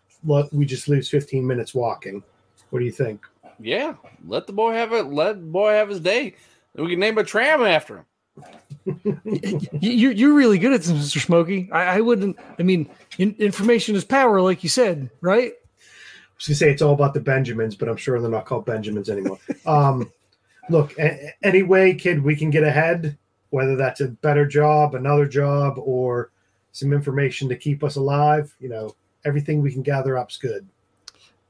we 0.51 0.65
just 0.65 0.87
lose 0.87 1.09
15 1.09 1.45
minutes 1.45 1.73
walking. 1.73 2.23
What 2.69 2.79
do 2.79 2.85
you 2.85 2.91
think? 2.91 3.25
Yeah, 3.59 3.93
let 4.27 4.47
the 4.47 4.53
boy 4.53 4.73
have 4.73 4.93
it. 4.93 5.05
Let 5.05 5.35
the 5.35 5.45
boy 5.45 5.73
have 5.73 5.89
his 5.89 5.99
day. 5.99 6.35
We 6.75 6.89
can 6.89 6.99
name 6.99 7.17
a 7.17 7.23
tram 7.23 7.61
after 7.61 7.97
him. 7.97 8.05
Y- 8.85 9.69
you're, 9.81 10.11
you're 10.11 10.33
really 10.33 10.57
good 10.57 10.73
at 10.73 10.81
this 10.81 10.91
mr 10.91 11.23
smokey 11.23 11.69
i, 11.71 11.97
I 11.97 12.01
wouldn't 12.01 12.37
i 12.59 12.63
mean 12.63 12.89
in, 13.17 13.33
information 13.39 13.95
is 13.95 14.03
power 14.03 14.41
like 14.41 14.61
you 14.63 14.69
said 14.69 15.09
right 15.21 15.53
I 15.53 16.35
was 16.37 16.47
gonna 16.47 16.55
say 16.55 16.71
it's 16.71 16.81
all 16.81 16.93
about 16.93 17.13
the 17.13 17.21
Benjamins, 17.21 17.75
but 17.75 17.87
I'm 17.87 17.95
sure 17.95 18.19
they're 18.19 18.29
not 18.29 18.45
called 18.45 18.65
Benjamins 18.65 19.09
anymore. 19.09 19.37
um, 19.65 20.11
look, 20.69 20.97
a- 20.99 21.31
any 21.43 21.63
way, 21.63 21.93
kid, 21.93 22.21
we 22.21 22.35
can 22.35 22.49
get 22.49 22.63
ahead, 22.63 23.17
whether 23.51 23.75
that's 23.77 24.01
a 24.01 24.07
better 24.09 24.45
job, 24.45 24.95
another 24.95 25.25
job, 25.27 25.75
or 25.77 26.31
some 26.73 26.91
information 26.91 27.47
to 27.49 27.55
keep 27.55 27.81
us 27.83 27.95
alive. 27.95 28.53
You 28.59 28.67
know, 28.69 28.95
everything 29.23 29.61
we 29.61 29.71
can 29.71 29.83
gather 29.83 30.17
up's 30.17 30.37
good. 30.37 30.67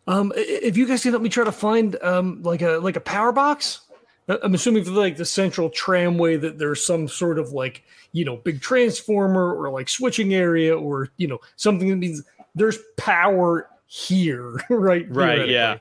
Um, 0.05 0.31
if 0.35 0.75
you 0.77 0.85
guys 0.85 1.01
can 1.01 1.11
help 1.13 1.23
me 1.23 1.29
try 1.29 1.45
to 1.45 1.51
find 1.51 1.95
um 2.03 2.43
like 2.43 2.61
a 2.61 2.73
like 2.77 2.97
a 2.97 3.01
power 3.01 3.31
box, 3.31 3.81
I'm 4.27 4.53
assuming 4.53 4.83
for 4.85 4.91
like 4.91 5.17
the 5.17 5.25
central 5.25 5.69
tramway 5.69 6.37
that 6.37 6.57
there's 6.57 6.85
some 6.85 7.07
sort 7.07 7.37
of 7.39 7.51
like 7.51 7.83
you 8.13 8.23
know 8.23 8.37
big 8.37 8.61
transformer 8.61 9.53
or 9.53 9.69
like 9.69 9.89
switching 9.89 10.33
area 10.33 10.77
or 10.77 11.09
you 11.17 11.27
know 11.27 11.39
something 11.55 11.89
that 11.89 11.97
means 11.97 12.23
there's 12.55 12.79
power 12.97 13.69
here, 13.85 14.59
right? 14.69 15.05
Right, 15.09 15.47
yeah. 15.49 15.77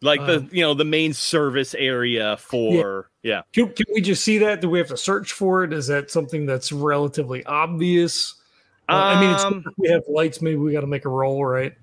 like 0.00 0.24
the 0.26 0.38
Um, 0.38 0.48
you 0.52 0.62
know 0.62 0.74
the 0.74 0.84
main 0.84 1.12
service 1.12 1.74
area 1.74 2.36
for 2.36 3.10
yeah. 3.22 3.42
Can, 3.52 3.72
can 3.72 3.86
we 3.92 4.00
just 4.00 4.22
see 4.22 4.38
that? 4.38 4.60
Do 4.60 4.70
we 4.70 4.78
have 4.78 4.88
to 4.88 4.96
search 4.96 5.32
for 5.32 5.64
it? 5.64 5.72
Is 5.72 5.88
that 5.88 6.10
something 6.10 6.46
that's 6.46 6.70
relatively 6.70 7.44
obvious? 7.44 8.34
Uh, 8.88 8.92
I 8.92 9.20
mean, 9.20 9.30
it's, 9.30 9.44
Um, 9.44 9.64
we 9.78 9.88
have 9.88 10.02
lights. 10.08 10.40
Maybe 10.40 10.56
we 10.56 10.72
got 10.72 10.82
to 10.82 10.86
make 10.86 11.04
a 11.04 11.08
roll, 11.08 11.44
right? 11.44 11.74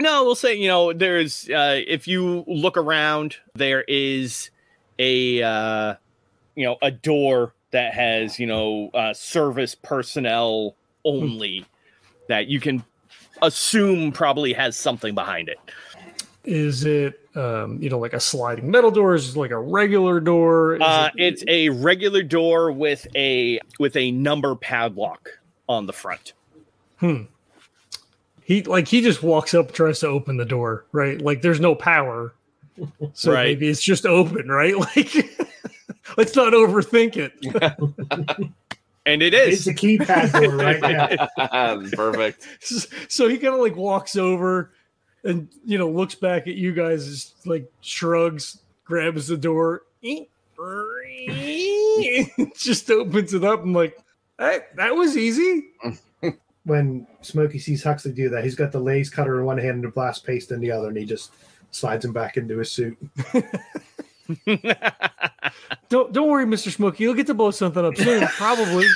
No, 0.00 0.24
we'll 0.24 0.34
say 0.34 0.54
you 0.54 0.68
know 0.68 0.92
there's 0.92 1.48
uh, 1.50 1.80
if 1.86 2.08
you 2.08 2.44
look 2.46 2.76
around, 2.76 3.36
there 3.54 3.82
is 3.82 4.50
a 4.98 5.42
uh, 5.42 5.94
you 6.54 6.64
know 6.64 6.76
a 6.82 6.90
door 6.90 7.54
that 7.72 7.94
has 7.94 8.38
you 8.38 8.46
know 8.46 8.90
uh, 8.94 9.12
service 9.14 9.74
personnel 9.74 10.74
only 11.04 11.64
that 12.28 12.46
you 12.48 12.60
can 12.60 12.82
assume 13.42 14.12
probably 14.12 14.52
has 14.52 14.76
something 14.76 15.14
behind 15.14 15.48
it. 15.48 15.58
Is 16.44 16.84
it, 16.84 17.20
um, 17.34 17.82
you 17.82 17.90
know, 17.90 17.98
like 17.98 18.12
a 18.12 18.20
sliding 18.20 18.70
metal 18.70 18.92
door? 18.92 19.16
Is 19.16 19.30
it 19.34 19.38
like 19.38 19.50
a 19.50 19.58
regular 19.58 20.20
door? 20.20 20.80
Uh, 20.80 21.10
it- 21.16 21.22
it's 21.34 21.44
a 21.48 21.68
regular 21.70 22.22
door 22.22 22.70
with 22.70 23.06
a 23.16 23.60
with 23.80 23.96
a 23.96 24.12
number 24.12 24.54
padlock 24.54 25.28
on 25.68 25.86
the 25.86 25.92
front. 25.92 26.34
Hmm. 26.98 27.22
He 28.44 28.62
like 28.62 28.86
he 28.86 29.00
just 29.00 29.24
walks 29.24 29.54
up, 29.54 29.72
tries 29.72 29.98
to 30.00 30.06
open 30.06 30.36
the 30.36 30.44
door, 30.44 30.84
right? 30.92 31.20
Like 31.20 31.42
there's 31.42 31.58
no 31.60 31.74
power, 31.74 32.32
so 33.14 33.32
Right. 33.32 33.44
maybe 33.48 33.68
it's 33.68 33.82
just 33.82 34.06
open, 34.06 34.48
right? 34.48 34.74
Like 34.96 35.12
let's 36.16 36.36
not 36.36 36.52
overthink 36.52 37.16
it. 37.16 37.32
And 39.06 39.22
it 39.22 39.34
is. 39.34 39.68
It's 39.68 39.68
a 39.68 39.74
keypad 39.86 40.32
door, 40.32 40.56
right? 40.56 40.80
Yeah. 41.38 41.88
Perfect. 41.94 42.44
So 43.08 43.28
he 43.28 43.38
kind 43.38 43.54
of 43.54 43.60
like 43.60 43.76
walks 43.76 44.16
over 44.16 44.72
and 45.22 45.48
you 45.64 45.78
know 45.78 45.88
looks 45.88 46.16
back 46.16 46.48
at 46.48 46.54
you 46.56 46.72
guys, 46.74 47.06
just 47.06 47.46
like 47.46 47.70
shrugs, 47.82 48.58
grabs 48.84 49.28
the 49.28 49.36
door, 49.36 49.82
just 52.56 52.90
opens 52.90 53.34
it 53.34 53.44
up. 53.44 53.62
and 53.62 53.74
like, 53.74 53.96
hey, 54.38 54.60
that 54.76 54.94
was 54.94 55.16
easy. 55.16 55.66
When 56.64 57.06
Smokey 57.22 57.60
sees 57.60 57.84
Huxley 57.84 58.10
do 58.10 58.28
that, 58.30 58.42
he's 58.42 58.56
got 58.56 58.72
the 58.72 58.80
laser 58.80 59.12
cutter 59.14 59.38
in 59.38 59.44
one 59.46 59.58
hand 59.58 59.76
and 59.76 59.84
the 59.84 59.88
blast 59.88 60.26
paste 60.26 60.50
in 60.50 60.58
the 60.60 60.72
other, 60.72 60.88
and 60.88 60.96
he 60.96 61.04
just 61.04 61.32
slides 61.76 62.04
him 62.04 62.12
back 62.12 62.36
into 62.36 62.58
his 62.58 62.70
suit. 62.72 62.96
Don't 65.88 66.12
don't 66.12 66.28
worry, 66.28 66.46
Mister 66.46 66.70
Smokey. 66.70 67.04
You'll 67.04 67.14
get 67.14 67.28
to 67.28 67.34
blow 67.34 67.52
something 67.52 67.84
up 67.84 67.96
soon, 67.96 68.26
probably. 68.36 68.86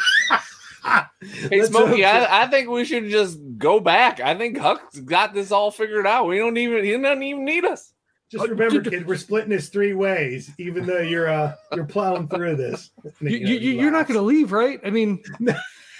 Hey, 1.22 1.60
Let's 1.60 1.68
Smokey. 1.68 2.04
I, 2.04 2.42
I 2.42 2.46
think 2.48 2.68
we 2.68 2.84
should 2.84 3.08
just 3.08 3.38
go 3.58 3.78
back. 3.78 4.18
I 4.18 4.34
think 4.34 4.58
Huck's 4.58 4.98
got 4.98 5.32
this 5.32 5.52
all 5.52 5.70
figured 5.70 6.06
out. 6.06 6.26
We 6.26 6.38
don't 6.38 6.56
even 6.56 6.84
he 6.84 6.90
doesn't 6.98 7.22
even 7.22 7.44
need 7.44 7.64
us. 7.64 7.92
Just 8.28 8.48
remember, 8.48 8.80
kid, 8.80 9.06
we're 9.06 9.16
splitting 9.16 9.50
this 9.50 9.68
three 9.68 9.92
ways, 9.94 10.50
even 10.58 10.84
though 10.86 10.98
you're 11.00 11.28
uh 11.28 11.54
you're 11.74 11.84
plowing 11.84 12.26
through 12.28 12.56
this. 12.56 12.90
You, 13.20 13.28
you, 13.38 13.56
you- 13.56 13.80
you're 13.80 13.90
not 13.92 14.08
going 14.08 14.18
to 14.18 14.24
leave, 14.24 14.50
right? 14.52 14.80
I 14.84 14.90
mean, 14.90 15.22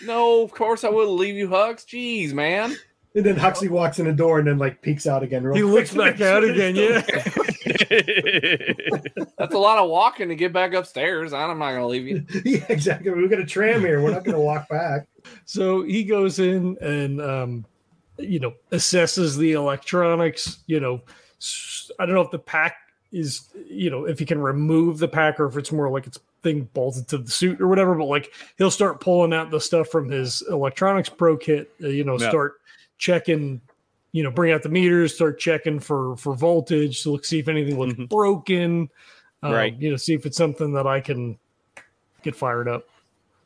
No, 0.02 0.42
of 0.42 0.50
course 0.52 0.82
I 0.82 0.88
wouldn't 0.88 1.16
leave 1.18 1.36
you, 1.36 1.48
Hux. 1.48 1.84
Jeez, 1.86 2.32
man. 2.32 2.74
And 3.14 3.26
then 3.26 3.36
Huxley 3.36 3.68
walks 3.68 3.98
in 3.98 4.06
the 4.06 4.12
door 4.12 4.38
and 4.38 4.46
then 4.46 4.58
like 4.58 4.82
peeks 4.82 5.06
out 5.06 5.22
again. 5.24 5.42
real 5.42 5.54
he 5.56 5.62
quick 5.62 5.74
looks 5.74 5.90
to 5.90 5.98
make 5.98 6.18
back 6.18 6.28
out 6.28 6.44
again. 6.44 6.76
Yeah. 6.76 7.00
That's 9.38 9.54
a 9.54 9.58
lot 9.58 9.78
of 9.78 9.90
walking 9.90 10.28
to 10.28 10.36
get 10.36 10.52
back 10.52 10.74
upstairs. 10.74 11.32
I'm 11.32 11.58
not 11.58 11.72
gonna 11.72 11.86
leave 11.88 12.06
you. 12.06 12.24
yeah, 12.44 12.64
exactly. 12.68 13.11
We've 13.11 13.28
got 13.30 13.40
a 13.40 13.44
tram 13.46 13.80
here. 13.80 14.00
We're 14.00 14.12
not 14.12 14.24
going 14.24 14.36
to 14.36 14.40
walk 14.40 14.68
back. 14.68 15.06
So 15.44 15.82
he 15.82 16.04
goes 16.04 16.38
in 16.38 16.76
and 16.80 17.20
um, 17.20 17.64
you 18.18 18.38
know 18.38 18.54
assesses 18.70 19.36
the 19.36 19.52
electronics. 19.52 20.58
You 20.66 20.78
know, 20.80 21.00
I 21.98 22.06
don't 22.06 22.14
know 22.14 22.20
if 22.22 22.30
the 22.30 22.38
pack 22.38 22.76
is 23.12 23.48
you 23.68 23.90
know 23.90 24.04
if 24.04 24.20
he 24.20 24.24
can 24.24 24.40
remove 24.40 24.98
the 24.98 25.08
pack 25.08 25.40
or 25.40 25.46
if 25.46 25.56
it's 25.56 25.72
more 25.72 25.90
like 25.90 26.06
it's 26.06 26.18
thing 26.42 26.68
bolted 26.72 27.08
to 27.08 27.18
the 27.18 27.30
suit 27.30 27.61
or 27.61 27.66
whatever. 27.66 27.94
But 27.96 28.06
like 28.06 28.32
he'll 28.56 28.70
start 28.70 29.00
pulling 29.00 29.32
out 29.34 29.50
the 29.50 29.61
stuff 29.61 29.88
from 29.88 30.08
his 30.08 30.42
electronics 30.48 31.08
pro 31.08 31.36
kit. 31.36 31.72
Uh, 31.82 31.88
you 31.88 32.04
know, 32.04 32.18
Yeah. 32.18 32.28
start 32.28 32.54
checking. 33.01 33.61
You 34.12 34.22
know, 34.24 34.30
bring 34.30 34.53
out 34.53 34.62
the 34.62 34.68
meters, 34.68 35.14
start 35.14 35.38
checking 35.40 35.80
for 35.80 36.16
for 36.16 36.34
voltage 36.34 37.03
to 37.03 37.11
look 37.12 37.24
see 37.24 37.38
if 37.40 37.48
anything 37.48 37.78
looks 37.78 37.94
Mhm. 37.94 38.09
broken. 38.09 38.90
Um, 39.42 39.53
Right. 39.53 39.74
You 39.76 39.90
know, 39.90 39.96
see 39.96 40.14
if 40.14 40.26
it's 40.26 40.36
something 40.36 40.72
that 40.74 40.86
I 40.86 41.01
can 41.01 41.38
get 42.22 42.36
fired 42.36 42.68
up. 42.68 42.86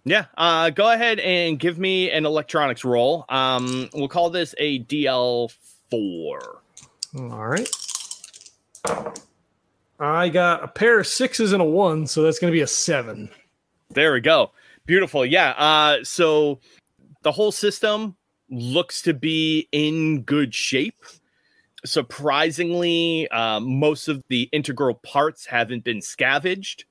Yeah, 0.07 0.27
uh, 0.37 0.69
go 0.71 0.91
ahead 0.91 1.19
and 1.21 1.59
give 1.59 1.79
me 1.79 2.11
an 2.11 2.27
electronics 2.27 2.85
roll. 2.85 3.25
Um, 3.31 3.89
we'll 3.95 4.09
call 4.09 4.29
this 4.29 4.55
a 4.59 4.81
DL 4.81 5.51
four. 5.91 6.61
All 7.17 7.47
right. 7.47 7.69
I 10.01 10.29
got 10.29 10.65
a 10.65 10.69
pair 10.69 10.99
of 11.01 11.07
sixes 11.07 11.53
and 11.53 11.63
a 11.63 11.65
one, 11.65 12.07
so 12.07 12.23
that's 12.23 12.39
going 12.39 12.51
to 12.53 12.57
be 12.57 12.61
a 12.63 12.67
seven. 12.67 13.31
There 13.91 14.13
we 14.13 14.21
go. 14.21 14.51
Beautiful. 14.87 15.25
Yeah. 15.25 15.51
Uh, 15.51 16.05
so 16.05 16.59
the 17.23 17.33
whole 17.33 17.53
system 17.53 18.17
looks 18.51 19.03
to 19.03 19.15
be 19.15 19.69
in 19.73 20.23
good 20.23 20.55
shape. 20.55 21.05
Surprisingly, 21.85 23.29
uh, 23.29 23.61
most 23.61 24.09
of 24.09 24.23
the 24.29 24.49
integral 24.53 24.95
parts 24.95 25.47
haven't 25.47 25.85
been 25.85 26.01
scavenged. 26.01 26.85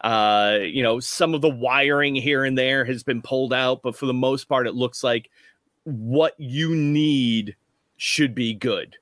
Uh, 0.00 0.58
you 0.62 0.82
know, 0.82 1.00
some 1.00 1.34
of 1.34 1.40
the 1.40 1.50
wiring 1.50 2.14
here 2.14 2.44
and 2.44 2.58
there 2.58 2.84
has 2.84 3.02
been 3.02 3.22
pulled 3.22 3.52
out, 3.52 3.82
but 3.82 3.96
for 3.96 4.06
the 4.06 4.14
most 4.14 4.48
part, 4.48 4.66
it 4.66 4.74
looks 4.74 5.04
like 5.04 5.30
what 5.84 6.34
you 6.38 6.74
need 6.74 7.56
should 7.96 8.34
be 8.34 8.54
good. 8.54 8.96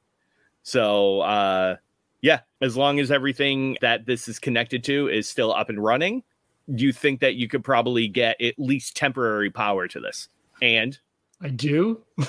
So, 0.63 1.21
uh, 1.21 1.77
yeah, 2.21 2.41
as 2.61 2.77
long 2.77 3.01
as 3.01 3.11
everything 3.11 3.79
that 3.81 4.05
this 4.05 4.29
is 4.29 4.39
connected 4.39 4.85
to 4.85 5.09
is 5.09 5.29
still 5.29 5.55
up 5.55 5.71
and 5.71 5.83
running, 5.83 6.23
you 6.67 6.93
think 6.93 7.21
that 7.21 7.35
you 7.35 7.49
could 7.49 7.65
probably 7.65 8.07
get 8.09 8.41
at 8.41 8.55
least 8.59 8.97
temporary 8.97 9.51
power 9.51 9.89
to 9.89 10.01
this. 10.01 10.29
And 10.61 10.99
I 11.43 11.49
do. 11.49 12.03
I 12.19 12.27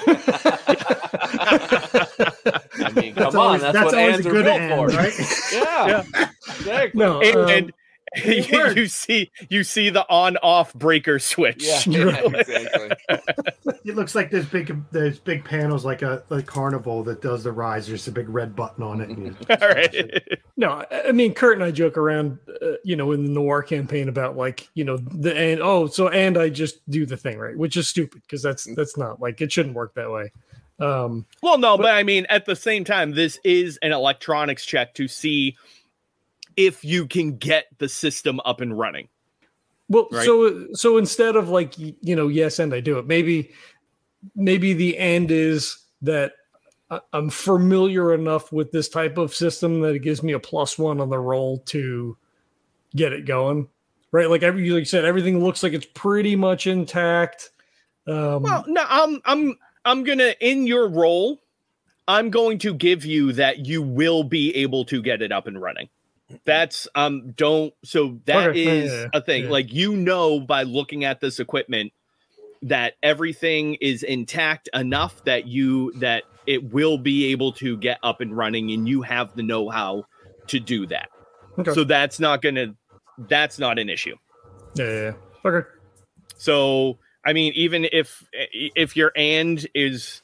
mean, 2.96 3.14
come 3.14 3.24
That's 3.24 3.36
on, 3.36 3.42
always, 3.42 3.62
that's, 3.62 3.74
that's 3.74 3.86
what 3.92 3.96
always 3.96 4.20
a 4.26 4.30
good 4.30 4.46
built 4.46 4.62
end, 4.62 4.92
for. 4.92 4.98
right? 4.98 5.14
Yeah. 5.52 6.04
Exactly. 6.48 7.00
no, 7.00 7.20
and, 7.22 7.36
um, 7.38 7.50
and 7.50 7.70
it 7.70 7.76
you, 8.26 8.44
you 8.76 8.88
see 8.88 9.32
you 9.50 9.64
see 9.64 9.90
the 9.90 10.06
on 10.10 10.36
off 10.38 10.74
breaker 10.74 11.18
switch. 11.18 11.64
Yeah, 11.88 12.04
Right. 12.06 12.36
exactly. 12.36 12.92
It 13.84 13.96
looks 13.96 14.14
like 14.16 14.30
there's 14.30 14.46
big 14.46 14.76
there's 14.92 15.18
big 15.18 15.44
panels 15.44 15.86
like 15.86 16.02
a 16.04 16.24
like 16.30 16.46
carnival 16.46 17.04
that 17.04 17.22
does 17.22 17.44
the 17.44 17.52
rise. 17.52 17.88
There's 17.88 18.08
a 18.08 18.12
big 18.12 18.30
red 18.30 18.56
button 18.56 18.84
on 18.84 19.02
it. 19.02 19.10
and- 19.10 19.36
All 19.50 19.70
right. 19.70 20.24
no, 20.58 20.84
I 20.92 21.08
I 21.08 21.12
mean, 21.14 21.34
Kurt 21.34 21.56
and 21.56 21.64
I 21.64 21.72
joke 21.72 21.98
around, 21.98 22.38
uh, 22.62 22.74
you 22.84 22.96
know, 22.96 23.12
in 23.12 23.24
the 23.24 23.32
noir 23.32 23.64
campaign 23.64 24.08
about 24.08 24.38
like, 24.38 24.70
you 24.76 24.84
know, 24.84 24.98
the 24.98 25.36
and 25.36 25.62
oh, 25.62 25.88
so 25.88 26.10
and 26.10 26.38
I 26.38 26.50
just 26.50 26.88
do 26.92 27.06
the 27.08 27.18
thing 27.18 27.40
right, 27.40 27.58
which 27.58 27.76
is 27.78 27.88
stupid 27.88 28.22
because 28.22 28.44
that's 28.44 28.66
that's 28.76 28.98
not 28.98 29.20
like 29.20 29.42
it 29.42 29.52
shouldn't 29.52 29.76
work 29.76 29.94
that 29.96 30.12
way. 30.12 30.32
Um, 30.80 31.26
Well, 31.42 31.58
no, 31.58 31.78
but 31.78 31.94
I 31.94 32.04
mean, 32.04 32.26
at 32.30 32.46
the 32.46 32.56
same 32.56 32.84
time, 32.84 33.12
this 33.12 33.40
is 33.44 33.78
an 33.82 33.92
electronics 33.94 34.66
check 34.66 34.94
to 34.96 35.08
see 35.08 35.56
if 36.58 36.84
you 36.84 37.08
can 37.08 37.38
get 37.38 37.66
the 37.78 37.88
system 37.90 38.40
up 38.46 38.62
and 38.62 38.78
running. 38.78 39.08
Well, 39.90 40.08
Right. 40.12 40.26
so 40.26 40.68
so 40.74 40.98
instead 40.98 41.36
of 41.36 41.50
like 41.50 41.74
you 41.78 42.16
know, 42.16 42.28
yes, 42.28 42.60
and 42.60 42.74
I 42.74 42.80
do 42.80 42.98
it. 42.98 43.08
Maybe 43.08 43.52
maybe 44.36 44.74
the 44.74 44.98
end 44.98 45.32
is 45.32 45.78
that 46.02 46.34
I- 46.90 47.02
I'm 47.14 47.30
familiar 47.30 48.14
enough 48.14 48.52
with 48.52 48.72
this 48.72 48.90
type 48.90 49.18
of 49.18 49.34
system 49.36 49.82
that 49.82 49.96
it 49.96 50.00
gives 50.00 50.24
me 50.24 50.34
a 50.34 50.40
plus 50.40 50.78
one 50.78 51.00
on 51.02 51.10
the 51.10 51.20
roll 51.20 51.60
to 51.68 52.18
get 52.96 53.14
it 53.14 53.26
going. 53.26 53.68
Right, 54.14 54.30
like 54.30 54.44
every 54.44 54.70
like 54.70 54.80
you 54.80 54.86
said, 54.86 55.06
everything 55.06 55.42
looks 55.44 55.64
like 55.64 55.72
it's 55.74 55.88
pretty 55.94 56.36
much 56.36 56.68
intact. 56.68 57.52
Um, 58.08 58.44
Well, 58.44 58.66
no, 58.68 58.84
I'm 58.88 59.22
I'm 59.26 59.58
I'm 59.86 60.04
gonna 60.04 60.36
in 60.42 60.68
your 60.68 60.88
role, 60.90 61.40
I'm 62.08 62.30
going 62.30 62.58
to 62.60 62.74
give 62.74 63.06
you 63.06 63.32
that 63.34 63.66
you 63.66 63.82
will 63.82 64.24
be 64.24 64.54
able 64.56 64.84
to 64.86 65.02
get 65.02 65.22
it 65.22 65.32
up 65.32 65.48
and 65.48 65.62
running. 65.62 65.88
That's 66.46 66.88
um 66.96 67.32
don't 67.32 67.74
so 67.84 68.20
that 68.26 68.50
Okay, 68.50 68.80
is 68.80 68.92
yeah, 68.92 69.08
a 69.14 69.22
thing. 69.22 69.46
Yeah. 69.46 69.52
Like 69.52 69.74
you 69.74 69.96
know 69.96 70.40
by 70.40 70.64
looking 70.64 71.04
at 71.04 71.20
this 71.22 71.40
equipment 71.40 71.94
that 72.64 72.94
everything 73.02 73.76
is 73.76 74.04
intact 74.04 74.70
enough 74.74 75.24
that 75.26 75.48
you 75.48 75.94
that 76.00 76.24
it 76.46 76.72
will 76.72 76.98
be 76.98 77.32
able 77.32 77.54
to 77.54 77.78
get 77.78 78.00
up 78.04 78.22
and 78.22 78.36
running 78.36 78.72
and 78.72 78.88
you 78.88 79.02
have 79.02 79.34
the 79.36 79.44
know-how 79.44 80.06
to 80.48 80.60
do 80.60 80.86
that. 80.88 81.10
okay. 81.58 81.74
So 81.74 81.84
that's 81.84 82.20
not 82.20 82.42
gonna 82.42 82.76
that's 83.18 83.60
not 83.60 83.80
an 83.80 83.90
issue. 83.90 84.16
yeah, 84.76 84.86
yeah, 84.86 85.02
yeah. 85.02 85.14
Okay. 85.46 85.68
So 86.38 86.98
I 87.24 87.34
mean, 87.34 87.54
even 87.56 87.88
if 87.92 88.24
if 88.34 88.96
your 88.96 89.12
and 89.16 89.66
is, 89.76 90.22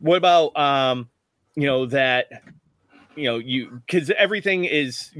what 0.00 0.16
about 0.16 0.56
um, 0.56 1.08
you 1.54 1.66
know 1.66 1.86
that, 1.86 2.26
you 3.14 3.24
know 3.24 3.38
you 3.38 3.80
because 3.86 4.10
everything 4.10 4.64
is 4.64 5.12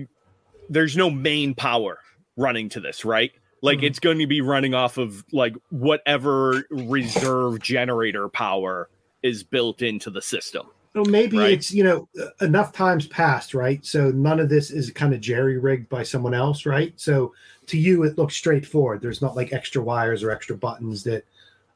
there's 0.69 0.97
no 0.97 1.11
main 1.11 1.55
power 1.55 1.99
running 2.37 2.69
to 2.71 2.81
this, 2.81 3.05
right? 3.05 3.33
Like 3.63 3.79
Mhm. 3.79 3.85
it's 3.85 3.99
going 3.99 4.19
to 4.19 4.27
be 4.27 4.41
running 4.41 4.75
off 4.75 4.99
of 4.99 5.25
like 5.33 5.55
whatever 5.71 6.67
reserve 6.71 7.61
generator 7.61 8.29
power 8.29 8.89
is 9.23 9.43
built 9.43 9.81
into 9.83 10.11
the 10.11 10.21
system. 10.21 10.67
So 10.95 11.03
maybe 11.05 11.39
Right. 11.39 11.53
it's 11.55 11.73
you 11.73 11.83
know 11.83 12.09
enough 12.41 12.73
times 12.73 13.07
passed, 13.07 13.55
right? 13.55 13.85
So 13.85 14.11
none 14.11 14.39
of 14.39 14.49
this 14.49 14.71
is 14.71 14.91
kind 14.91 15.13
of 15.15 15.21
jerry 15.21 15.59
rigged 15.59 15.89
by 15.89 16.03
someone 16.03 16.35
else, 16.35 16.67
right? 16.67 16.93
So 16.97 17.33
to 17.67 17.79
you, 17.79 18.05
it 18.05 18.19
looks 18.19 18.37
straightforward. 18.37 19.01
There's 19.01 19.23
not 19.23 19.35
like 19.35 19.53
extra 19.53 19.83
wires 19.83 20.23
or 20.23 20.31
extra 20.31 20.57
buttons 20.57 21.03
that 21.05 21.25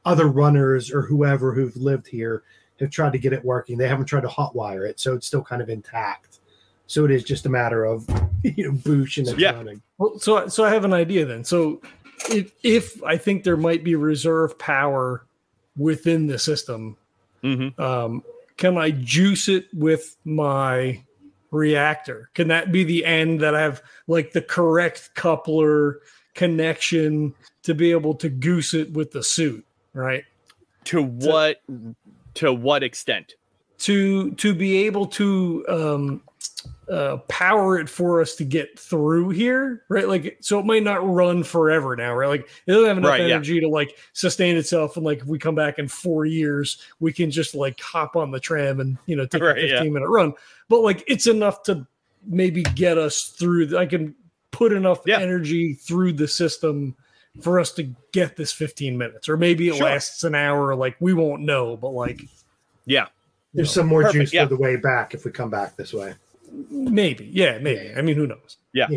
other 0.05 0.27
runners 0.27 0.91
or 0.91 1.01
whoever 1.01 1.53
who've 1.53 1.75
lived 1.75 2.07
here 2.07 2.43
have 2.79 2.91
tried 2.91 3.11
to 3.11 3.19
get 3.19 3.33
it 3.33 3.43
working. 3.43 3.77
They 3.77 3.89
haven't 3.89 4.05
tried 4.05 4.21
to 4.21 4.29
hotwire 4.29 4.87
it, 4.87 4.99
so 5.01 5.15
it's 5.15 5.27
still 5.27 5.43
kind 5.43 5.61
of 5.61 5.69
intact. 5.69 6.28
So 6.89 7.05
it 7.05 7.11
is 7.11 7.23
just 7.23 7.45
a 7.45 7.49
matter 7.49 7.85
of 7.85 8.05
you 8.43 8.65
know 8.65 8.71
boosh 8.71 9.17
and 9.19 9.27
it's 9.27 9.37
Yeah. 9.39 9.51
running. 9.53 9.81
Well, 9.99 10.17
so 10.19 10.47
so 10.47 10.63
I 10.65 10.71
have 10.71 10.85
an 10.85 10.93
idea 10.93 11.23
then. 11.25 11.43
So 11.43 11.81
if, 12.29 12.51
if 12.63 13.01
I 13.03 13.15
think 13.15 13.43
there 13.43 13.55
might 13.57 13.83
be 13.83 13.93
reserve 13.95 14.57
power 14.57 15.23
within 15.77 16.25
the 16.27 16.39
system, 16.39 16.97
Mhm. 17.43 17.79
um, 17.79 18.23
can 18.57 18.77
I 18.77 18.89
juice 18.91 19.47
it 19.47 19.67
with 19.73 20.17
my 20.25 21.01
reactor? 21.51 22.29
Can 22.33 22.47
that 22.49 22.71
be 22.71 22.83
the 22.83 23.05
end 23.05 23.39
that 23.41 23.53
I 23.55 23.61
have 23.61 23.81
like 24.07 24.33
the 24.33 24.41
correct 24.41 25.11
coupler 25.15 25.99
connection 26.33 27.35
to 27.63 27.75
be 27.75 27.91
able 27.91 28.15
to 28.15 28.29
goose 28.29 28.73
it 28.73 28.91
with 28.93 29.11
the 29.11 29.23
suit, 29.23 29.63
right? 29.93 30.23
To 30.85 31.03
what 31.03 31.61
to 32.33 32.51
what 32.51 32.81
extent? 32.81 33.35
To 33.79 34.31
to 34.31 34.53
be 34.55 34.85
able 34.87 35.05
to 35.07 35.65
um, 35.69 36.21
uh, 36.89 37.17
power 37.27 37.77
it 37.79 37.87
for 37.87 38.19
us 38.19 38.35
to 38.35 38.43
get 38.43 38.79
through 38.79 39.29
here, 39.29 39.83
right? 39.89 40.07
Like, 40.07 40.37
so 40.41 40.57
it 40.59 40.65
might 40.65 40.83
not 40.83 41.07
run 41.07 41.43
forever 41.43 41.95
now, 41.95 42.13
right? 42.15 42.27
Like, 42.27 42.49
it 42.65 42.71
doesn't 42.71 42.87
have 42.87 42.97
enough 42.97 43.09
Right, 43.11 43.21
yeah. 43.27 43.35
energy 43.35 43.59
to 43.59 43.67
like 43.67 43.97
sustain 44.13 44.57
itself. 44.57 44.95
And 44.97 45.05
like, 45.05 45.19
if 45.19 45.25
we 45.25 45.37
come 45.37 45.55
back 45.55 45.77
in 45.77 45.87
four 45.87 46.25
years, 46.25 46.81
we 46.99 47.13
can 47.13 47.29
just 47.29 47.53
like 47.53 47.79
hop 47.79 48.15
on 48.15 48.31
the 48.31 48.39
tram 48.39 48.79
and 48.79 48.97
you 49.05 49.15
know 49.15 49.25
take 49.25 49.41
Right, 49.43 49.57
a 49.57 49.67
yeah. 49.67 49.73
15 49.77 49.93
minute 49.93 50.09
run. 50.09 50.33
But 50.67 50.81
like, 50.81 51.03
it's 51.07 51.27
enough 51.27 51.61
to 51.63 51.85
maybe 52.25 52.63
get 52.63 52.97
us 52.97 53.25
through. 53.25 53.77
I 53.77 53.85
can 53.85 54.15
put 54.51 54.71
enough 54.73 55.01
Yeah. 55.05 55.19
energy 55.19 55.73
through 55.75 56.13
the 56.13 56.27
system 56.27 56.95
for 57.41 57.59
us 57.59 57.71
to 57.73 57.83
get 58.11 58.35
this 58.35 58.51
15 58.51 58.97
minutes, 58.97 59.29
or 59.29 59.37
maybe 59.37 59.69
it 59.69 59.75
Sure. 59.75 59.85
lasts 59.85 60.23
an 60.23 60.33
hour. 60.33 60.75
Like, 60.75 60.95
we 60.99 61.13
won't 61.13 61.43
know, 61.43 61.77
but 61.77 61.89
like, 61.91 62.21
Yeah. 62.85 63.05
There's 63.53 63.71
some 63.71 63.87
more 63.87 64.01
Perfect, 64.03 64.21
juice 64.25 64.33
yeah. 64.33 64.43
for 64.43 64.49
the 64.49 64.57
way 64.57 64.75
back 64.75 65.13
if 65.13 65.25
we 65.25 65.31
come 65.31 65.49
back 65.49 65.75
this 65.75 65.93
way. 65.93 66.13
Maybe, 66.69 67.29
yeah, 67.31 67.57
maybe. 67.59 67.93
I 67.95 68.01
mean, 68.01 68.15
who 68.15 68.27
knows? 68.27 68.57
Yeah. 68.73 68.87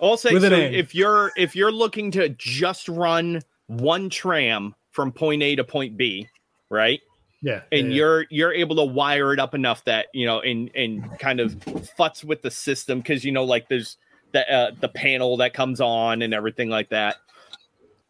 I'll 0.00 0.16
say 0.16 0.38
so 0.38 0.46
if 0.52 0.94
you're 0.94 1.32
if 1.36 1.56
you're 1.56 1.72
looking 1.72 2.10
to 2.12 2.28
just 2.30 2.88
run 2.88 3.42
one 3.66 4.10
tram 4.10 4.74
from 4.90 5.10
point 5.10 5.42
A 5.42 5.56
to 5.56 5.64
point 5.64 5.96
B, 5.96 6.28
right? 6.68 7.00
Yeah, 7.40 7.62
and 7.72 7.88
yeah. 7.88 7.96
you're 7.96 8.26
you're 8.28 8.52
able 8.52 8.76
to 8.76 8.84
wire 8.84 9.32
it 9.32 9.40
up 9.40 9.54
enough 9.54 9.84
that 9.84 10.08
you 10.12 10.26
know 10.26 10.40
and 10.40 10.70
and 10.74 11.18
kind 11.18 11.40
of 11.40 11.54
futz 11.98 12.24
with 12.24 12.42
the 12.42 12.50
system 12.50 13.00
because 13.00 13.24
you 13.24 13.32
know 13.32 13.44
like 13.44 13.68
there's 13.68 13.96
the 14.32 14.52
uh, 14.52 14.70
the 14.80 14.88
panel 14.88 15.38
that 15.38 15.54
comes 15.54 15.80
on 15.80 16.20
and 16.20 16.34
everything 16.34 16.68
like 16.68 16.90
that 16.90 17.16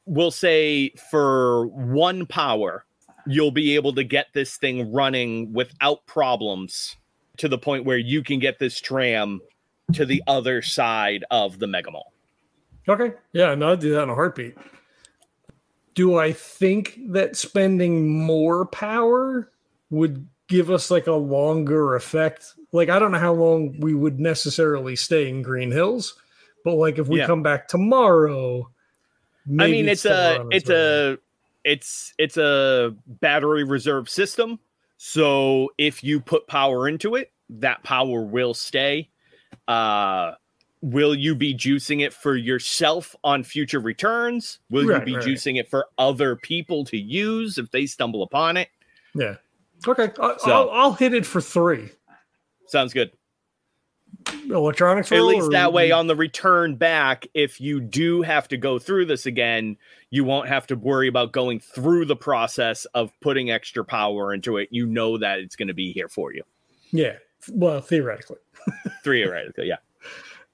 we'll 0.06 0.30
say 0.30 0.90
for 1.10 1.66
one 1.66 2.26
power 2.26 2.84
you'll 3.26 3.50
be 3.50 3.74
able 3.74 3.92
to 3.92 4.04
get 4.04 4.28
this 4.32 4.56
thing 4.56 4.92
running 4.92 5.52
without 5.52 6.06
problems 6.06 6.96
to 7.38 7.48
the 7.48 7.58
point 7.58 7.84
where 7.84 7.98
you 7.98 8.22
can 8.22 8.38
get 8.38 8.58
this 8.58 8.80
tram 8.80 9.40
to 9.92 10.04
the 10.04 10.22
other 10.26 10.62
side 10.62 11.24
of 11.30 11.58
the 11.58 11.66
mega 11.66 11.90
mall 11.90 12.12
Okay. 12.88 13.14
Yeah, 13.32 13.54
no, 13.56 13.72
I'd 13.72 13.80
do 13.80 13.92
that 13.94 14.04
in 14.04 14.10
a 14.10 14.14
heartbeat. 14.14 14.54
Do 15.94 16.18
I 16.18 16.32
think 16.32 16.98
that 17.08 17.36
spending 17.36 18.08
more 18.20 18.66
power 18.66 19.50
would 19.90 20.28
give 20.48 20.70
us 20.70 20.90
like 20.90 21.06
a 21.06 21.12
longer 21.12 21.96
effect? 21.96 22.54
Like, 22.72 22.88
I 22.88 22.98
don't 22.98 23.12
know 23.12 23.18
how 23.18 23.32
long 23.32 23.80
we 23.80 23.94
would 23.94 24.20
necessarily 24.20 24.94
stay 24.94 25.28
in 25.28 25.42
Green 25.42 25.70
Hills, 25.72 26.14
but 26.64 26.74
like 26.74 26.98
if 26.98 27.08
we 27.08 27.18
Yeah. 27.18 27.26
come 27.26 27.42
back 27.42 27.66
tomorrow, 27.66 28.70
I 29.58 29.68
mean, 29.68 29.88
it's 29.88 30.02
still 30.02 30.12
a 30.12 30.48
its 30.48 30.68
it's 30.68 30.70
a 30.70 31.18
it's 31.64 32.14
it's 32.18 32.36
a 32.36 32.94
battery 33.06 33.64
reserve 33.64 34.08
system. 34.08 34.60
So 34.96 35.70
if 35.78 36.02
you 36.02 36.20
put 36.20 36.46
power 36.46 36.88
into 36.88 37.14
it, 37.16 37.32
that 37.50 37.82
power 37.82 38.22
will 38.22 38.54
stay. 38.54 39.08
Uh 39.68 40.32
will 40.82 41.14
you 41.14 41.34
be 41.34 41.54
juicing 41.54 42.04
it 42.04 42.12
for 42.12 42.36
yourself 42.36 43.16
on 43.24 43.42
future 43.42 43.80
returns? 43.80 44.60
Will 44.70 44.86
Right, 44.86 45.00
you 45.00 45.04
be 45.04 45.16
right. 45.16 45.24
juicing 45.24 45.58
it 45.58 45.68
for 45.68 45.86
other 45.98 46.36
people 46.36 46.84
to 46.84 46.96
use 46.96 47.58
if 47.58 47.70
they 47.70 47.86
stumble 47.86 48.22
upon 48.22 48.56
it? 48.56 48.68
yeah. 49.14 49.36
Okay, 49.86 50.10
I, 50.20 50.36
So- 50.38 50.50
I'll, 50.52 50.70
I'll 50.70 50.92
hit 50.92 51.12
it 51.14 51.26
for 51.26 51.40
three. 51.40 51.90
Sounds 52.66 52.92
good. 52.92 53.10
Electronics, 54.50 55.10
At 55.12 55.22
least 55.22 55.50
that 55.50 55.72
way 55.72 55.90
on 55.90 56.06
the 56.06 56.16
return 56.16 56.76
back, 56.76 57.26
if 57.34 57.60
you 57.60 57.80
do 57.80 58.22
have 58.22 58.48
to 58.48 58.56
go 58.56 58.78
through 58.78 59.06
this 59.06 59.26
again, 59.26 59.76
you 60.10 60.24
won't 60.24 60.48
have 60.48 60.66
to 60.68 60.76
worry 60.76 61.08
about 61.08 61.32
going 61.32 61.60
through 61.60 62.04
the 62.06 62.16
process 62.16 62.84
of 62.86 63.10
putting 63.20 63.50
extra 63.50 63.84
power 63.84 64.32
into 64.32 64.56
it. 64.56 64.68
You 64.70 64.86
know 64.86 65.18
that 65.18 65.38
it's 65.40 65.56
going 65.56 65.68
to 65.68 65.74
be 65.74 65.92
here 65.92 66.08
for 66.08 66.32
you. 66.32 66.42
Yeah. 66.92 67.16
Well, 67.52 67.80
theoretically. 67.80 68.38
Theoretically, 69.04 69.68
yeah. 69.68 69.76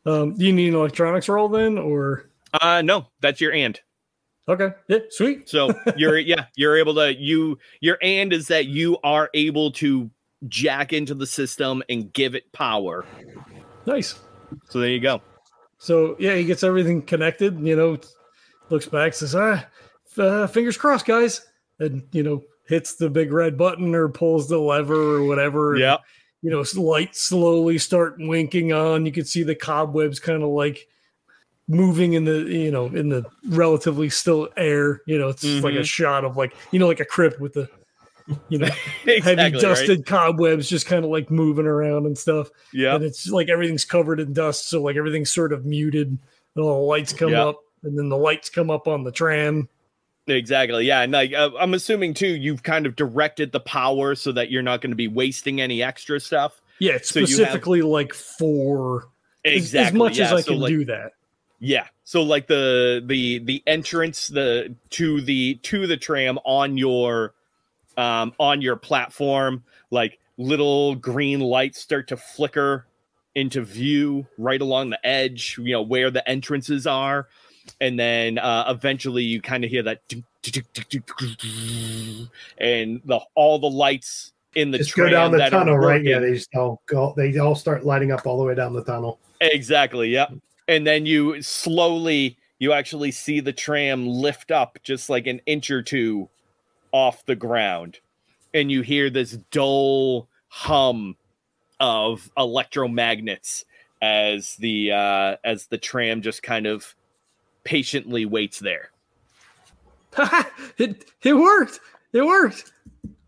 Um, 0.05 0.35
do 0.35 0.45
you 0.45 0.53
need 0.53 0.71
an 0.71 0.75
electronics 0.75 1.29
roll 1.29 1.49
then, 1.49 1.79
or 1.79 2.29
Uh 2.61 2.83
no, 2.83 3.07
that's 3.21 3.41
your 3.41 3.53
and. 3.53 3.81
okay? 4.49 4.71
Yeah, 4.89 4.99
sweet. 5.11 5.49
So 5.49 5.73
you're 5.97 6.19
yeah, 6.33 6.47
you're 6.57 6.77
able 6.77 6.97
to 6.97 7.15
you 7.17 7.57
your 7.81 7.99
and 8.03 8.33
is 8.33 8.49
that 8.49 8.67
you 8.67 8.99
are 9.05 9.31
able 9.33 9.71
to 9.75 10.11
jack 10.49 10.93
into 10.93 11.15
the 11.15 11.27
system 11.29 11.85
and 11.89 12.13
give 12.13 12.35
it 12.35 12.53
power. 12.53 13.05
Nice. 13.87 14.19
So 14.69 14.81
there 14.81 14.91
you 14.91 15.01
go. 15.01 15.21
So 15.79 16.17
yeah, 16.19 16.35
he 16.37 16.45
gets 16.45 16.63
everything 16.63 17.03
connected. 17.03 17.59
You 17.61 17.77
know, 17.77 17.99
looks 18.71 18.87
back, 18.87 19.15
says, 19.15 19.35
"Ah, 19.35 19.65
uh, 20.19 20.47
fingers 20.47 20.77
crossed, 20.77 21.07
guys," 21.07 21.47
and 21.81 22.03
you 22.13 22.23
know, 22.23 22.43
hits 22.69 22.95
the 22.95 23.11
big 23.11 23.33
red 23.33 23.59
button 23.59 23.95
or 23.95 24.09
pulls 24.09 24.49
the 24.49 24.59
lever 24.59 25.17
or 25.17 25.25
whatever. 25.25 25.73
and, 25.73 25.81
Yeah. 25.81 25.97
you 26.43 26.51
know, 26.51 26.65
lights 26.77 27.23
slowly 27.23 27.79
start 27.79 28.15
winking 28.19 28.73
on. 28.73 29.05
You 29.07 29.13
can 29.13 29.25
see 29.25 29.43
the 29.43 29.55
cobwebs 29.57 30.21
kind 30.21 30.43
of 30.43 30.51
like 30.51 30.87
moving 31.69 32.13
in 32.13 32.25
the 32.25 32.41
you 32.43 32.71
know 32.71 32.87
in 32.87 33.09
the 33.09 33.25
relatively 33.49 34.09
still 34.11 34.49
air. 34.57 35.01
You 35.07 35.19
know, 35.19 35.29
it's 35.31 35.43
just 35.43 35.65
like 35.65 35.75
a 35.75 35.79
Mhm. 35.79 35.85
shot 35.85 36.25
of 36.25 36.37
like 36.37 36.55
you 36.71 36.79
know 36.79 36.87
like 36.87 37.01
a 37.01 37.05
crypt 37.05 37.41
with 37.41 37.55
the 37.55 37.69
you 38.49 38.59
know 38.59 38.67
exactly. 39.07 39.21
heavy 39.37 39.55
right? 39.55 39.61
dusted 39.63 40.07
cobwebs 40.07 40.69
just 40.69 40.87
kind 40.87 41.05
of 41.05 41.11
like 41.11 41.31
moving 41.31 41.67
around 41.67 42.07
and 42.07 42.17
stuff 42.17 42.49
Yeah. 42.73 42.95
and 42.95 43.05
it's 43.05 43.29
like 43.29 43.49
everything's 43.49 43.85
covered 43.85 44.21
in 44.21 44.33
dust, 44.33 44.69
so 44.69 44.83
like 44.83 44.97
everything's 44.97 45.31
sort 45.33 45.53
of 45.53 45.65
muted. 45.65 46.09
And 46.55 46.65
all 46.65 46.81
the 46.83 46.87
lights 46.87 47.13
come 47.13 47.31
Yeah. 47.31 47.47
up, 47.47 47.61
and 47.83 47.99
then 47.99 48.09
the 48.11 48.17
lights 48.17 48.51
come 48.51 48.71
up 48.71 48.87
on 48.87 49.05
the 49.05 49.13
tram. 49.13 49.69
Exactly. 50.27 50.85
Yeah. 50.87 51.01
And 51.01 51.13
like, 51.13 51.33
uh, 51.33 51.51
I'm 51.59 51.75
assuming 51.75 52.15
too, 52.15 52.29
you've 52.29 52.63
kind 52.63 52.87
of 52.87 52.95
directed 52.95 53.51
the 53.53 53.61
power 53.61 54.15
so 54.15 54.31
that 54.33 54.51
you're 54.51 54.63
not 54.63 54.81
going 54.81 54.93
to 54.93 54.97
be 54.97 55.09
wasting 55.09 55.61
any 55.61 55.83
extra 55.83 56.21
stuff. 56.21 56.61
Yeah, 56.79 56.93
it's 56.93 57.09
So 57.09 57.21
you 57.21 57.27
have- 57.27 57.35
specifically 57.35 57.83
like 57.83 58.13
for 58.15 59.09
as- 59.45 59.55
Exactly. 59.55 59.89
as, 59.89 59.93
much 59.95 60.21
as. 60.21 60.33
I 60.33 60.41
So, 60.43 60.53
can 60.53 60.61
like, 60.61 60.69
do 60.69 60.85
that. 60.85 61.13
Yeah. 61.59 61.87
So 62.05 62.23
like 62.23 62.47
the 62.49 63.03
the 63.07 63.39
the 63.39 63.63
entrance 63.67 64.29
the 64.29 64.75
to 64.91 65.21
the 65.23 65.55
to 65.63 65.87
the 65.87 65.97
tram 65.97 66.39
on 66.45 66.77
your 66.77 67.35
um 67.97 68.33
on 68.39 68.61
your 68.63 68.77
platform, 68.77 69.63
like 69.91 70.19
little 70.39 70.95
green 70.95 71.41
lights 71.41 71.81
start 71.81 72.09
to 72.09 72.17
flicker 72.17 72.87
into 73.35 73.63
view 73.63 74.27
right 74.39 74.61
along 74.61 74.91
the 74.91 75.07
edge, 75.07 75.57
you 75.59 75.73
know, 75.73 75.83
where 75.83 76.11
the 76.11 76.27
entrances 76.29 76.87
are. 76.87 77.29
And 77.81 77.99
then 77.99 78.39
uh 78.39 78.65
eventually 78.69 79.23
you 79.23 79.41
kind 79.41 79.65
of 79.65 79.71
hear 79.71 79.83
that 79.83 80.01
and 82.59 83.01
the 83.05 83.21
all 83.35 83.59
the 83.59 83.71
lights 83.71 84.33
in 84.55 84.71
the 84.71 84.79
just 84.79 84.95
go 84.95 85.09
down 85.09 85.31
the 85.33 85.49
tunnel, 85.49 85.79
right? 85.79 86.03
Yeah, 86.03 86.19
they 86.19 86.35
just 86.35 86.55
all 86.55 86.83
go. 86.87 87.15
They 87.17 87.39
all 87.39 87.55
start 87.55 87.85
lighting 87.85 88.13
up 88.13 88.27
all 88.27 88.37
the 88.39 88.45
way 88.45 88.55
down 88.55 88.73
the 88.73 88.85
tunnel. 88.85 89.19
Exactly. 89.41 90.11
Yep. 90.11 90.35
And 90.69 90.87
then 90.87 91.07
you 91.07 91.43
slowly 91.43 92.37
you 92.59 92.73
actually 92.73 93.11
see 93.11 93.41
the 93.41 93.53
tram 93.53 94.07
lift 94.07 94.51
up 94.51 94.79
just 94.83 95.11
like 95.11 95.27
an 95.27 95.41
inch 95.47 95.71
or 95.71 95.83
two 95.83 96.29
off 96.93 97.25
the 97.27 97.37
ground. 97.37 97.99
And 98.55 98.71
you 98.71 98.83
hear 98.83 99.11
this 99.11 99.33
dull 99.51 100.29
hum 100.49 101.17
of 101.81 102.31
electromagnets 102.37 103.65
as 104.03 104.57
the 104.57 104.93
uh 104.93 105.37
as 105.45 105.67
the 105.67 105.79
tram 105.79 106.23
just 106.23 106.43
kind 106.43 106.67
of 106.67 106.95
patiently 107.65 108.27
waits 108.27 108.59
there. 108.59 108.91
it 110.79 111.07
it 111.23 111.35
worked. 111.35 111.81
It 112.13 112.25
worked. 112.25 112.73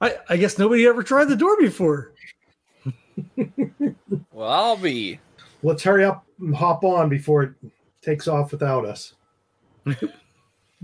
I 0.01 0.19
I 0.29 0.37
guess 0.37 0.59
nobody 0.59 0.87
ever 0.87 1.03
tried 1.03 1.27
the 1.27 1.37
door 1.37 1.57
before. 1.59 2.13
Well, 4.35 4.51
I'll 4.51 4.77
be. 4.77 5.21
Let's 5.63 5.85
hurry 5.85 6.05
up 6.05 6.27
and 6.41 6.55
hop 6.55 6.83
on 6.83 7.09
before 7.09 7.45
it 7.45 7.55
takes 8.03 8.27
off 8.27 8.51
without 8.51 8.85
us. 8.85 9.15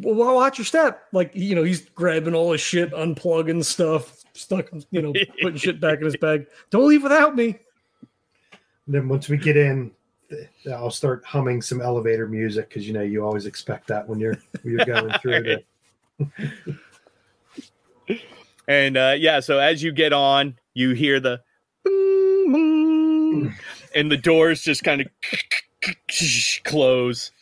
well, 0.02 0.34
watch 0.34 0.58
your 0.58 0.64
step. 0.64 1.04
Like, 1.12 1.34
you 1.34 1.54
know, 1.54 1.62
he's 1.62 1.82
grabbing 1.90 2.34
all 2.34 2.52
his 2.52 2.60
shit, 2.60 2.92
unplugging 2.92 3.64
stuff, 3.64 4.24
stuck, 4.32 4.68
you 4.90 5.02
know, 5.02 5.12
putting 5.42 5.58
shit 5.58 5.80
back 5.80 5.98
in 5.98 6.04
his 6.04 6.16
bag. 6.16 6.46
Don't 6.70 6.88
leave 6.88 7.02
without 7.02 7.34
me. 7.36 7.58
And 8.86 8.94
then 8.94 9.08
once 9.08 9.28
we 9.28 9.36
get 9.36 9.56
in, 9.56 9.92
I'll 10.70 10.90
start 10.90 11.24
humming 11.24 11.62
some 11.62 11.80
elevator 11.80 12.28
music 12.28 12.68
because 12.68 12.86
you 12.86 12.92
know 12.92 13.02
you 13.02 13.24
always 13.24 13.46
expect 13.46 13.88
that 13.88 14.08
when 14.08 14.20
you're 14.20 14.36
when 14.62 14.74
you're 14.74 14.86
going 14.86 15.12
through 15.20 15.62
the. 16.18 16.78
And 18.68 18.96
uh, 18.96 19.16
yeah, 19.18 19.40
so 19.40 19.58
as 19.58 19.82
you 19.82 19.90
get 19.90 20.12
on, 20.12 20.56
you 20.74 20.92
hear 20.92 21.18
the 21.18 21.40
boom, 21.82 22.52
boom, 22.52 23.54
and 23.96 24.12
the 24.12 24.16
doors 24.16 24.62
just 24.62 24.84
kind 24.84 25.00
of 25.00 25.08
close. 26.64 27.32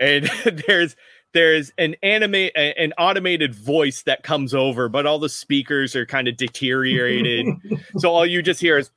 And 0.00 0.28
there's 0.66 0.96
there's 1.32 1.72
an 1.78 1.96
animate 2.02 2.52
an 2.56 2.92
automated 2.98 3.54
voice 3.54 4.02
that 4.02 4.22
comes 4.22 4.54
over, 4.54 4.88
but 4.88 5.06
all 5.06 5.18
the 5.18 5.28
speakers 5.28 5.96
are 5.96 6.06
kind 6.06 6.28
of 6.28 6.36
deteriorated. 6.36 7.46
so 7.98 8.10
all 8.10 8.26
you 8.26 8.42
just 8.42 8.60
hear 8.60 8.78
is 8.78 8.90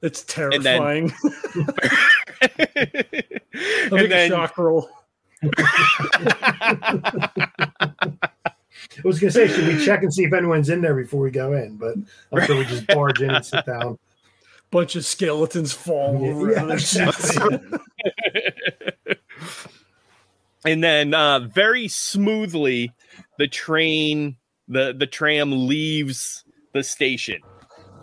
It's 0.00 0.38
And 0.38 0.52
then- 0.62 0.62
terrifying. 0.62 1.12
I'll 2.42 2.48
and 3.94 3.98
take 3.98 4.08
then 4.10 4.30
shock 4.30 4.56
roll. 4.58 4.88
I 5.42 5.48
was 9.04 9.18
gonna 9.18 9.30
say, 9.32 9.48
should 9.48 9.66
we 9.66 9.84
check 9.84 10.02
and 10.02 10.12
see 10.12 10.24
if 10.24 10.32
anyone's 10.32 10.68
in 10.68 10.80
there 10.80 10.94
before 10.94 11.20
we 11.20 11.30
go 11.30 11.52
in? 11.54 11.76
But 11.76 11.94
I'm 12.32 12.44
sure 12.46 12.56
we 12.56 12.64
just 12.64 12.86
barge 12.86 13.20
in 13.22 13.30
and 13.30 13.44
sit 13.44 13.66
down. 13.66 13.98
Bunch 14.70 14.96
of 14.96 15.04
skeletons 15.04 15.72
fall 15.72 16.24
over. 16.24 16.52
yeah, 16.52 16.68
exactly. 16.72 17.58
and 20.64 20.82
then 20.82 21.14
uh, 21.14 21.40
very 21.40 21.88
smoothly 21.88 22.92
the 23.38 23.48
train 23.48 24.36
the 24.68 24.94
the 24.96 25.06
tram 25.06 25.66
leaves 25.68 26.44
the 26.74 26.82
station 26.82 27.40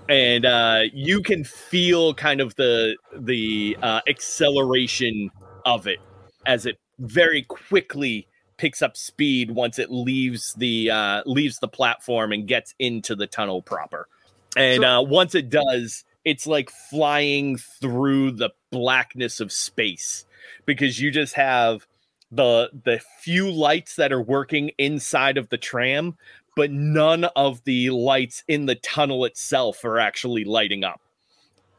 and 0.07 0.45
uh, 0.45 0.81
you 0.93 1.21
can 1.21 1.43
feel 1.43 2.13
kind 2.13 2.41
of 2.41 2.55
the 2.55 2.95
the 3.17 3.77
uh, 3.81 4.01
acceleration 4.07 5.29
of 5.65 5.87
it 5.87 5.99
as 6.45 6.65
it 6.65 6.77
very 6.99 7.41
quickly 7.43 8.27
picks 8.57 8.81
up 8.81 8.95
speed 8.95 9.51
once 9.51 9.77
it 9.77 9.91
leaves 9.91 10.53
the 10.57 10.89
uh, 10.89 11.21
leaves 11.25 11.59
the 11.59 11.67
platform 11.67 12.31
and 12.31 12.47
gets 12.47 12.73
into 12.79 13.15
the 13.15 13.27
tunnel 13.27 13.61
proper 13.61 14.07
and 14.55 14.81
So- 14.81 14.87
uh, 14.87 15.01
once 15.01 15.35
it 15.35 15.49
does 15.49 16.04
it's 16.25 16.45
like 16.47 16.69
flying 16.89 17.57
through 17.57 18.31
the 18.31 18.49
blackness 18.71 19.39
of 19.39 19.51
space 19.51 20.25
because 20.65 20.99
you 20.99 21.11
just 21.11 21.33
have 21.35 21.85
the 22.31 22.69
the 22.83 22.99
few 23.21 23.49
lights 23.51 23.95
that 23.95 24.11
are 24.11 24.21
working 24.21 24.71
inside 24.77 25.37
of 25.37 25.47
the 25.49 25.57
tram 25.57 26.17
but 26.55 26.71
none 26.71 27.25
of 27.35 27.63
the 27.65 27.89
lights 27.91 28.43
in 28.47 28.65
the 28.65 28.75
tunnel 28.75 29.25
itself 29.25 29.83
are 29.85 29.99
actually 29.99 30.43
lighting 30.43 30.83
up 30.83 30.99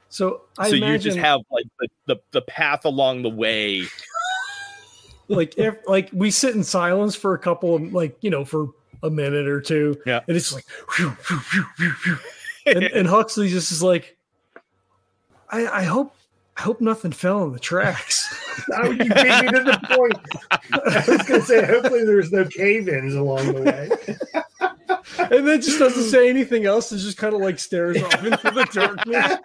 So 0.09 0.42
I 0.59 0.70
so 0.70 0.76
imagine, 0.76 0.92
you 0.92 0.99
just 0.99 1.18
have 1.18 1.40
like 1.51 1.64
the, 1.80 1.88
the 2.07 2.16
the 2.30 2.42
path 2.42 2.84
along 2.84 3.22
the 3.22 3.30
way 3.30 3.82
like, 5.28 5.59
if, 5.59 5.76
like 5.88 6.09
we 6.12 6.30
sit 6.30 6.55
in 6.55 6.62
silence 6.62 7.16
for 7.16 7.34
a 7.34 7.38
couple 7.38 7.74
of, 7.74 7.92
like, 7.92 8.16
you 8.20 8.30
know, 8.30 8.44
for 8.44 8.68
a 9.03 9.11
minute 9.11 9.49
or 9.49 9.61
two, 9.61 10.01
Yeah. 10.07 10.20
and 10.28 10.36
it's 10.36 10.53
like, 10.53 10.64
whew, 10.97 11.11
whew, 11.11 11.64
whew, 12.05 12.18
and, 12.66 12.84
and 12.84 13.09
Huxley 13.09 13.49
just 13.49 13.72
is 13.72 13.82
like, 13.82 14.15
I, 15.51 15.66
I 15.66 15.82
hope, 15.84 16.14
I 16.57 16.62
hope 16.62 16.80
nothing 16.80 17.12
fell 17.12 17.44
in 17.44 17.53
the 17.53 17.59
tracks. 17.59 18.26
Now 18.68 18.84
you 18.84 18.97
beat 18.97 19.09
me 19.09 19.49
to 19.49 19.62
the 19.64 19.80
point. 19.90 20.14
I 20.72 21.05
was 21.09 21.22
gonna 21.22 21.42
say, 21.42 21.64
hopefully 21.64 22.05
there's 22.05 22.32
no 22.32 22.44
cave-ins 22.44 23.14
along 23.14 23.53
the 23.53 23.62
way. 23.62 23.90
and 25.18 25.47
then 25.47 25.61
just 25.61 25.78
doesn't 25.78 26.05
say 26.05 26.28
anything 26.28 26.66
else. 26.66 26.92
It 26.92 26.99
just 26.99 27.18
kind 27.18 27.34
of 27.34 27.40
like 27.40 27.59
stares 27.59 28.03
off 28.03 28.24
into 28.24 28.51
the 28.51 28.64
darkness. 28.72 29.38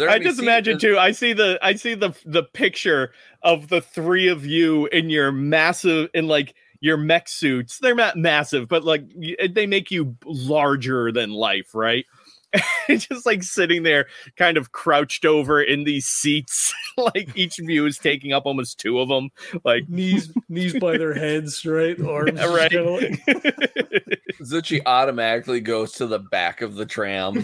I 0.00 0.18
just 0.18 0.40
imagine 0.40 0.78
too. 0.78 0.98
I 0.98 1.12
see 1.12 1.32
the 1.32 1.58
I 1.62 1.74
see 1.74 1.94
the 1.94 2.14
the 2.24 2.44
picture 2.44 3.12
of 3.42 3.68
the 3.68 3.80
three 3.80 4.28
of 4.28 4.46
you 4.46 4.86
in 4.86 5.10
your 5.10 5.32
massive 5.32 6.10
in 6.14 6.28
like 6.28 6.54
your 6.80 6.96
mech 6.96 7.28
suits. 7.28 7.78
They're 7.78 7.94
not 7.94 8.16
massive, 8.16 8.68
but 8.68 8.84
like 8.84 9.04
they 9.50 9.66
make 9.66 9.90
you 9.90 10.16
larger 10.24 11.10
than 11.12 11.30
life, 11.30 11.74
right? 11.74 12.06
just 12.88 13.24
like 13.26 13.42
sitting 13.42 13.82
there, 13.82 14.06
kind 14.36 14.56
of 14.56 14.72
crouched 14.72 15.24
over 15.24 15.62
in 15.62 15.84
these 15.84 16.06
seats. 16.06 16.72
like 16.96 17.30
each 17.36 17.58
of 17.58 17.68
you 17.68 17.86
is 17.86 17.98
taking 17.98 18.32
up 18.32 18.44
almost 18.46 18.78
two 18.78 18.98
of 19.00 19.08
them. 19.08 19.30
Like 19.64 19.88
knees, 19.88 20.32
knees 20.48 20.78
by 20.78 20.98
their 20.98 21.14
heads, 21.14 21.64
right? 21.64 21.98
Arms, 22.00 22.32
Yeah, 22.34 22.54
right. 22.54 22.70
kinda 22.70 22.90
like- 22.90 24.20
Zuchy 24.42 24.80
automatically 24.86 25.60
goes 25.60 25.92
to 25.92 26.06
the 26.06 26.18
back 26.18 26.62
of 26.62 26.74
the 26.74 26.84
tram. 26.86 27.34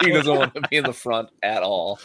he 0.00 0.12
doesn't 0.12 0.36
want 0.36 0.54
to 0.54 0.60
be 0.70 0.76
in 0.76 0.84
the 0.84 0.92
front 0.92 1.30
at 1.42 1.62
all. 1.62 1.98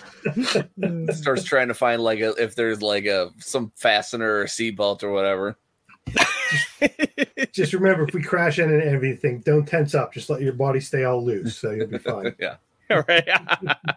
Starts 1.12 1.44
trying 1.44 1.68
to 1.68 1.74
find 1.76 2.02
like 2.02 2.20
a 2.20 2.30
if 2.42 2.56
there's 2.56 2.82
like 2.82 3.06
a 3.06 3.30
some 3.40 3.72
fastener 3.76 4.40
or 4.40 4.46
seatbelt 4.46 5.04
or 5.04 5.12
whatever. 5.12 5.58
Just 7.52 7.74
remember, 7.74 8.04
if 8.04 8.14
we 8.14 8.22
crash 8.22 8.60
in 8.60 8.72
and 8.72 8.84
everything, 8.84 9.40
don't 9.40 9.66
tense 9.66 9.96
up. 9.96 10.14
Just 10.14 10.30
let 10.30 10.42
your 10.42 10.54
body 10.54 10.80
stay 10.80 11.04
all 11.04 11.24
loose, 11.24 11.58
so 11.58 11.72
you'll 11.72 11.88
be 11.88 11.98
fine. 11.98 12.36
yeah. 12.40 12.56
right. 12.90 13.28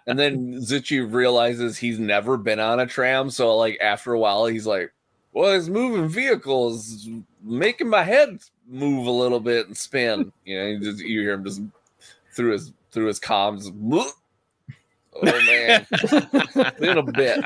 And 0.07 0.19
then 0.19 0.55
Zuchy 0.55 1.07
realizes 1.11 1.79
he's 1.79 1.99
never 1.99 2.37
been 2.37 2.59
on 2.59 2.81
a 2.81 2.87
tram, 2.87 3.31
so 3.31 3.57
like 3.57 3.79
after 3.81 4.13
a 4.13 4.19
while 4.19 4.47
he's 4.47 4.67
like, 4.67 4.93
"Well, 5.33 5.53
this 5.53 5.69
moving 5.69 6.09
vehicle 6.09 6.75
is 6.75 7.09
making 7.43 7.89
my 7.89 8.03
head 8.03 8.41
move 8.67 9.07
a 9.07 9.11
little 9.13 9.39
bit 9.39 9.69
and 9.69 9.77
spin." 9.77 10.33
You 10.45 10.59
know, 10.59 10.67
you 10.67 10.81
just 10.81 10.99
you 10.99 11.21
hear 11.21 11.35
him 11.35 11.45
just 11.45 11.63
through 12.33 12.53
his 12.53 12.73
through 12.91 13.07
his 13.07 13.21
comms. 13.21 13.71
"Bleh." 13.71 14.11
Oh 15.13 15.23
man, 15.25 15.87
in 16.81 16.99
a 16.99 17.03
bit. 17.03 17.45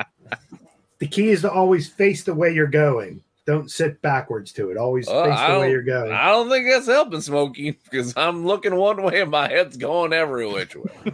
The 0.98 1.08
key 1.08 1.30
is 1.30 1.42
to 1.42 1.50
always 1.50 1.88
face 1.88 2.24
the 2.24 2.34
way 2.34 2.54
you're 2.54 2.66
going. 2.66 3.22
Don't 3.46 3.70
sit 3.70 4.00
backwards 4.00 4.52
to 4.52 4.70
it. 4.70 4.76
Always 4.78 5.06
Oh, 5.08 5.24
face 5.24 5.38
the 5.46 5.58
way 5.60 5.70
you're 5.70 5.82
going. 5.82 6.12
I 6.12 6.28
don't 6.28 6.48
think 6.48 6.66
that's 6.70 6.86
helping, 6.86 7.20
Smokey, 7.20 7.72
because 7.72 8.14
I'm 8.16 8.46
looking 8.46 8.74
one 8.74 9.02
way 9.02 9.20
and 9.20 9.30
my 9.30 9.48
head's 9.48 9.76
going 9.76 10.12
every 10.12 10.46
which 10.46 10.74
way. 10.76 10.90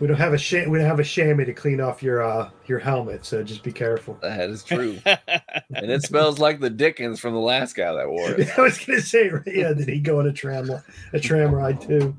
We 0.00 0.06
don't 0.06 0.16
have 0.16 0.32
a 0.32 0.38
sh- 0.38 0.64
we 0.68 0.78
don't 0.78 0.86
have 0.86 1.00
a 1.00 1.04
chamois 1.04 1.42
to 1.46 1.52
clean 1.52 1.80
off 1.80 2.04
your 2.04 2.22
uh 2.22 2.50
your 2.66 2.78
helmet, 2.78 3.24
so 3.24 3.42
just 3.42 3.64
be 3.64 3.72
careful. 3.72 4.16
That 4.22 4.48
is 4.48 4.62
true, 4.62 4.96
and 5.04 5.90
it 5.90 6.04
smells 6.04 6.38
like 6.38 6.60
the 6.60 6.70
Dickens 6.70 7.18
from 7.18 7.34
the 7.34 7.40
last 7.40 7.74
guy 7.74 7.92
that 7.92 8.08
wore 8.08 8.30
it. 8.30 8.48
I 8.56 8.60
was 8.62 8.78
gonna 8.78 9.00
say, 9.00 9.28
right, 9.28 9.42
yeah, 9.44 9.72
did 9.72 9.88
he 9.88 9.98
go 9.98 10.20
on 10.20 10.28
a 10.28 10.32
tram 10.32 10.70
a 11.12 11.18
tram 11.18 11.52
ride 11.52 11.80
too? 11.80 12.14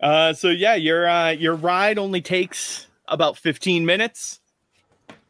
Uh, 0.00 0.32
so 0.32 0.48
yeah, 0.48 0.74
your 0.76 1.06
uh, 1.06 1.30
your 1.32 1.54
ride 1.54 1.98
only 1.98 2.22
takes 2.22 2.86
about 3.10 3.36
15 3.36 3.84
minutes, 3.84 4.40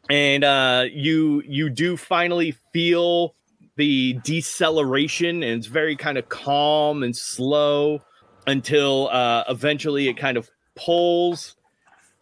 and 0.08 0.44
uh, 0.44 0.84
you 0.92 1.42
you 1.46 1.70
do 1.70 1.96
finally 1.96 2.52
feel 2.72 3.34
the 3.76 4.14
deceleration, 4.24 5.42
and 5.42 5.58
it's 5.58 5.66
very 5.66 5.96
kind 5.96 6.18
of 6.18 6.28
calm 6.28 7.02
and 7.02 7.16
slow 7.16 8.00
until 8.46 9.08
uh, 9.08 9.44
eventually 9.48 10.08
it 10.08 10.16
kind 10.16 10.36
of 10.36 10.50
pulls, 10.74 11.56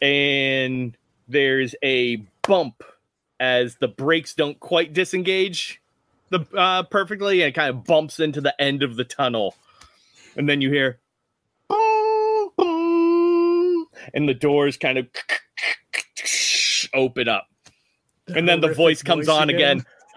and 0.01 0.97
there's 1.29 1.75
a 1.83 2.17
bump 2.47 2.83
as 3.41 3.77
the 3.77 3.89
brakes 3.89 4.35
don't 4.35 4.59
quite 4.59 4.93
disengage 4.93 5.81
the 6.31 6.47
uh, 6.57 6.83
perfectly, 6.85 7.43
and 7.43 7.49
it 7.49 7.55
kind 7.55 7.71
of 7.71 7.85
bumps 7.85 8.21
into 8.21 8.41
the 8.41 8.55
end 8.61 8.83
of 8.83 8.97
the 8.97 9.05
tunnel, 9.05 9.55
and 10.37 10.49
then 10.49 10.61
you 10.61 10.71
hear 10.71 10.99
boom, 11.69 12.51
boom, 12.57 13.87
and 14.15 14.29
the 14.29 14.35
doors 14.35 14.77
kind 14.77 14.99
of 14.99 15.07
open 16.95 17.29
up. 17.29 17.47
And 18.29 18.49
then 18.49 18.61
the 18.61 18.69
horrific 18.69 18.77
voice 18.77 19.03
comes 19.03 19.29
on 19.29 19.49
again. 19.51 19.85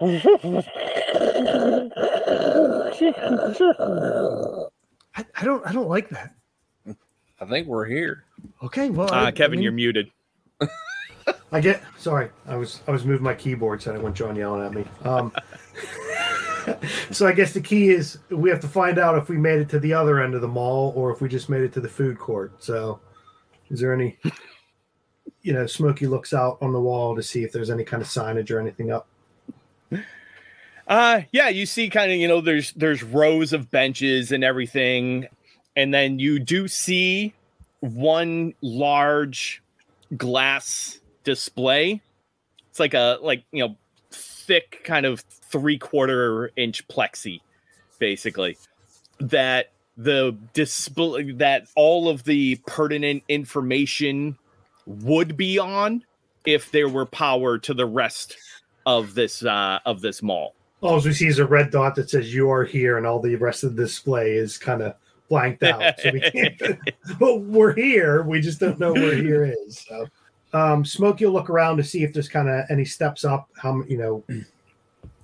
I, 5.14 5.24
I 5.36 5.44
don't. 5.44 5.66
I 5.66 5.72
don't 5.72 5.88
like 5.88 6.08
that. 6.10 6.34
I 7.40 7.44
think 7.46 7.66
we're 7.66 7.84
here. 7.86 8.24
Okay, 8.62 8.90
well, 8.90 9.12
I- 9.12 9.28
Uh, 9.28 9.30
Kevin, 9.32 9.54
I 9.54 9.56
mean, 9.56 9.62
you're 9.62 9.72
muted. 9.72 10.10
I 11.54 11.60
get 11.60 11.82
sorry. 11.98 12.30
I 12.46 12.56
was 12.56 12.80
I 12.88 12.90
was 12.92 13.04
moving 13.04 13.22
my 13.22 13.34
keyboard, 13.34 13.82
so 13.82 13.90
I 13.90 13.94
didn't 13.94 14.04
want 14.04 14.16
John 14.16 14.34
yelling 14.36 14.64
at 14.64 14.72
me. 14.72 14.84
Um, 15.04 15.32
so 17.10 17.26
I 17.26 17.32
guess 17.32 17.52
the 17.52 17.60
key 17.60 17.90
is 17.90 18.18
we 18.30 18.48
have 18.48 18.60
to 18.60 18.68
find 18.68 18.98
out 18.98 19.18
if 19.18 19.28
we 19.28 19.36
made 19.36 19.60
it 19.60 19.68
to 19.70 19.78
the 19.78 19.92
other 19.92 20.20
end 20.20 20.34
of 20.34 20.40
the 20.40 20.48
mall 20.48 20.92
or 20.96 21.12
if 21.12 21.20
we 21.20 21.28
just 21.28 21.48
made 21.50 21.60
it 21.62 21.72
to 21.74 21.80
the 21.80 21.88
food 21.88 22.18
court. 22.18 22.52
So, 22.64 23.00
is 23.70 23.80
there 23.80 23.92
any? 23.92 24.18
You 25.42 25.52
know, 25.52 25.66
Smokey 25.66 26.06
looks 26.06 26.32
out 26.32 26.58
on 26.60 26.72
the 26.72 26.80
wall 26.80 27.16
to 27.16 27.22
see 27.22 27.42
if 27.42 27.52
there's 27.52 27.70
any 27.70 27.84
kind 27.84 28.02
of 28.02 28.08
signage 28.08 28.50
or 28.50 28.60
anything 28.60 28.92
up. 28.92 29.08
Uh 30.86 31.22
yeah, 31.32 31.48
you 31.48 31.66
see 31.66 31.88
kind 31.88 32.10
of, 32.10 32.18
you 32.18 32.26
know, 32.28 32.40
there's 32.40 32.72
there's 32.72 33.02
rows 33.02 33.52
of 33.52 33.70
benches 33.70 34.32
and 34.32 34.42
everything. 34.44 35.28
and 35.76 35.92
then 35.92 36.18
you 36.18 36.38
do 36.38 36.68
see 36.68 37.32
one 37.80 38.54
large 38.60 39.62
glass 40.16 41.00
display. 41.24 42.00
It's 42.70 42.80
like 42.80 42.94
a 42.94 43.18
like 43.22 43.44
you 43.52 43.66
know 43.66 43.76
thick 44.10 44.82
kind 44.84 45.06
of 45.06 45.20
three 45.20 45.78
quarter 45.78 46.50
inch 46.56 46.86
plexi, 46.88 47.40
basically. 47.98 48.56
That 49.20 49.70
the 49.96 50.36
display 50.52 51.32
that 51.32 51.68
all 51.76 52.08
of 52.08 52.24
the 52.24 52.56
pertinent 52.66 53.22
information 53.28 54.38
would 54.86 55.36
be 55.36 55.58
on 55.58 56.04
if 56.46 56.70
there 56.70 56.88
were 56.88 57.06
power 57.06 57.58
to 57.58 57.74
the 57.74 57.86
rest 57.86 58.36
of 58.86 59.14
this 59.14 59.44
uh 59.44 59.78
of 59.86 60.00
this 60.00 60.22
mall. 60.22 60.54
All 60.80 61.00
we 61.00 61.12
see 61.12 61.28
is 61.28 61.38
a 61.38 61.46
red 61.46 61.70
dot 61.70 61.94
that 61.94 62.10
says 62.10 62.34
"You 62.34 62.50
are 62.50 62.64
here," 62.64 62.98
and 62.98 63.06
all 63.06 63.20
the 63.20 63.36
rest 63.36 63.62
of 63.62 63.76
the 63.76 63.82
display 63.82 64.32
is 64.32 64.58
kind 64.58 64.82
of 64.82 64.96
blanked 65.28 65.62
out. 65.62 65.98
So 66.00 66.10
we 66.12 66.20
can't. 66.20 66.60
but 67.18 67.40
we're 67.40 67.74
here. 67.74 68.22
We 68.22 68.40
just 68.40 68.60
don't 68.60 68.78
know 68.78 68.92
where 68.92 69.16
here 69.16 69.44
is. 69.44 69.78
So, 69.88 70.06
um, 70.52 70.84
Smokey 70.84 71.24
will 71.24 71.32
look 71.32 71.48
around 71.48 71.76
to 71.78 71.84
see 71.84 72.02
if 72.02 72.12
there's 72.12 72.28
kind 72.28 72.48
of 72.48 72.64
any 72.68 72.84
steps 72.84 73.24
up. 73.24 73.48
How 73.56 73.82
you 73.84 73.98
know 73.98 74.24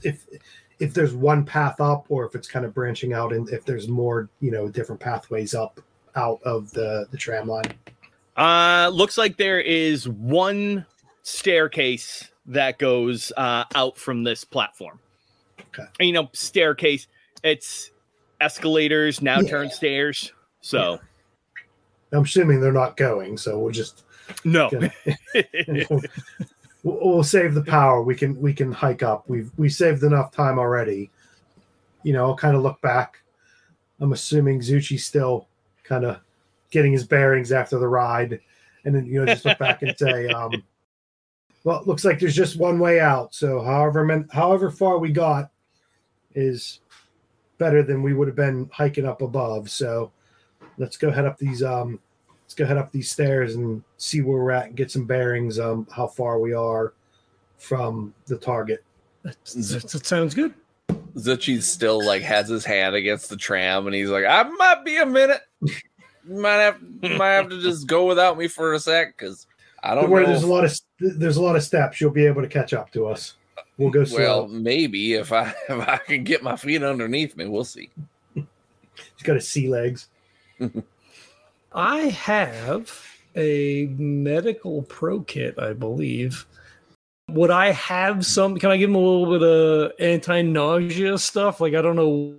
if 0.02 0.26
if 0.78 0.94
there's 0.94 1.14
one 1.14 1.44
path 1.44 1.80
up 1.80 2.06
or 2.09 2.24
if 2.24 2.34
it's 2.34 2.48
kind 2.48 2.64
of 2.64 2.72
branching 2.72 3.12
out, 3.12 3.32
and 3.32 3.48
if 3.50 3.64
there's 3.64 3.88
more 3.88 4.28
you 4.40 4.50
know 4.50 4.68
different 4.68 5.00
pathways 5.00 5.54
up 5.54 5.80
out 6.16 6.40
of 6.44 6.70
the 6.70 7.06
the 7.11 7.16
tram 7.16 7.48
line. 7.48 7.74
Uh 8.39 8.89
looks 8.95 9.18
like 9.18 9.36
there 9.36 9.61
is 9.61 10.09
one 10.09 10.86
staircase 11.22 12.30
that 12.47 12.78
goes 12.78 13.32
uh 13.36 13.64
out 13.74 13.99
from 13.99 14.22
this 14.22 14.45
platform. 14.45 14.99
Okay. 15.74 15.84
You 16.01 16.12
know, 16.12 16.30
staircase, 16.32 17.09
it's 17.43 17.91
escalators 18.41 19.20
now 19.20 19.41
Yeah. 19.41 19.51
turn 19.51 19.70
stairs. 19.70 20.32
So 20.61 20.99
I'm 22.12 22.22
assuming 22.22 22.61
they're 22.61 22.72
not 22.72 22.97
going, 22.97 23.36
so 23.36 23.59
we'll 23.59 23.72
just 23.72 24.05
no. 24.45 24.66
Okay. 24.72 24.91
we'll, 25.91 26.01
we'll 26.82 27.22
save 27.24 27.55
the 27.55 27.62
power. 27.64 28.03
We 28.03 28.14
can 28.14 28.41
we 28.41 28.55
can 28.55 28.70
hike 28.72 29.03
up. 29.03 29.28
We've 29.28 29.51
we 29.57 29.68
saved 29.68 30.05
enough 30.05 30.30
time 30.32 30.59
already. 30.59 31.11
You 32.05 32.12
know, 32.12 32.26
I'll 32.26 32.36
kind 32.36 32.57
of 32.57 32.62
look 32.62 32.80
back. 32.80 33.18
I'm 34.01 34.12
assuming 34.12 34.61
Zuchy's 34.61 35.05
still 35.05 35.49
kind 35.82 36.05
of 36.05 36.20
getting 36.70 36.92
his 36.92 37.06
bearings 37.06 37.52
after 37.52 37.78
the 37.78 37.88
ride, 37.88 38.40
and 38.84 38.94
then 38.94 39.06
you 39.06 39.20
know 39.20 39.26
just 39.26 39.44
look 39.44 39.58
back 39.58 39.82
and 39.82 39.96
say, 39.96 40.28
um, 40.28 40.62
"Well, 41.64 41.80
it 41.80 41.86
looks 41.86 42.04
like 42.04 42.18
there's 42.18 42.36
just 42.36 42.58
one 42.58 42.78
way 42.78 43.00
out. 43.00 43.34
So 43.34 43.60
however 43.60 44.04
min- 44.04 44.28
however 44.32 44.70
far 44.70 44.98
we 44.98 45.12
got 45.12 45.50
is 46.34 46.80
better 47.58 47.82
than 47.82 48.02
we 48.02 48.14
would 48.14 48.28
have 48.28 48.36
been 48.36 48.70
hiking 48.72 49.06
up 49.06 49.22
above. 49.22 49.70
So 49.70 50.12
let's 50.78 50.96
go 50.96 51.10
head 51.10 51.26
up 51.26 51.38
these 51.38 51.62
um 51.62 51.98
let's 52.42 52.54
go 52.54 52.64
head 52.64 52.78
up 52.78 52.90
these 52.92 53.10
stairs 53.10 53.56
and 53.56 53.82
see 53.96 54.22
where 54.22 54.38
we're 54.38 54.50
at 54.52 54.66
and 54.66 54.76
get 54.76 54.90
some 54.90 55.04
bearings 55.04 55.58
um 55.58 55.86
how 55.90 56.06
far 56.06 56.38
we 56.38 56.52
are 56.54 56.94
from 57.58 58.14
the 58.26 58.38
target 58.38 58.84
That, 59.22 59.36
that, 59.44 59.88
that 59.90 60.06
sounds 60.06 60.34
good. 60.34 60.54
Zuchy 61.16 61.60
still 61.60 62.04
like 62.04 62.22
has 62.22 62.48
his 62.48 62.64
hand 62.64 62.94
against 62.94 63.28
the 63.28 63.36
tram, 63.36 63.86
and 63.86 63.94
he's 63.94 64.08
like, 64.08 64.24
"I 64.24 64.44
might 64.44 64.84
be 64.84 64.96
a 64.98 65.06
minute. 65.06 65.40
You 66.28 66.40
might 66.40 66.54
have 66.54 66.82
might 67.02 67.30
have 67.30 67.48
to 67.50 67.60
just 67.62 67.86
go 67.86 68.06
without 68.06 68.38
me 68.38 68.48
for 68.48 68.74
a 68.74 68.80
sec, 68.80 69.16
because 69.16 69.46
I 69.82 69.94
don't 69.94 70.04
Don't 70.04 70.10
worry, 70.12 70.24
know." 70.24 70.30
there's 70.30 70.42
a 70.42 70.46
lot 70.46 70.64
of 70.64 70.78
there's 71.00 71.36
a 71.36 71.42
lot 71.42 71.56
of 71.56 71.62
steps 71.62 72.00
you'll 72.00 72.10
be 72.10 72.26
able 72.26 72.42
to 72.42 72.48
catch 72.48 72.72
up 72.72 72.92
to 72.92 73.06
us 73.06 73.34
we'll 73.78 73.90
go 73.90 74.04
slow 74.04 74.18
well, 74.18 74.48
maybe 74.48 75.14
if 75.14 75.32
I 75.32 75.54
if 75.68 75.88
I 75.88 75.98
can 75.98 76.24
get 76.24 76.42
my 76.42 76.56
feet 76.56 76.82
underneath 76.82 77.36
me, 77.36 77.46
we'll 77.46 77.64
see. 77.64 77.90
he's 78.34 78.44
got 79.22 79.36
his 79.36 79.48
sea 79.48 79.68
legs 79.68 80.08
I 81.72 81.98
have 82.08 82.90
a 83.36 83.86
medical 83.98 84.82
pro 84.82 85.20
kit, 85.20 85.58
I 85.58 85.72
believe. 85.72 86.46
Would 87.28 87.50
I 87.50 87.72
have 87.72 88.24
some? 88.24 88.58
Can 88.58 88.70
I 88.70 88.78
give 88.78 88.88
him 88.88 88.96
a 88.96 88.98
little 88.98 89.38
bit 89.38 89.46
of 89.46 89.92
anti-nausea 90.00 91.18
stuff? 91.18 91.60
Like 91.60 91.74
I 91.74 91.82
don't 91.82 91.96
know, 91.96 92.36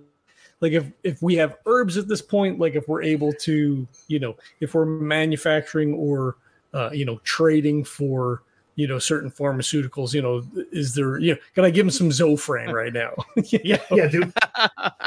like 0.60 0.72
if 0.72 0.90
if 1.02 1.22
we 1.22 1.36
have 1.36 1.56
herbs 1.66 1.96
at 1.96 2.08
this 2.08 2.22
point, 2.22 2.58
like 2.58 2.74
if 2.74 2.86
we're 2.88 3.02
able 3.02 3.32
to, 3.32 3.86
you 4.08 4.18
know, 4.18 4.36
if 4.60 4.74
we're 4.74 4.84
manufacturing 4.84 5.94
or 5.94 6.36
uh, 6.74 6.90
you 6.92 7.04
know 7.04 7.18
trading 7.24 7.84
for 7.84 8.42
you 8.76 8.86
know 8.86 8.98
certain 8.98 9.30
pharmaceuticals, 9.30 10.12
you 10.12 10.22
know, 10.22 10.42
is 10.72 10.94
there? 10.94 11.18
You 11.18 11.34
know, 11.34 11.40
can 11.54 11.64
I 11.64 11.70
give 11.70 11.86
him 11.86 11.90
some 11.90 12.10
Zofran 12.10 12.72
right 12.72 12.92
now? 12.92 13.12
yeah 13.44 13.80
yeah 13.90 14.06
do, 14.06 14.32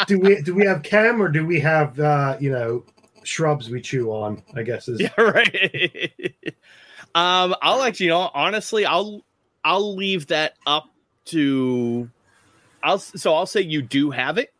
do 0.08 0.20
we 0.20 0.42
do 0.42 0.56
we 0.56 0.66
have 0.66 0.84
chem 0.84 1.22
or 1.22 1.30
do 1.30 1.46
we 1.46 1.60
have 1.60 2.00
uh 2.00 2.36
you 2.40 2.52
know 2.52 2.84
shrubs 3.24 3.70
we 3.70 3.80
chew 3.80 4.12
on 4.12 4.42
i 4.56 4.62
guess 4.62 4.90
is 4.90 5.00
Yeah, 5.02 5.10
right. 5.18 6.14
um, 7.16 7.56
I'll 7.62 7.82
actually, 7.84 8.08
you 8.08 8.12
know, 8.12 8.30
honestly, 8.34 8.86
I'll 8.86 9.24
I'll 9.64 9.96
leave 9.96 10.28
that 10.28 10.56
up 10.66 10.90
to 11.26 12.10
I'll 12.82 13.00
so 13.00 13.34
I'll 13.34 13.46
say 13.46 13.62
you 13.62 13.82
do 13.82 14.12
have 14.12 14.38
it. 14.38 14.54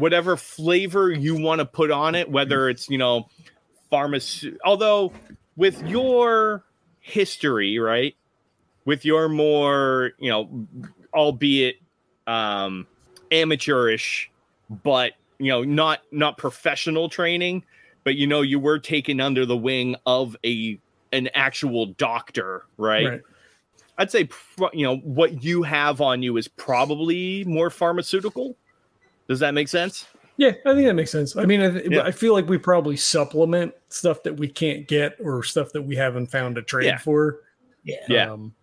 Whatever 0.00 0.36
flavor 0.36 1.10
you 1.10 1.36
want 1.36 1.60
to 1.60 1.64
put 1.64 1.90
on 1.90 2.14
it, 2.14 2.30
whether 2.30 2.68
it's, 2.68 2.88
you 2.88 2.98
know, 2.98 3.28
pharmacy 3.90 4.56
although 4.64 5.12
with 5.56 5.82
your 5.86 6.64
history, 7.00 7.78
right? 7.78 8.14
With 8.84 9.04
your 9.04 9.28
more, 9.28 10.12
you 10.18 10.30
know, 10.30 10.66
albeit 11.14 11.76
um 12.26 12.86
amateurish, 13.30 14.30
but 14.82 15.12
you 15.38 15.48
know, 15.48 15.62
not 15.62 16.00
not 16.10 16.38
professional 16.38 17.08
training, 17.08 17.64
but 18.04 18.16
you 18.16 18.26
know 18.26 18.42
you 18.42 18.58
were 18.58 18.78
taken 18.78 19.20
under 19.20 19.46
the 19.46 19.56
wing 19.56 19.96
of 20.06 20.36
a 20.44 20.78
an 21.12 21.28
actual 21.34 21.86
doctor 21.86 22.64
right, 22.76 23.20
i'd 23.98 24.10
say 24.10 24.28
you 24.72 24.84
know 24.84 24.96
what 24.98 25.42
you 25.42 25.62
have 25.62 26.00
on 26.00 26.22
you 26.22 26.36
is 26.36 26.48
probably 26.48 27.44
more 27.44 27.70
pharmaceutical 27.70 28.56
does 29.30 29.38
that 29.38 29.54
make 29.54 29.68
sense 29.68 30.06
Yeah, 30.36 30.52
I 30.66 30.74
think 30.74 30.86
that 30.86 30.94
makes 30.94 31.10
sense. 31.12 31.36
I 31.36 31.44
mean, 31.44 31.60
I, 31.60 31.70
th- 31.70 31.90
Yeah. 31.90 32.02
I 32.02 32.10
feel 32.10 32.32
like 32.32 32.48
we 32.48 32.58
probably 32.58 32.96
supplement 32.96 33.72
stuff 33.90 34.22
that 34.24 34.34
we 34.34 34.48
can't 34.48 34.88
get 34.88 35.16
or 35.22 35.42
stuff 35.42 35.70
that 35.72 35.82
we 35.82 35.94
haven't 35.94 36.26
found 36.30 36.58
a 36.58 36.62
trade 36.62 36.86
Yeah. 36.86 36.98
for. 36.98 37.40
Yeah. 37.84 38.32
Um, 38.32 38.54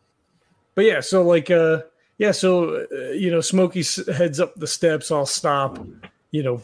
but 0.75 0.85
yeah, 0.85 0.99
so 0.99 1.23
like, 1.23 1.49
uh, 1.51 1.83
yeah, 2.17 2.31
so 2.31 2.85
uh, 2.91 3.11
you 3.11 3.29
know, 3.31 3.41
Smokey 3.41 3.83
heads 4.11 4.39
up 4.39 4.55
the 4.55 4.65
steps. 4.67 5.11
I'll 5.11 5.25
stop. 5.27 5.77
You 6.31 6.43
know, 6.43 6.61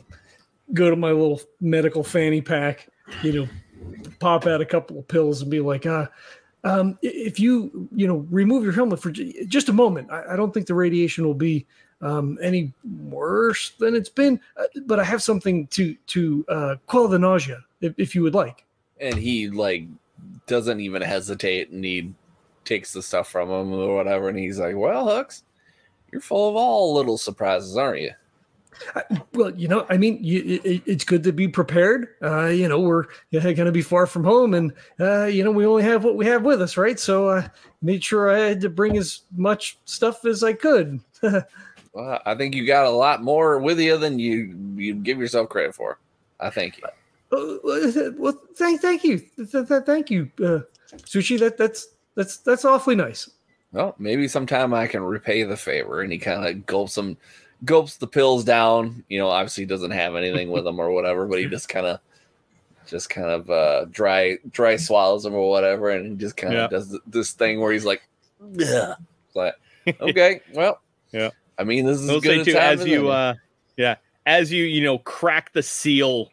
go 0.74 0.90
to 0.90 0.96
my 0.96 1.12
little 1.12 1.40
medical 1.62 2.04
fanny 2.04 2.42
pack. 2.42 2.88
You 3.22 3.32
know, 3.34 3.48
pop 4.20 4.48
out 4.48 4.62
a 4.62 4.66
couple 4.66 4.98
of 5.00 5.08
pills 5.08 5.42
and 5.44 5.52
be 5.52 5.60
like, 5.60 5.86
uh, 5.86 6.08
um, 6.64 6.98
if 7.04 7.40
you 7.40 7.88
you 7.96 8.08
know 8.08 8.26
remove 8.32 8.64
your 8.64 8.74
helmet 8.74 9.00
for 9.00 9.12
j- 9.12 9.46
just 9.46 9.70
a 9.70 9.74
moment, 9.74 10.10
I, 10.12 10.34
I 10.34 10.36
don't 10.36 10.52
think 10.54 10.66
the 10.66 10.74
radiation 10.76 11.24
will 11.26 11.34
be 11.36 11.68
um, 12.04 12.38
any 12.42 12.72
worse 13.10 13.72
than 13.80 13.96
it's 13.96 14.10
been. 14.10 14.40
Uh, 14.58 14.66
but 14.86 15.00
I 15.00 15.04
have 15.04 15.24
something 15.24 15.68
to 15.68 15.96
to 16.08 16.46
uh, 16.50 16.76
quell 16.86 17.08
the 17.08 17.20
nausea, 17.20 17.64
if, 17.82 17.94
if 17.98 18.16
you 18.16 18.22
would 18.22 18.36
like. 18.36 18.66
And 19.00 19.16
he 19.16 19.50
like 19.50 19.88
doesn't 20.46 20.80
even 20.80 21.02
hesitate, 21.02 21.70
and 21.70 21.84
he 21.84 22.14
takes 22.66 22.94
the 22.94 23.02
stuff 23.02 23.30
from 23.30 23.50
him 23.50 23.74
or 23.74 23.96
whatever, 23.96 24.30
and 24.30 24.38
he's 24.38 24.60
like, 24.60 24.76
"Well, 24.76 25.08
Hooks, 25.08 25.44
you're 26.12 26.22
full 26.22 26.50
of 26.50 26.56
all 26.56 26.94
little 26.94 27.18
surprises, 27.18 27.78
aren't 27.78 28.02
you?" 28.02 28.12
Well, 29.34 29.52
you 29.56 29.68
know, 29.68 29.86
I 29.90 29.98
mean, 29.98 30.20
you, 30.22 30.60
it, 30.64 30.84
it's 30.86 31.04
good 31.04 31.24
to 31.24 31.32
be 31.32 31.48
prepared. 31.48 32.10
Uh, 32.22 32.48
you 32.48 32.68
know, 32.68 32.80
we're 32.80 33.06
going 33.32 33.56
to 33.56 33.72
be 33.72 33.82
far 33.82 34.08
from 34.08 34.24
home, 34.24 34.54
and 34.54 34.74
uh, 35.00 35.26
you 35.26 35.44
know, 35.44 35.52
we 35.52 35.66
only 35.66 35.84
have 35.84 36.04
what 36.04 36.16
we 36.16 36.26
have 36.26 36.44
with 36.44 36.62
us, 36.62 36.78
right? 36.78 37.00
So, 37.00 37.30
uh, 37.30 37.48
made 37.82 38.04
sure 38.04 38.30
I 38.30 38.40
had 38.40 38.62
to 38.62 38.70
bring 38.70 38.98
as 38.98 39.22
much 39.36 39.78
stuff 39.86 40.26
as 40.26 40.44
I 40.44 40.54
could. 40.54 41.00
Well, 41.94 42.20
I 42.26 42.36
think 42.36 42.56
you 42.56 42.66
got 42.66 42.86
a 42.86 42.90
lot 42.90 43.22
more 43.24 43.60
with 43.60 43.80
you 43.80 43.98
than 43.98 44.20
you 44.20 44.56
you 44.76 44.96
give 44.96 45.20
yourself 45.20 45.50
credit 45.50 45.76
for. 45.76 46.00
I 46.40 46.50
thank 46.50 46.78
you. 46.78 46.84
Uh, 47.32 48.12
well, 48.18 48.40
thank, 48.56 48.82
thank 48.82 49.04
you, 49.04 49.20
th- 49.20 49.52
th- 49.52 49.68
th- 49.68 49.84
thank 49.86 50.12
you, 50.12 50.30
uh, 50.44 50.60
Sushi. 50.98 51.40
That 51.40 51.58
that's 51.58 51.88
that's 52.16 52.38
that's 52.38 52.66
awfully 52.66 52.96
nice. 52.96 53.30
Well, 53.72 53.96
maybe 53.98 54.28
sometime 54.28 54.74
I 54.74 54.86
can 54.88 55.04
repay 55.04 55.42
the 55.44 55.58
favor. 55.58 56.02
And 56.02 56.12
he 56.12 56.20
kind 56.20 56.46
of 56.46 56.64
gulps 56.68 56.94
them, 56.94 57.18
gulps 57.66 57.98
the 57.98 58.06
pills 58.06 58.44
down. 58.44 59.04
You 59.10 59.18
know, 59.18 59.30
obviously 59.30 59.64
he 59.64 59.68
doesn't 59.68 59.90
have 59.90 60.16
anything 60.16 60.52
with 60.52 60.68
him 60.68 60.80
or 60.80 60.92
whatever, 60.92 61.26
but 61.26 61.40
he 61.40 61.48
just 61.48 61.70
kind 61.70 61.88
of, 61.88 62.00
just 62.86 63.10
kind 63.10 63.30
of 63.30 63.50
uh, 63.50 63.86
dry, 63.86 64.38
dry 64.52 64.76
swallows 64.76 65.24
them 65.24 65.34
or 65.34 65.50
whatever, 65.50 65.90
and 65.90 66.06
he 66.06 66.16
just 66.16 66.38
kind 66.38 66.54
of 66.54 66.60
Yeah. 66.72 66.78
does 66.78 67.00
this 67.08 67.32
thing 67.32 67.60
where 67.62 67.72
he's 67.72 67.86
like, 67.86 68.04
"Ugh." 68.44 68.60
It's 68.60 69.36
like, 69.36 69.56
okay, 70.02 70.42
well, 70.54 70.80
Yeah. 71.12 71.32
I 71.58 71.64
mean, 71.64 71.86
this 71.86 72.00
is 72.00 72.10
I'll 72.10 72.20
good 72.20 72.46
too, 72.46 72.56
as 72.56 72.86
you 72.86 73.10
uh 73.10 73.36
yeah 73.78 73.96
as 74.26 74.52
you 74.52 74.64
you 74.64 74.84
know 74.84 74.98
crack 75.00 75.54
the 75.54 75.64
seal 75.64 76.32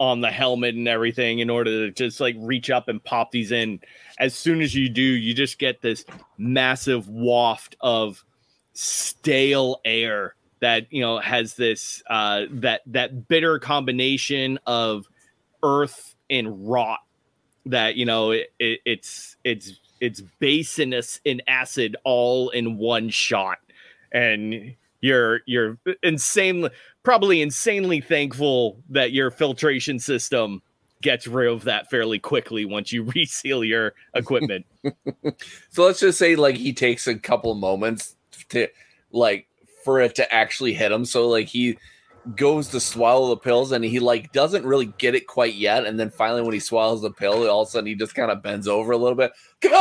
on 0.00 0.20
the 0.20 0.30
helmet 0.30 0.74
and 0.74 0.88
everything 0.88 1.38
in 1.38 1.48
order 1.48 1.86
to 1.86 1.90
just 1.92 2.20
like 2.20 2.36
reach 2.38 2.70
up 2.70 2.88
and 2.88 3.02
pop 3.02 3.30
these 3.30 3.52
in. 3.52 3.80
As 4.18 4.34
soon 4.34 4.60
as 4.60 4.74
you 4.74 4.88
do 4.88 5.02
you 5.02 5.34
just 5.34 5.58
get 5.58 5.80
this 5.82 6.04
massive 6.38 7.08
waft 7.08 7.76
of 7.80 8.24
stale 8.72 9.80
air 9.84 10.34
that 10.60 10.92
you 10.92 11.00
know 11.00 11.18
has 11.18 11.54
this 11.54 12.02
uh 12.08 12.42
that 12.50 12.80
that 12.86 13.28
bitter 13.28 13.58
combination 13.58 14.58
of 14.66 15.06
earth 15.62 16.14
and 16.30 16.68
rot 16.68 17.00
that 17.66 17.96
you 17.96 18.04
know 18.04 18.32
it, 18.32 18.52
it, 18.58 18.80
it's 18.84 19.36
it's 19.44 19.80
it's 20.00 20.20
basiness 20.38 21.20
in 21.24 21.40
acid 21.46 21.96
all 22.04 22.50
in 22.50 22.76
one 22.76 23.08
shot 23.08 23.58
and 24.14 24.74
you're 25.02 25.40
you're 25.44 25.78
insanely 26.02 26.70
probably 27.02 27.42
insanely 27.42 28.00
thankful 28.00 28.80
that 28.88 29.12
your 29.12 29.30
filtration 29.30 29.98
system 29.98 30.62
gets 31.02 31.26
rid 31.26 31.52
of 31.52 31.64
that 31.64 31.90
fairly 31.90 32.18
quickly 32.18 32.64
once 32.64 32.90
you 32.90 33.02
reseal 33.14 33.62
your 33.62 33.92
equipment 34.14 34.64
So 35.70 35.84
let's 35.84 36.00
just 36.00 36.18
say 36.18 36.36
like 36.36 36.56
he 36.56 36.72
takes 36.72 37.06
a 37.06 37.18
couple 37.18 37.54
moments 37.54 38.16
to 38.50 38.68
like 39.12 39.46
for 39.84 40.00
it 40.00 40.14
to 40.16 40.34
actually 40.34 40.72
hit 40.72 40.90
him. 40.90 41.04
So 41.04 41.28
like 41.28 41.46
he 41.46 41.78
goes 42.36 42.68
to 42.68 42.80
swallow 42.80 43.28
the 43.28 43.36
pills 43.36 43.72
and 43.72 43.84
he 43.84 44.00
like 44.00 44.32
doesn't 44.32 44.64
really 44.64 44.86
get 44.98 45.14
it 45.14 45.26
quite 45.26 45.54
yet. 45.54 45.84
And 45.84 46.00
then 46.00 46.10
finally 46.10 46.42
when 46.42 46.54
he 46.54 46.60
swallows 46.60 47.02
the 47.02 47.10
pill, 47.10 47.48
all 47.48 47.62
of 47.62 47.68
a 47.68 47.70
sudden 47.70 47.86
he 47.86 47.94
just 47.94 48.14
kind 48.14 48.30
of 48.30 48.42
bends 48.42 48.66
over 48.66 48.92
a 48.92 48.96
little 48.96 49.16
bit. 49.16 49.32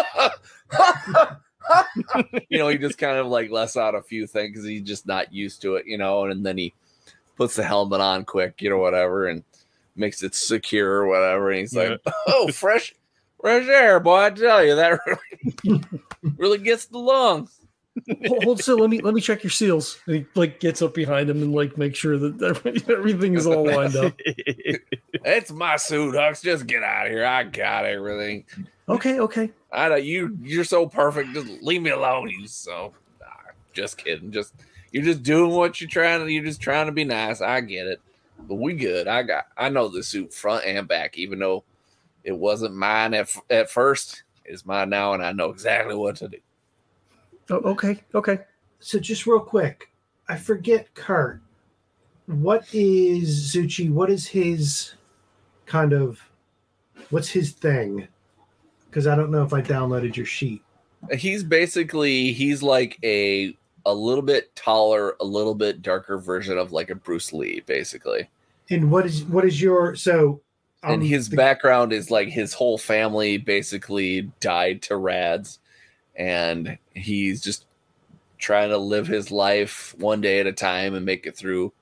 you 2.50 2.58
know, 2.58 2.68
he 2.68 2.78
just 2.78 2.98
kind 2.98 3.18
of 3.18 3.28
like 3.28 3.52
lets 3.52 3.78
out 3.78 3.96
a 3.96 4.02
few 4.02 4.28
things 4.28 4.52
because 4.54 4.66
he's 4.68 4.84
just 4.84 5.08
not 5.08 5.34
used 5.34 5.62
to 5.62 5.76
it, 5.76 5.86
you 5.86 5.98
know, 5.98 6.26
and 6.26 6.46
then 6.46 6.58
he 6.58 6.74
puts 7.36 7.56
the 7.56 7.64
helmet 7.64 8.02
on 8.02 8.26
quick, 8.26 8.62
you 8.62 8.70
know, 8.70 8.78
whatever, 8.78 9.28
and 9.28 9.44
makes 9.96 10.24
it 10.24 10.36
secure 10.36 10.92
or 10.92 11.08
whatever. 11.08 11.50
And 11.52 11.60
he's 11.60 11.76
like, 11.76 12.00
Oh, 12.28 12.52
fresh 12.52 12.94
fresh 13.42 13.68
air, 13.68 14.00
boy, 14.00 14.24
I 14.26 14.30
tell 14.30 14.64
you, 14.64 14.76
that 14.76 15.00
really, 15.66 15.82
really 16.38 16.58
gets 16.60 16.86
the 16.86 16.98
lungs. 17.00 17.60
hold, 18.28 18.44
hold 18.44 18.62
still. 18.62 18.78
Let 18.80 18.90
me 18.90 19.00
let 19.02 19.14
me 19.14 19.22
check 19.22 19.44
your 19.44 19.52
seals. 19.52 20.00
And 20.08 20.16
he 20.18 20.26
like 20.36 20.60
gets 20.60 20.82
up 20.82 20.94
behind 20.96 21.30
him 21.30 21.42
and 21.44 21.54
like 21.54 21.78
make 21.78 21.96
sure 21.96 22.18
that 22.18 22.42
every- 22.42 22.82
everything 22.94 23.36
is 23.36 23.46
all 23.46 23.66
lined 23.66 23.96
up. 23.96 24.14
It's 25.26 25.52
my 25.52 25.76
suit, 25.78 26.16
Hux. 26.16 26.44
Just 26.44 26.68
get 26.68 26.84
out 26.84 27.06
of 27.06 27.12
here. 27.12 27.26
I 27.26 27.44
got 27.44 27.86
everything. 27.86 28.46
Okay, 28.90 29.20
okay. 29.20 29.52
I 29.72 29.90
know 29.90 29.96
you. 29.96 30.38
You're 30.42 30.64
so 30.64 30.88
perfect. 30.88 31.34
Just 31.34 31.48
leave 31.62 31.82
me 31.82 31.92
alone. 31.92 32.30
You 32.30 32.48
so. 32.48 32.94
Nah, 33.20 33.28
just 33.74 33.98
kidding. 33.98 34.32
Just 34.32 34.54
you're 34.92 35.04
just 35.04 35.24
doing 35.24 35.52
what 35.52 35.80
you're 35.80 35.90
trying 35.90 36.26
to. 36.26 36.32
You're 36.32 36.44
just 36.44 36.62
trying 36.62 36.88
to 36.88 36.92
be 36.92 37.06
nice. 37.06 37.42
I 37.42 37.62
get 37.62 37.88
it. 37.88 38.02
But 38.40 38.56
we 38.56 38.74
good. 38.74 39.08
I 39.08 39.24
got. 39.24 39.46
I 39.58 39.70
know 39.70 39.88
the 39.88 40.04
suit 40.04 40.34
front 40.34 40.66
and 40.66 40.88
back. 40.88 41.18
Even 41.18 41.40
though 41.40 41.64
it 42.24 42.38
wasn't 42.38 42.76
mine 42.76 43.14
at 43.14 43.36
at 43.50 43.70
first, 43.70 44.24
it's 44.46 44.66
mine 44.66 44.90
now, 44.90 45.14
and 45.14 45.24
I 45.24 45.32
know 45.32 45.50
exactly 45.50 45.96
what 45.96 46.18
to 46.18 46.28
do. 46.28 46.38
Oh, 47.50 47.62
okay, 47.72 48.02
okay. 48.14 48.40
So 48.80 49.00
just 49.00 49.26
real 49.26 49.40
quick, 49.40 49.90
I 50.28 50.38
forget 50.38 50.94
Kurt. 50.94 51.42
What 52.26 52.66
is 52.74 53.54
Zuchy? 53.54 53.90
What 53.90 54.10
is 54.10 54.28
his 54.28 54.94
kind 55.66 55.94
of 55.94 56.22
what's 57.10 57.30
his 57.30 57.52
thing? 57.52 58.08
Because 58.94 59.08
I 59.08 59.16
don't 59.16 59.32
know 59.32 59.42
if 59.42 59.54
I 59.54 59.62
downloaded 59.62 60.16
your 60.16 60.28
sheet. 60.28 60.62
He's 61.18 61.44
basically 61.44 62.32
he's 62.32 62.62
like 62.62 63.00
a 63.04 63.58
a 63.88 63.94
little 63.94 64.22
bit 64.22 64.56
taller, 64.56 65.16
a 65.20 65.26
little 65.26 65.56
bit 65.56 65.82
darker 65.82 66.20
version 66.20 66.60
of 66.60 66.72
like 66.72 66.92
a 66.92 66.96
Bruce 66.96 67.34
Lee, 67.34 67.64
basically. 67.66 68.30
And 68.70 68.92
what 68.92 69.08
is 69.08 69.24
what 69.24 69.46
is 69.46 69.60
your 69.60 69.96
so 69.96 70.42
and 70.84 71.02
um, 71.02 71.08
his 71.08 71.30
the- 71.30 71.38
background 71.38 71.92
is 71.92 72.12
like 72.12 72.28
his 72.28 72.54
whole 72.54 72.78
family 72.78 73.38
basically 73.38 74.32
died 74.40 74.84
to 74.84 74.96
rads 74.96 75.58
and 76.16 76.78
he's 76.94 77.42
just 77.42 77.66
trying 78.38 78.70
to 78.70 78.78
live 78.78 79.08
his 79.08 79.32
life 79.32 79.96
one 79.98 80.22
day 80.22 80.40
at 80.40 80.46
a 80.46 80.54
time 80.54 80.94
and 80.94 81.04
make 81.04 81.26
it 81.26 81.36
through 81.36 81.74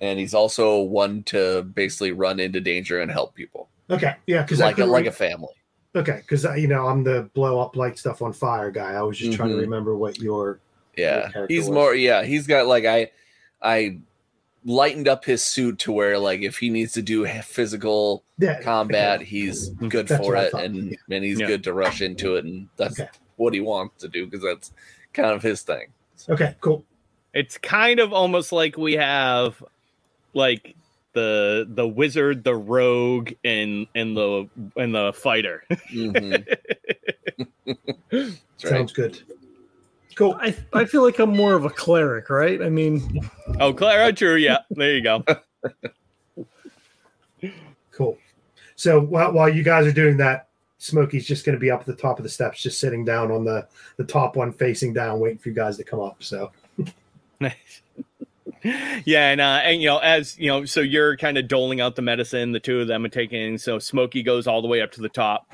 and 0.00 0.18
he's 0.18 0.34
also 0.34 0.80
one 0.80 1.22
to 1.22 1.62
basically 1.62 2.10
run 2.10 2.40
into 2.40 2.60
danger 2.60 3.00
and 3.00 3.12
help 3.12 3.34
people 3.34 3.68
Okay, 3.90 4.14
yeah, 4.26 4.42
because 4.42 4.60
like 4.60 4.78
a 4.78 4.86
like 4.86 5.06
a 5.06 5.12
family 5.12 5.52
okay, 5.94 6.18
because 6.22 6.44
you 6.58 6.68
know 6.68 6.86
I'm 6.86 7.04
the 7.04 7.28
blow 7.34 7.58
up 7.60 7.76
light 7.76 7.98
stuff 7.98 8.22
on 8.22 8.32
fire 8.32 8.70
guy. 8.70 8.92
I 8.92 9.02
was 9.02 9.18
just 9.18 9.32
trying 9.36 9.50
to 9.50 9.54
Mhm. 9.56 9.60
remember 9.60 9.96
what 9.96 10.18
your 10.18 10.60
yeah 10.96 11.30
character 11.30 11.46
he's 11.52 11.64
was. 11.64 11.74
more 11.74 11.94
yeah 11.94 12.22
he's 12.22 12.46
got 12.46 12.68
like 12.68 12.84
i 12.84 13.10
i 13.60 13.98
lightened 14.64 15.08
up 15.08 15.24
his 15.24 15.44
suit 15.44 15.76
to 15.80 15.90
where 15.90 16.16
like 16.20 16.40
if 16.42 16.56
he 16.58 16.70
needs 16.70 16.92
to 16.92 17.02
do 17.02 17.26
physical 17.42 18.22
yeah, 18.38 18.60
combat 18.62 19.16
okay. 19.16 19.24
he's 19.28 19.70
good 19.88 20.06
That's 20.06 20.24
for 20.24 20.36
it 20.36 20.52
thought, 20.52 20.62
and 20.64 20.96
and 21.10 21.24
he's 21.24 21.40
Yeah. 21.40 21.48
good 21.48 21.64
to 21.64 21.72
rush 21.72 22.00
into 22.00 22.36
it 22.36 22.44
and 22.44 22.68
that's 22.76 23.00
Okay. 23.00 23.10
what 23.36 23.52
he 23.54 23.60
wants 23.60 24.00
to 24.02 24.08
do 24.08 24.24
because 24.26 24.42
that's 24.44 24.72
kind 25.12 25.30
of 25.30 25.42
his 25.42 25.62
thing 25.62 25.88
Okay, 26.28 26.54
cool. 26.60 26.84
it's 27.34 27.58
kind 27.58 27.98
of 27.98 28.12
almost 28.12 28.52
like 28.52 28.78
we 28.78 28.92
have 28.94 29.62
like 30.32 30.76
the 31.14 31.66
the 31.70 31.86
wizard 31.86 32.44
the 32.44 32.54
rogue 32.54 33.32
and 33.44 33.86
and 33.94 34.16
the 34.16 34.48
and 34.76 34.94
the 34.94 35.12
fighter 35.14 35.64
Mhm. 35.90 36.46
Sounds 38.58 38.92
good. 38.92 39.20
Cool. 40.16 40.36
I 40.40 40.54
I 40.72 40.84
feel 40.84 41.02
like 41.02 41.18
I'm 41.18 41.34
more 41.36 41.54
of 41.54 41.64
a 41.64 41.70
cleric, 41.70 42.30
right? 42.30 42.62
I 42.62 42.68
mean, 42.68 43.20
oh 43.60 43.72
clara 43.72 44.12
true 44.12 44.36
yeah 44.36 44.58
there 44.70 44.94
you 44.94 45.02
go 45.02 45.24
Cool. 47.90 48.18
So 48.76 49.00
while, 49.00 49.32
while 49.32 49.48
you 49.48 49.62
guys 49.62 49.86
are 49.86 49.92
doing 49.92 50.16
that, 50.16 50.48
Smokey's 50.78 51.26
just 51.26 51.46
going 51.46 51.54
to 51.54 51.60
be 51.60 51.70
up 51.70 51.80
at 51.80 51.86
the 51.86 51.94
top 51.94 52.18
of 52.18 52.24
the 52.24 52.28
steps, 52.28 52.60
just 52.60 52.80
sitting 52.80 53.04
down 53.04 53.30
on 53.30 53.44
the 53.44 53.66
the 53.96 54.04
top 54.04 54.36
one, 54.36 54.52
facing 54.52 54.92
down, 54.92 55.20
waiting 55.20 55.38
for 55.38 55.48
you 55.48 55.54
guys 55.54 55.76
to 55.76 55.84
come 55.84 56.00
up. 56.00 56.16
So 56.22 56.50
yeah 59.04 59.28
and 59.28 59.42
uh 59.42 59.60
and 59.62 59.82
you 59.82 59.86
know 59.86 59.98
as 59.98 60.38
you 60.38 60.48
know 60.48 60.64
so 60.64 60.80
you're 60.80 61.18
kind 61.18 61.36
of 61.36 61.46
doling 61.46 61.82
out 61.82 61.96
the 61.96 62.02
medicine 62.02 62.52
the 62.52 62.60
two 62.60 62.80
of 62.80 62.88
them 62.88 63.04
are 63.04 63.10
taking 63.10 63.58
so 63.58 63.78
smokey 63.78 64.22
goes 64.22 64.46
all 64.46 64.62
the 64.62 64.68
way 64.68 64.80
up 64.80 64.90
to 64.90 65.02
the 65.02 65.08
top 65.08 65.52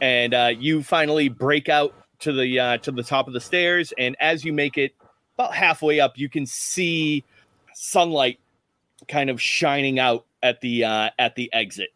and 0.00 0.34
uh 0.34 0.50
you 0.58 0.82
finally 0.82 1.28
break 1.28 1.68
out 1.68 1.94
to 2.18 2.32
the 2.32 2.58
uh 2.58 2.76
to 2.78 2.90
the 2.90 3.02
top 3.02 3.28
of 3.28 3.32
the 3.32 3.40
stairs 3.40 3.92
and 3.96 4.16
as 4.18 4.44
you 4.44 4.52
make 4.52 4.76
it 4.76 4.92
about 5.38 5.54
halfway 5.54 6.00
up 6.00 6.18
you 6.18 6.28
can 6.28 6.44
see 6.44 7.22
sunlight 7.74 8.40
kind 9.06 9.30
of 9.30 9.40
shining 9.40 10.00
out 10.00 10.26
at 10.42 10.60
the 10.62 10.82
uh 10.84 11.10
at 11.20 11.36
the 11.36 11.48
exit 11.52 11.90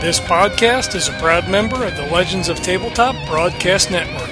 This 0.00 0.18
podcast 0.18 0.96
is 0.96 1.08
a 1.08 1.12
proud 1.12 1.48
member 1.48 1.84
of 1.84 1.94
the 1.94 2.06
Legends 2.06 2.48
of 2.48 2.56
Tabletop 2.56 3.14
Broadcast 3.28 3.92
Network. 3.92 4.31